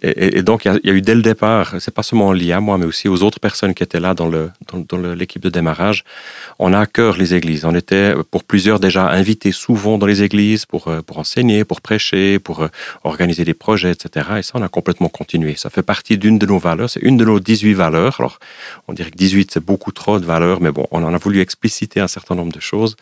Et, 0.00 0.42
donc, 0.42 0.64
il 0.64 0.80
y, 0.84 0.90
a 0.90 0.92
eu 0.92 1.02
dès 1.02 1.16
le 1.16 1.22
départ, 1.22 1.74
c'est 1.80 1.92
pas 1.92 2.04
seulement 2.04 2.30
lié 2.32 2.52
à 2.52 2.60
moi, 2.60 2.78
mais 2.78 2.86
aussi 2.86 3.08
aux 3.08 3.24
autres 3.24 3.40
personnes 3.40 3.74
qui 3.74 3.82
étaient 3.82 3.98
là 3.98 4.14
dans 4.14 4.28
le 4.28 4.50
dans, 4.70 4.78
dans 4.78 5.12
l'équipe 5.12 5.42
de 5.42 5.48
démarrage. 5.48 6.04
On 6.60 6.72
a 6.72 6.78
à 6.78 6.86
cœur 6.86 7.16
les 7.16 7.34
églises. 7.34 7.64
On 7.64 7.74
était 7.74 8.14
pour 8.30 8.44
plusieurs 8.44 8.78
déjà 8.78 9.08
invités 9.08 9.50
souvent 9.50 9.98
dans 9.98 10.06
les 10.06 10.22
églises 10.22 10.66
pour 10.66 10.86
euh, 10.86 11.02
pour 11.02 11.18
enseigner, 11.18 11.64
pour 11.64 11.80
prêcher, 11.80 12.38
pour 12.38 12.62
euh, 12.62 12.68
organiser 13.02 13.44
des 13.44 13.54
projets, 13.54 13.90
etc. 13.90 14.28
Et 14.38 14.42
ça, 14.42 14.52
on 14.54 14.62
a 14.62 14.68
complètement 14.68 15.08
continué. 15.08 15.56
Ça 15.56 15.68
fait 15.68 15.82
partie 15.82 16.16
d'une 16.16 16.38
de 16.38 16.46
nos 16.46 16.58
valeurs. 16.58 16.90
C'est 16.90 17.02
une 17.02 17.16
de 17.16 17.24
nos 17.24 17.40
18 17.40 17.74
valeurs. 17.74 18.20
Alors, 18.20 18.38
on 18.86 18.92
dirait 18.92 19.10
que 19.10 19.16
18 19.16 19.50
c'est 19.52 19.64
beaucoup 19.64 19.90
trop 19.90 20.20
de 20.20 20.24
valeurs, 20.24 20.60
mais 20.60 20.70
bon, 20.70 20.86
on 20.92 21.02
en 21.02 21.12
a 21.12 21.18
voulu 21.18 21.40
expliciter 21.40 21.87
un 21.96 22.08
certain 22.08 22.34
nombre 22.34 22.52
de 22.52 22.60
choses. 22.60 22.96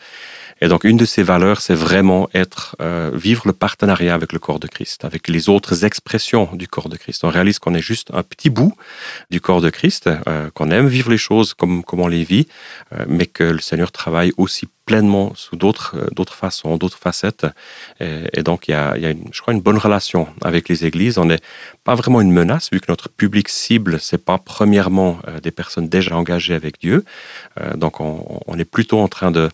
Et 0.61 0.67
donc, 0.67 0.83
une 0.83 0.97
de 0.97 1.05
ces 1.05 1.23
valeurs, 1.23 1.61
c'est 1.61 1.75
vraiment 1.75 2.29
être, 2.33 2.75
euh, 2.81 3.11
vivre 3.13 3.43
le 3.45 3.53
partenariat 3.53 4.13
avec 4.13 4.33
le 4.33 4.39
corps 4.39 4.59
de 4.59 4.67
Christ, 4.67 5.05
avec 5.05 5.27
les 5.27 5.49
autres 5.49 5.85
expressions 5.85 6.49
du 6.53 6.67
corps 6.67 6.89
de 6.89 6.97
Christ. 6.97 7.23
On 7.23 7.29
réalise 7.29 7.59
qu'on 7.59 7.73
est 7.75 7.81
juste 7.81 8.09
un 8.13 8.23
petit 8.23 8.49
bout 8.49 8.73
du 9.29 9.39
corps 9.41 9.61
de 9.61 9.69
Christ, 9.69 10.07
euh, 10.07 10.49
qu'on 10.53 10.71
aime 10.71 10.87
vivre 10.87 11.11
les 11.11 11.17
choses 11.17 11.53
comme, 11.53 11.83
comme 11.83 11.99
on 11.99 12.07
les 12.07 12.23
vit, 12.23 12.47
euh, 12.93 13.05
mais 13.07 13.25
que 13.27 13.43
le 13.43 13.59
Seigneur 13.59 13.91
travaille 13.91 14.33
aussi 14.37 14.67
pleinement 14.87 15.33
sous 15.35 15.57
d'autres 15.57 15.95
euh, 15.97 16.07
d'autres 16.15 16.33
façons, 16.33 16.77
d'autres 16.77 16.97
facettes. 16.97 17.45
Et, 17.99 18.41
donc, 18.41 18.67
il 18.67 18.71
y 18.71 18.73
a, 18.73 18.97
y 18.97 19.05
a 19.05 19.11
une, 19.11 19.27
je 19.31 19.41
crois, 19.41 19.53
une 19.53 19.61
bonne 19.61 19.77
relation 19.77 20.27
avec 20.41 20.69
les 20.69 20.85
églises. 20.85 21.17
On 21.17 21.25
n'est 21.25 21.41
pas 21.83 21.95
vraiment 21.95 22.21
une 22.21 22.31
menace, 22.31 22.69
vu 22.71 22.79
que 22.79 22.85
notre 22.89 23.07
public 23.07 23.47
cible, 23.47 23.99
c'est 23.99 24.23
pas 24.23 24.37
premièrement 24.37 25.19
euh, 25.27 25.39
des 25.39 25.51
personnes 25.51 25.87
déjà 25.87 26.15
engagées 26.17 26.53
avec 26.53 26.79
Dieu. 26.81 27.05
Euh, 27.61 27.75
donc, 27.75 27.99
on, 27.99 28.41
on, 28.47 28.57
est 28.57 28.65
plutôt 28.65 28.99
en 28.99 29.07
train 29.07 29.31
de 29.31 29.49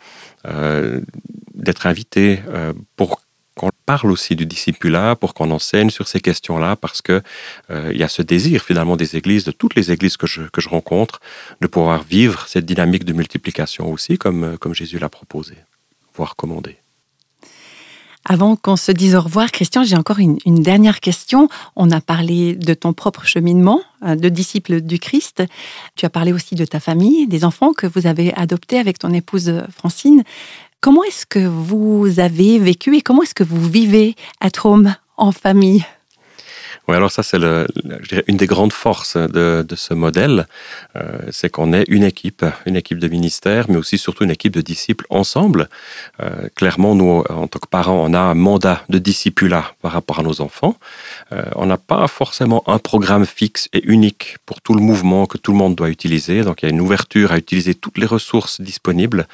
d'être 1.53 1.87
invité 1.87 2.41
euh, 2.47 2.73
pour 2.95 3.21
qu'on 3.55 3.69
parle 3.85 4.11
aussi 4.11 4.35
du 4.35 4.45
discipulat, 4.45 5.15
pour 5.15 5.33
qu'on 5.33 5.51
enseigne 5.51 5.91
sur 5.91 6.07
ces 6.07 6.19
questions-là, 6.19 6.75
parce 6.75 7.01
que 7.01 7.21
euh, 7.69 7.91
il 7.93 7.99
y 7.99 8.03
a 8.03 8.07
ce 8.07 8.21
désir 8.21 8.63
finalement 8.63 8.95
des 8.95 9.15
églises, 9.15 9.43
de 9.43 9.51
toutes 9.51 9.75
les 9.75 9.91
églises 9.91 10.17
que 10.17 10.27
je, 10.27 10.41
que 10.41 10.59
je 10.59 10.69
rencontre, 10.69 11.19
de 11.61 11.67
pouvoir 11.67 12.03
vivre 12.03 12.47
cette 12.47 12.65
dynamique 12.65 13.05
de 13.05 13.13
multiplication 13.13 13.91
aussi, 13.91 14.17
comme, 14.17 14.57
comme 14.57 14.73
Jésus 14.73 14.97
l'a 14.97 15.09
proposé, 15.09 15.55
voire 16.15 16.35
commandé. 16.35 16.77
Avant 18.25 18.55
qu'on 18.55 18.77
se 18.77 18.91
dise 18.91 19.15
au 19.15 19.21
revoir, 19.21 19.51
Christian, 19.51 19.83
j'ai 19.83 19.97
encore 19.97 20.19
une, 20.19 20.37
dernière 20.45 21.01
question. 21.01 21.49
On 21.75 21.91
a 21.91 21.99
parlé 21.99 22.55
de 22.55 22.73
ton 22.73 22.93
propre 22.93 23.25
cheminement 23.25 23.81
euh, 24.03 24.15
de 24.15 24.29
disciple 24.29 24.81
du 24.81 24.97
Christ. 24.97 25.43
Tu 25.95 26.05
as 26.05 26.09
parlé 26.09 26.31
aussi 26.31 26.55
de 26.55 26.65
ta 26.65 26.79
famille, 26.79 27.27
des 27.27 27.43
enfants 27.43 27.73
que 27.73 27.85
vous 27.85 28.07
avez 28.07 28.33
adoptés 28.35 28.79
avec 28.79 28.97
ton 28.97 29.13
épouse 29.13 29.63
Francine. 29.75 30.23
Comment 30.79 31.03
est-ce 31.03 31.25
que 31.25 31.45
vous 31.45 32.19
avez 32.19 32.59
vécu 32.59 32.95
et 32.95 33.01
comment 33.01 33.23
est-ce 33.23 33.35
que 33.35 33.43
vous 33.43 33.67
vivez 33.69 34.15
à 34.39 34.49
Trôme 34.49 34.95
en 35.17 35.31
famille? 35.31 35.85
Oui, 36.89 36.97
alors 36.97 37.11
ça, 37.11 37.23
c'est 37.23 37.39
le, 37.39 37.65
une 38.27 38.35
des 38.35 38.45
grandes 38.45 38.73
forces 38.73 39.15
de, 39.15 39.65
de 39.65 39.75
ce 39.75 39.93
modèle, 39.93 40.47
euh, 40.97 41.17
c'est 41.31 41.49
qu'on 41.49 41.71
est 41.71 41.85
une 41.87 42.03
équipe, 42.03 42.45
une 42.65 42.75
équipe 42.75 42.99
de 42.99 43.07
ministère, 43.07 43.67
mais 43.69 43.77
aussi 43.77 43.97
surtout 43.97 44.25
une 44.25 44.31
équipe 44.31 44.51
de 44.53 44.59
disciples 44.59 45.05
ensemble. 45.09 45.69
Euh, 46.21 46.49
clairement, 46.55 46.93
nous, 46.93 47.23
en 47.29 47.47
tant 47.47 47.59
que 47.59 47.67
parents, 47.67 48.03
on 48.05 48.13
a 48.13 48.19
un 48.19 48.33
mandat 48.33 48.83
de 48.89 48.97
discipulat 48.97 49.73
par 49.81 49.93
rapport 49.93 50.19
à 50.19 50.23
nos 50.23 50.41
enfants. 50.41 50.75
Euh, 51.31 51.43
on 51.55 51.67
n'a 51.67 51.77
pas 51.77 52.05
forcément 52.09 52.63
un 52.67 52.79
programme 52.79 53.25
fixe 53.25 53.69
et 53.71 53.81
unique 53.85 54.37
pour 54.45 54.59
tout 54.59 54.73
le 54.73 54.81
mouvement 54.81 55.25
que 55.25 55.37
tout 55.37 55.53
le 55.53 55.57
monde 55.57 55.75
doit 55.75 55.89
utiliser. 55.89 56.41
Donc, 56.41 56.63
il 56.63 56.65
y 56.65 56.69
a 56.69 56.71
une 56.71 56.81
ouverture 56.81 57.31
à 57.31 57.37
utiliser 57.37 57.75
toutes 57.75 57.97
les 57.97 58.05
ressources 58.05 58.59
disponibles. 58.59 59.25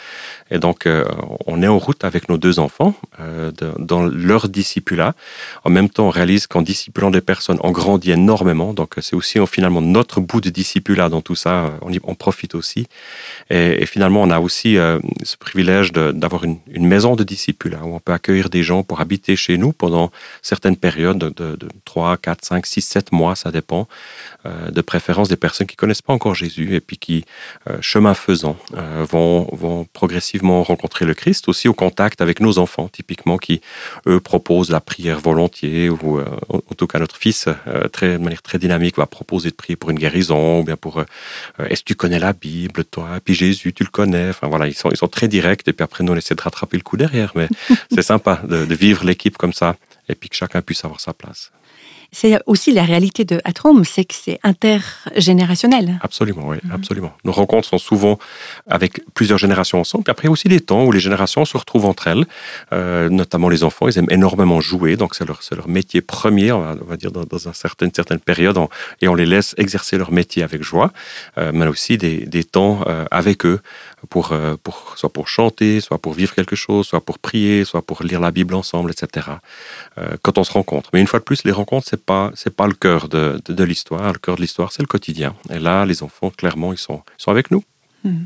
Et 0.51 0.59
donc, 0.59 0.85
euh, 0.85 1.05
on 1.45 1.61
est 1.61 1.67
en 1.67 1.77
route 1.77 2.03
avec 2.03 2.29
nos 2.29 2.37
deux 2.37 2.59
enfants 2.59 2.95
euh, 3.19 3.51
dans 3.77 4.03
leur 4.03 4.49
discipulat. 4.49 5.13
En 5.63 5.69
même 5.69 5.89
temps, 5.89 6.07
on 6.07 6.09
réalise 6.09 6.47
qu'en 6.47 6.61
discipulant 6.61 7.11
des 7.11 7.21
personnes, 7.21 7.59
on 7.61 7.71
grandit 7.71 8.11
énormément. 8.11 8.73
Donc, 8.73 8.95
c'est 9.01 9.15
aussi 9.15 9.39
euh, 9.39 9.45
finalement 9.45 9.81
notre 9.81 10.21
bout 10.21 10.41
de 10.41 10.49
discipulat 10.49 11.09
dans 11.09 11.21
tout 11.21 11.35
ça. 11.35 11.65
Euh, 11.65 11.69
On, 11.81 11.91
y, 11.91 11.99
on 12.03 12.15
profite 12.15 12.55
aussi. 12.55 12.87
Et, 13.49 13.85
finalement, 13.85 14.21
on 14.21 14.31
a 14.31 14.39
aussi 14.39 14.77
euh, 14.77 14.99
ce 15.23 15.37
privilège 15.37 15.91
d'avoir 15.91 16.43
une, 16.43 16.57
une, 16.67 16.87
maison 16.87 17.15
de 17.15 17.23
discipulat 17.23 17.79
où 17.83 17.95
on 17.95 17.99
peut 17.99 18.13
accueillir 18.13 18.49
des 18.49 18.63
gens 18.63 18.83
pour 18.83 19.01
habiter 19.01 19.35
chez 19.35 19.57
nous 19.57 19.73
pendant 19.73 20.11
certaines 20.41 20.77
périodes 20.77 21.17
de, 21.17 21.29
de, 21.29 21.55
de 21.55 21.69
3, 21.85 22.17
4, 22.17 22.45
5, 22.45 22.65
6, 22.65 22.81
7 22.81 23.11
mois, 23.11 23.35
ça 23.35 23.51
dépend. 23.51 23.87
Euh, 24.45 24.71
de 24.71 24.81
préférence 24.81 25.29
des 25.29 25.35
personnes 25.35 25.67
qui 25.67 25.75
connaissent 25.75 26.01
pas 26.01 26.13
encore 26.13 26.33
Jésus 26.33 26.75
et 26.75 26.79
puis 26.79 26.97
qui, 26.97 27.25
chemin 27.81 28.13
faisant, 28.13 28.57
vont, 29.11 29.47
vont 29.51 29.85
progressivement 29.91 30.38
rencontrer 30.43 31.05
le 31.05 31.13
Christ, 31.13 31.47
aussi 31.47 31.67
au 31.67 31.73
contact 31.73 32.21
avec 32.21 32.39
nos 32.39 32.57
enfants, 32.57 32.89
typiquement, 32.89 33.37
qui, 33.37 33.61
eux, 34.07 34.19
proposent 34.19 34.69
la 34.69 34.79
prière 34.79 35.19
volontiers, 35.19 35.89
ou 35.89 36.19
euh, 36.19 36.25
en, 36.49 36.75
tout 36.75 36.87
cas 36.87 36.99
notre 36.99 37.17
fils, 37.17 37.47
euh, 37.67 37.87
très, 37.87 38.13
de 38.13 38.23
manière 38.23 38.41
très 38.41 38.59
dynamique, 38.59 38.97
va 38.97 39.05
proposer 39.05 39.49
de 39.49 39.55
prier 39.55 39.75
pour 39.75 39.89
une 39.91 39.99
guérison, 39.99 40.59
ou 40.59 40.63
bien 40.63 40.77
pour, 40.77 40.99
euh, 40.99 41.05
est-ce 41.67 41.81
que 41.81 41.87
tu 41.87 41.95
connais 41.95 42.19
la 42.19 42.33
Bible, 42.33 42.83
toi, 42.85 43.19
puis 43.23 43.33
Jésus, 43.33 43.73
tu 43.73 43.83
le 43.83 43.89
connais, 43.89 44.29
enfin 44.29 44.47
voilà, 44.47 44.67
ils 44.67 44.75
sont, 44.75 44.89
ils 44.91 44.97
sont 44.97 45.07
très 45.07 45.27
directs, 45.27 45.67
et 45.67 45.73
puis 45.73 45.83
après, 45.83 46.03
nous, 46.03 46.13
on 46.13 46.15
essaie 46.15 46.35
de 46.35 46.41
rattraper 46.41 46.77
le 46.77 46.83
coup 46.83 46.97
derrière, 46.97 47.31
mais 47.35 47.47
c'est 47.93 48.01
sympa 48.01 48.41
de, 48.47 48.65
de 48.65 48.75
vivre 48.75 49.05
l'équipe 49.05 49.37
comme 49.37 49.53
ça, 49.53 49.75
et 50.07 50.15
puis 50.15 50.29
que 50.29 50.35
chacun 50.35 50.61
puisse 50.61 50.83
avoir 50.85 50.99
sa 50.99 51.13
place. 51.13 51.51
C'est 52.11 52.39
aussi 52.45 52.71
la 52.71 52.83
réalité 52.83 53.23
de 53.23 53.39
Atrome, 53.43 53.85
c'est 53.85 54.05
que 54.05 54.15
c'est 54.15 54.39
intergénérationnel. 54.43 55.99
Absolument, 56.01 56.47
oui, 56.47 56.57
mmh. 56.63 56.71
absolument. 56.71 57.13
Nos 57.23 57.31
rencontres 57.31 57.67
sont 57.67 57.77
souvent 57.77 58.17
avec 58.67 59.01
plusieurs 59.13 59.37
générations 59.37 59.79
ensemble. 59.79 60.03
Puis 60.03 60.11
après 60.11 60.27
aussi 60.27 60.47
des 60.47 60.59
temps 60.59 60.83
où 60.85 60.91
les 60.91 60.99
générations 60.99 61.45
se 61.45 61.55
retrouvent 61.55 61.85
entre 61.85 62.07
elles, 62.07 62.25
euh, 62.73 63.09
notamment 63.09 63.49
les 63.49 63.63
enfants. 63.63 63.87
Ils 63.87 63.97
aiment 63.99 64.09
énormément 64.09 64.59
jouer, 64.59 64.95
donc 64.97 65.15
c'est 65.15 65.25
leur, 65.25 65.39
leur 65.55 65.67
métier 65.67 66.01
premier, 66.01 66.51
on 66.51 66.61
va, 66.61 66.75
on 66.81 66.85
va 66.85 66.97
dire 66.97 67.11
dans, 67.11 67.25
dans 67.25 67.37
une 67.37 67.53
certaine, 67.53 67.91
certaine 67.93 68.19
période, 68.19 68.57
et 69.01 69.07
on 69.07 69.15
les 69.15 69.25
laisse 69.25 69.53
exercer 69.57 69.97
leur 69.97 70.11
métier 70.11 70.43
avec 70.43 70.63
joie, 70.63 70.91
euh, 71.37 71.51
mais 71.53 71.67
aussi 71.67 71.97
des, 71.97 72.25
des 72.25 72.43
temps 72.43 72.81
euh, 72.87 73.05
avec 73.11 73.45
eux 73.45 73.59
pour, 74.09 74.31
euh, 74.31 74.55
pour 74.61 74.93
soit 74.95 75.11
pour 75.11 75.27
chanter, 75.27 75.81
soit 75.81 75.97
pour 75.97 76.13
vivre 76.13 76.33
quelque 76.33 76.55
chose, 76.55 76.87
soit 76.87 77.01
pour 77.01 77.19
prier, 77.19 77.65
soit 77.65 77.81
pour 77.81 78.03
lire 78.03 78.19
la 78.19 78.31
Bible 78.31 78.55
ensemble, 78.55 78.91
etc. 78.91 79.27
Euh, 79.97 80.15
quand 80.21 80.37
on 80.37 80.43
se 80.43 80.51
rencontre. 80.51 80.89
Mais 80.93 81.01
une 81.01 81.07
fois 81.07 81.19
de 81.19 81.25
plus, 81.25 81.43
les 81.43 81.51
rencontres 81.51 81.87
c'est 81.89 82.03
pas 82.03 82.31
c'est 82.35 82.55
pas 82.55 82.67
le 82.67 82.73
cœur 82.73 83.09
de, 83.09 83.41
de, 83.45 83.53
de 83.53 83.63
l'histoire. 83.63 84.13
Le 84.13 84.19
cœur 84.19 84.35
de 84.35 84.41
l'histoire, 84.41 84.71
c'est 84.71 84.81
le 84.81 84.87
quotidien. 84.87 85.35
Et 85.49 85.59
là, 85.59 85.85
les 85.85 86.03
enfants, 86.03 86.29
clairement, 86.29 86.71
ils 86.73 86.77
sont, 86.77 87.01
ils 87.17 87.23
sont 87.23 87.31
avec 87.31 87.51
nous. 87.51 87.63
Mmh. 88.03 88.25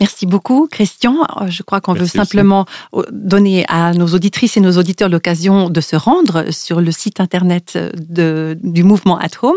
Merci 0.00 0.26
beaucoup, 0.26 0.66
Christian. 0.68 1.24
Je 1.46 1.62
crois 1.62 1.80
qu'on 1.80 1.94
veut 1.94 2.06
simplement 2.06 2.66
aussi. 2.92 3.06
donner 3.12 3.64
à 3.68 3.92
nos 3.94 4.08
auditrices 4.08 4.56
et 4.56 4.60
nos 4.60 4.76
auditeurs 4.76 5.08
l'occasion 5.08 5.70
de 5.70 5.80
se 5.80 5.94
rendre 5.94 6.50
sur 6.50 6.80
le 6.80 6.90
site 6.90 7.20
internet 7.20 7.78
de, 7.94 8.58
du 8.62 8.82
mouvement 8.82 9.18
Atom, 9.18 9.54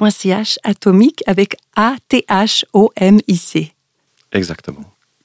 www.atomic.ch, 0.00 0.58
atomique 0.62 1.22
avec 1.26 1.56
A-T-H-O-M-I-C. 1.76 3.72
Exactement. 4.32 4.84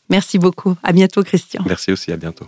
Merci 0.09 0.39
beaucoup. 0.39 0.75
À 0.83 0.91
bientôt, 0.91 1.23
Christian. 1.23 1.63
Merci 1.65 1.91
aussi. 1.91 2.11
À 2.11 2.17
bientôt. 2.17 2.47